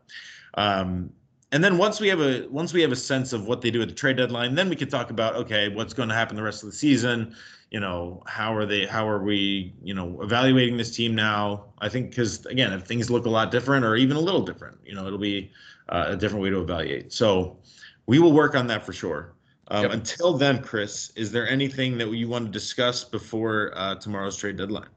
Um, 0.54 1.11
and 1.52 1.62
then 1.62 1.78
once 1.78 2.00
we 2.00 2.08
have 2.08 2.20
a 2.20 2.46
once 2.48 2.72
we 2.72 2.80
have 2.80 2.92
a 2.92 2.96
sense 2.96 3.32
of 3.32 3.46
what 3.46 3.61
they 3.61 3.70
do 3.70 3.82
at 3.82 3.88
the 3.88 3.94
trade 3.94 4.16
deadline, 4.16 4.54
then 4.54 4.68
we 4.68 4.76
can 4.76 4.88
talk 4.88 5.11
about 5.11 5.34
okay, 5.34 5.68
what's 5.68 5.94
going 5.94 6.08
to 6.08 6.14
happen 6.14 6.36
the 6.36 6.42
rest 6.42 6.62
of 6.62 6.70
the 6.70 6.76
season. 6.76 7.34
You 7.70 7.78
know, 7.80 8.22
how 8.26 8.54
are 8.54 8.66
they? 8.66 8.84
How 8.86 9.08
are 9.08 9.22
we? 9.22 9.74
You 9.82 9.94
know, 9.94 10.20
evaluating 10.22 10.76
this 10.76 10.94
team 10.94 11.14
now? 11.14 11.66
I 11.78 11.88
think 11.88 12.10
because 12.10 12.44
again, 12.46 12.72
if 12.72 12.82
things 12.82 13.10
look 13.10 13.26
a 13.26 13.30
lot 13.30 13.50
different 13.50 13.84
or 13.84 13.96
even 13.96 14.16
a 14.16 14.20
little 14.20 14.42
different, 14.42 14.78
you 14.84 14.94
know, 14.94 15.06
it'll 15.06 15.18
be 15.18 15.52
uh, 15.88 16.06
a 16.08 16.16
different 16.16 16.42
way 16.42 16.50
to 16.50 16.60
evaluate. 16.60 17.12
So 17.12 17.58
we 18.06 18.18
will 18.18 18.32
work 18.32 18.54
on 18.54 18.66
that 18.68 18.84
for 18.84 18.92
sure. 18.92 19.34
Um, 19.68 19.84
yep. 19.84 19.92
Until 19.92 20.36
then, 20.36 20.62
Chris, 20.62 21.12
is 21.14 21.30
there 21.30 21.48
anything 21.48 21.96
that 21.98 22.10
you 22.10 22.28
want 22.28 22.46
to 22.46 22.50
discuss 22.50 23.04
before 23.04 23.72
uh, 23.76 23.94
tomorrow's 23.94 24.36
trade 24.36 24.56
deadline? 24.56 24.88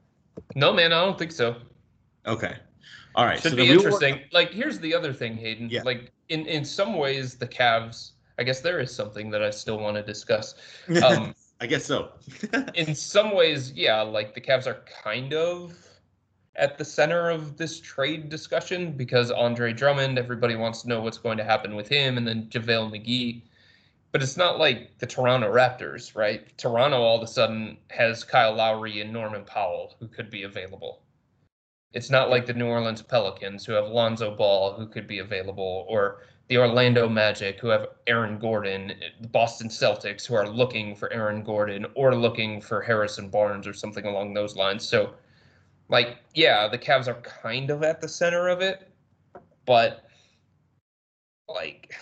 No, 0.56 0.72
man, 0.72 0.92
I 0.92 1.04
don't 1.04 1.16
think 1.16 1.30
so. 1.30 1.56
Okay. 2.26 2.56
All 3.14 3.24
right. 3.24 3.40
Should 3.40 3.52
so 3.52 3.56
be 3.56 3.70
interesting. 3.70 4.22
Like, 4.32 4.50
here's 4.50 4.80
the 4.80 4.92
other 4.92 5.12
thing, 5.12 5.36
Hayden. 5.36 5.68
Yeah. 5.70 5.82
Like, 5.84 6.10
in 6.28 6.46
in 6.46 6.64
some 6.64 6.94
ways, 6.94 7.36
the 7.36 7.46
Cavs. 7.46 8.12
I 8.36 8.42
guess 8.42 8.60
there 8.60 8.80
is 8.80 8.92
something 8.92 9.30
that 9.30 9.42
I 9.42 9.50
still 9.50 9.78
want 9.78 9.96
to 9.96 10.02
discuss. 10.02 10.56
Um, 11.04 11.34
I 11.60 11.66
guess 11.66 11.84
so. 11.84 12.10
in 12.74 12.94
some 12.94 13.34
ways, 13.34 13.72
yeah, 13.72 14.02
like 14.02 14.34
the 14.34 14.40
Cavs 14.40 14.66
are 14.66 14.84
kind 15.02 15.32
of 15.32 15.74
at 16.56 16.78
the 16.78 16.84
center 16.84 17.30
of 17.30 17.56
this 17.56 17.80
trade 17.80 18.28
discussion 18.28 18.92
because 18.92 19.30
Andre 19.30 19.72
Drummond, 19.72 20.18
everybody 20.18 20.56
wants 20.56 20.82
to 20.82 20.88
know 20.88 21.00
what's 21.00 21.18
going 21.18 21.38
to 21.38 21.44
happen 21.44 21.74
with 21.74 21.88
him, 21.88 22.16
and 22.16 22.26
then 22.26 22.48
JaVale 22.48 22.90
McGee. 22.90 23.42
But 24.12 24.22
it's 24.22 24.36
not 24.36 24.58
like 24.58 24.98
the 24.98 25.06
Toronto 25.06 25.52
Raptors, 25.52 26.14
right? 26.14 26.56
Toronto 26.56 26.98
all 26.98 27.16
of 27.16 27.22
a 27.22 27.26
sudden 27.26 27.78
has 27.90 28.22
Kyle 28.22 28.54
Lowry 28.54 29.00
and 29.00 29.12
Norman 29.12 29.44
Powell 29.44 29.96
who 29.98 30.06
could 30.06 30.30
be 30.30 30.44
available. 30.44 31.02
It's 31.92 32.10
not 32.10 32.30
like 32.30 32.46
the 32.46 32.54
New 32.54 32.66
Orleans 32.66 33.02
Pelicans 33.02 33.64
who 33.64 33.72
have 33.72 33.88
Lonzo 33.88 34.34
Ball 34.34 34.74
who 34.74 34.86
could 34.86 35.08
be 35.08 35.18
available, 35.18 35.84
or 35.88 36.22
the 36.48 36.58
Orlando 36.58 37.08
Magic 37.08 37.58
who 37.58 37.68
have 37.68 37.86
Aaron 38.06 38.38
Gordon, 38.38 38.92
the 39.20 39.28
Boston 39.28 39.68
Celtics 39.68 40.26
who 40.26 40.34
are 40.34 40.48
looking 40.48 40.94
for 40.94 41.12
Aaron 41.12 41.42
Gordon 41.42 41.86
or 41.94 42.14
looking 42.14 42.60
for 42.60 42.82
Harrison 42.82 43.30
Barnes 43.30 43.66
or 43.66 43.72
something 43.72 44.04
along 44.04 44.34
those 44.34 44.54
lines. 44.54 44.86
So, 44.86 45.14
like, 45.88 46.18
yeah, 46.34 46.68
the 46.68 46.78
Cavs 46.78 47.08
are 47.08 47.20
kind 47.22 47.70
of 47.70 47.82
at 47.82 48.00
the 48.00 48.08
center 48.08 48.48
of 48.48 48.60
it, 48.60 48.90
but 49.64 50.04
like 51.48 51.94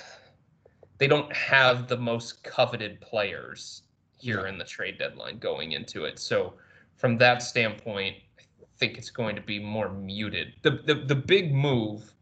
they 0.98 1.06
don't 1.06 1.32
have 1.34 1.88
the 1.88 1.96
most 1.96 2.42
coveted 2.42 3.00
players 3.00 3.82
here 4.18 4.46
in 4.46 4.58
the 4.58 4.64
trade 4.64 4.98
deadline 4.98 5.38
going 5.38 5.72
into 5.72 6.04
it. 6.04 6.18
So, 6.18 6.54
from 6.96 7.16
that 7.18 7.42
standpoint, 7.42 8.16
I 8.38 8.64
think 8.76 8.98
it's 8.98 9.10
going 9.10 9.36
to 9.36 9.42
be 9.42 9.60
more 9.60 9.88
muted. 9.88 10.54
The 10.62 10.82
the, 10.84 10.94
the 10.94 11.14
big 11.14 11.54
move 11.54 12.12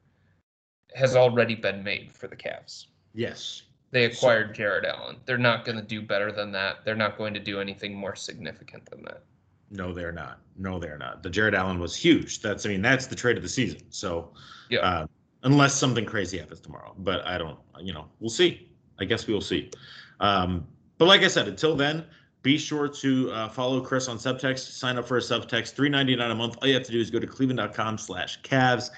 has 0.94 1.16
already 1.16 1.54
been 1.54 1.82
made 1.82 2.12
for 2.12 2.28
the 2.28 2.36
Cavs. 2.36 2.86
Yes. 3.14 3.62
They 3.90 4.04
acquired 4.04 4.48
so, 4.48 4.54
Jarrett 4.54 4.84
Allen. 4.84 5.16
They're 5.26 5.38
not 5.38 5.64
going 5.64 5.76
to 5.76 5.84
do 5.84 6.00
better 6.00 6.30
than 6.30 6.52
that. 6.52 6.84
They're 6.84 6.94
not 6.94 7.18
going 7.18 7.34
to 7.34 7.40
do 7.40 7.60
anything 7.60 7.94
more 7.94 8.14
significant 8.14 8.88
than 8.88 9.02
that. 9.02 9.22
No, 9.70 9.92
they're 9.92 10.12
not. 10.12 10.40
No, 10.56 10.78
they're 10.78 10.98
not. 10.98 11.22
The 11.22 11.30
Jarrett 11.30 11.54
Allen 11.54 11.78
was 11.78 11.94
huge. 11.94 12.40
That's 12.40 12.66
I 12.66 12.70
mean 12.70 12.82
that's 12.82 13.06
the 13.06 13.14
trade 13.14 13.36
of 13.36 13.42
the 13.42 13.48
season. 13.48 13.80
So 13.90 14.32
yeah. 14.68 14.80
Uh, 14.80 15.06
unless 15.44 15.74
something 15.74 16.04
crazy 16.04 16.38
happens 16.38 16.60
tomorrow, 16.60 16.94
but 16.98 17.24
I 17.26 17.38
don't. 17.38 17.58
You 17.80 17.92
know, 17.92 18.06
we'll 18.18 18.30
see. 18.30 18.68
I 18.98 19.04
guess 19.04 19.26
we 19.26 19.34
will 19.34 19.40
see. 19.40 19.70
Um, 20.18 20.66
but 20.98 21.06
like 21.06 21.22
I 21.22 21.28
said, 21.28 21.48
until 21.48 21.76
then, 21.76 22.04
be 22.42 22.58
sure 22.58 22.88
to 22.88 23.30
uh, 23.30 23.48
follow 23.48 23.80
Chris 23.80 24.08
on 24.08 24.18
Subtext. 24.18 24.72
Sign 24.72 24.98
up 24.98 25.06
for 25.06 25.16
a 25.16 25.20
Subtext, 25.20 25.74
three 25.74 25.88
ninety 25.88 26.16
nine 26.16 26.30
a 26.30 26.34
month. 26.34 26.56
All 26.60 26.68
you 26.68 26.74
have 26.74 26.82
to 26.84 26.92
do 26.92 27.00
is 27.00 27.10
go 27.10 27.20
to 27.20 27.26
cleveland.com/slash 27.26 28.42
Cavs, 28.42 28.90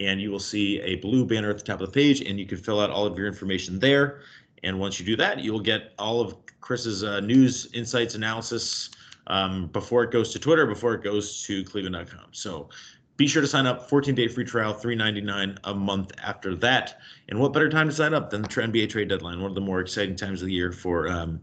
and 0.00 0.20
you 0.20 0.30
will 0.30 0.40
see 0.40 0.80
a 0.80 0.96
blue 0.96 1.24
banner 1.24 1.50
at 1.50 1.58
the 1.58 1.64
top 1.64 1.80
of 1.80 1.92
the 1.92 1.92
page, 1.92 2.22
and 2.22 2.38
you 2.40 2.46
can 2.46 2.58
fill 2.58 2.80
out 2.80 2.90
all 2.90 3.06
of 3.06 3.16
your 3.16 3.26
information 3.26 3.78
there. 3.78 4.22
And 4.62 4.78
once 4.78 4.98
you 4.98 5.06
do 5.06 5.16
that, 5.16 5.40
you 5.40 5.52
will 5.52 5.60
get 5.60 5.92
all 5.98 6.20
of 6.20 6.34
Chris's 6.60 7.04
uh, 7.04 7.20
news, 7.20 7.70
insights, 7.72 8.14
analysis 8.14 8.90
um, 9.26 9.68
before 9.68 10.02
it 10.02 10.10
goes 10.10 10.32
to 10.32 10.38
Twitter, 10.38 10.66
before 10.66 10.94
it 10.94 11.02
goes 11.02 11.42
to 11.44 11.62
cleveland.com. 11.64 12.28
So 12.32 12.68
be 13.16 13.26
sure 13.26 13.42
to 13.42 13.48
sign 13.48 13.66
up. 13.66 13.88
14 13.88 14.14
day 14.14 14.28
free 14.28 14.44
trial, 14.44 14.72
3.99 14.72 15.58
a 15.64 15.74
month 15.74 16.12
after 16.22 16.54
that. 16.56 17.00
And 17.28 17.38
what 17.38 17.52
better 17.52 17.68
time 17.68 17.88
to 17.88 17.94
sign 17.94 18.14
up 18.14 18.30
than 18.30 18.42
the 18.42 18.48
NBA 18.48 18.88
trade 18.88 19.08
deadline? 19.08 19.40
One 19.40 19.50
of 19.50 19.54
the 19.54 19.60
more 19.60 19.80
exciting 19.80 20.16
times 20.16 20.40
of 20.40 20.46
the 20.46 20.54
year 20.54 20.72
for 20.72 21.08
um, 21.08 21.40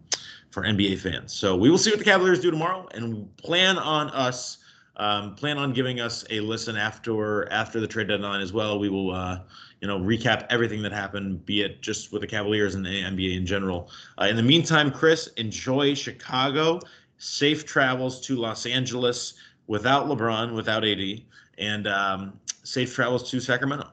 for 0.49 0.64
NBA 0.64 0.97
fans. 0.97 1.34
So 1.34 1.55
we 1.55 1.70
will 1.70 1.78
see 1.78 1.91
what 1.91 1.99
the 1.99 2.05
Cavaliers 2.05 2.39
do 2.39 2.49
tomorrow, 2.49 2.88
and 2.95 3.36
plan 3.38 3.78
on 3.78 4.10
us. 4.10 4.58
Um, 4.98 5.36
plan 5.36 5.60
on 5.60 5.74
giving 5.74 6.00
us 6.00 6.26
a 6.32 6.39
listen 6.39 6.76
after 6.76 7.52
after 7.52 7.80
the 7.80 7.88
trade 7.88 8.08
deadline 8.08 8.41
as 8.41 8.52
well. 8.52 8.80
We 8.80 8.89
will, 8.89 9.14
uh, 9.14 9.39
you 9.80 9.88
know, 9.88 10.00
recap 10.00 10.48
everything 10.50 10.82
that 10.82 10.91
happened, 10.91 11.45
be 11.45 11.62
it 11.62 11.82
just 11.82 12.12
with 12.12 12.22
the 12.22 12.28
Cavaliers 12.28 12.74
and 12.74 12.84
the 12.84 13.04
NBA 13.04 13.38
in 13.38 13.45
general. 13.45 13.91
Uh, 14.20 14.26
in 14.26 14.36
the 14.36 14.43
meantime, 14.43 14.91
Chris, 14.91 15.28
enjoy 15.38 15.93
Chicago. 15.93 16.80
Safe 17.18 17.66
travels 17.66 18.22
to 18.22 18.36
Los 18.36 18.66
Angeles 18.66 19.36
without 19.68 20.08
LeBron, 20.08 20.56
without 20.56 20.84
AD, 20.84 21.22
and 21.58 21.88
um, 21.88 22.39
safe 22.64 22.93
travels 22.93 23.30
to 23.30 23.39
Sacramento. 23.39 23.89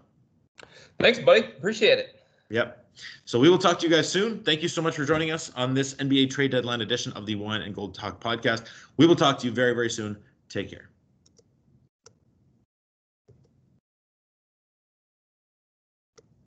Thanks, 1.01 1.19
buddy. 1.19 1.41
Appreciate 1.41 1.99
it. 1.99 2.23
Yep. 2.51 2.87
So 3.25 3.41
we 3.41 3.51
will 3.51 3.59
talk 3.59 3.79
to 3.81 3.87
you 3.87 3.93
guys 3.95 4.09
soon. 4.09 4.43
Thank 4.43 4.63
you 4.63 4.69
so 4.69 4.81
much 4.81 4.97
for 4.97 5.05
joining 5.05 5.33
us 5.33 5.51
on 5.57 5.75
this 5.75 5.95
NBA 5.95 6.31
trade 6.31 6.53
deadline 6.53 6.81
edition 6.81 7.13
of 7.13 7.27
the 7.27 7.35
Wine 7.35 7.63
and 7.63 7.75
Gold 7.75 7.95
Talk 7.95 8.23
podcast. 8.23 8.67
We 8.97 9.07
will 9.07 9.17
talk 9.17 9.39
to 9.41 9.47
you 9.47 9.53
very, 9.53 9.75
very 9.75 9.91
soon. 9.91 10.17
Take 10.49 10.71
care. 10.71 10.91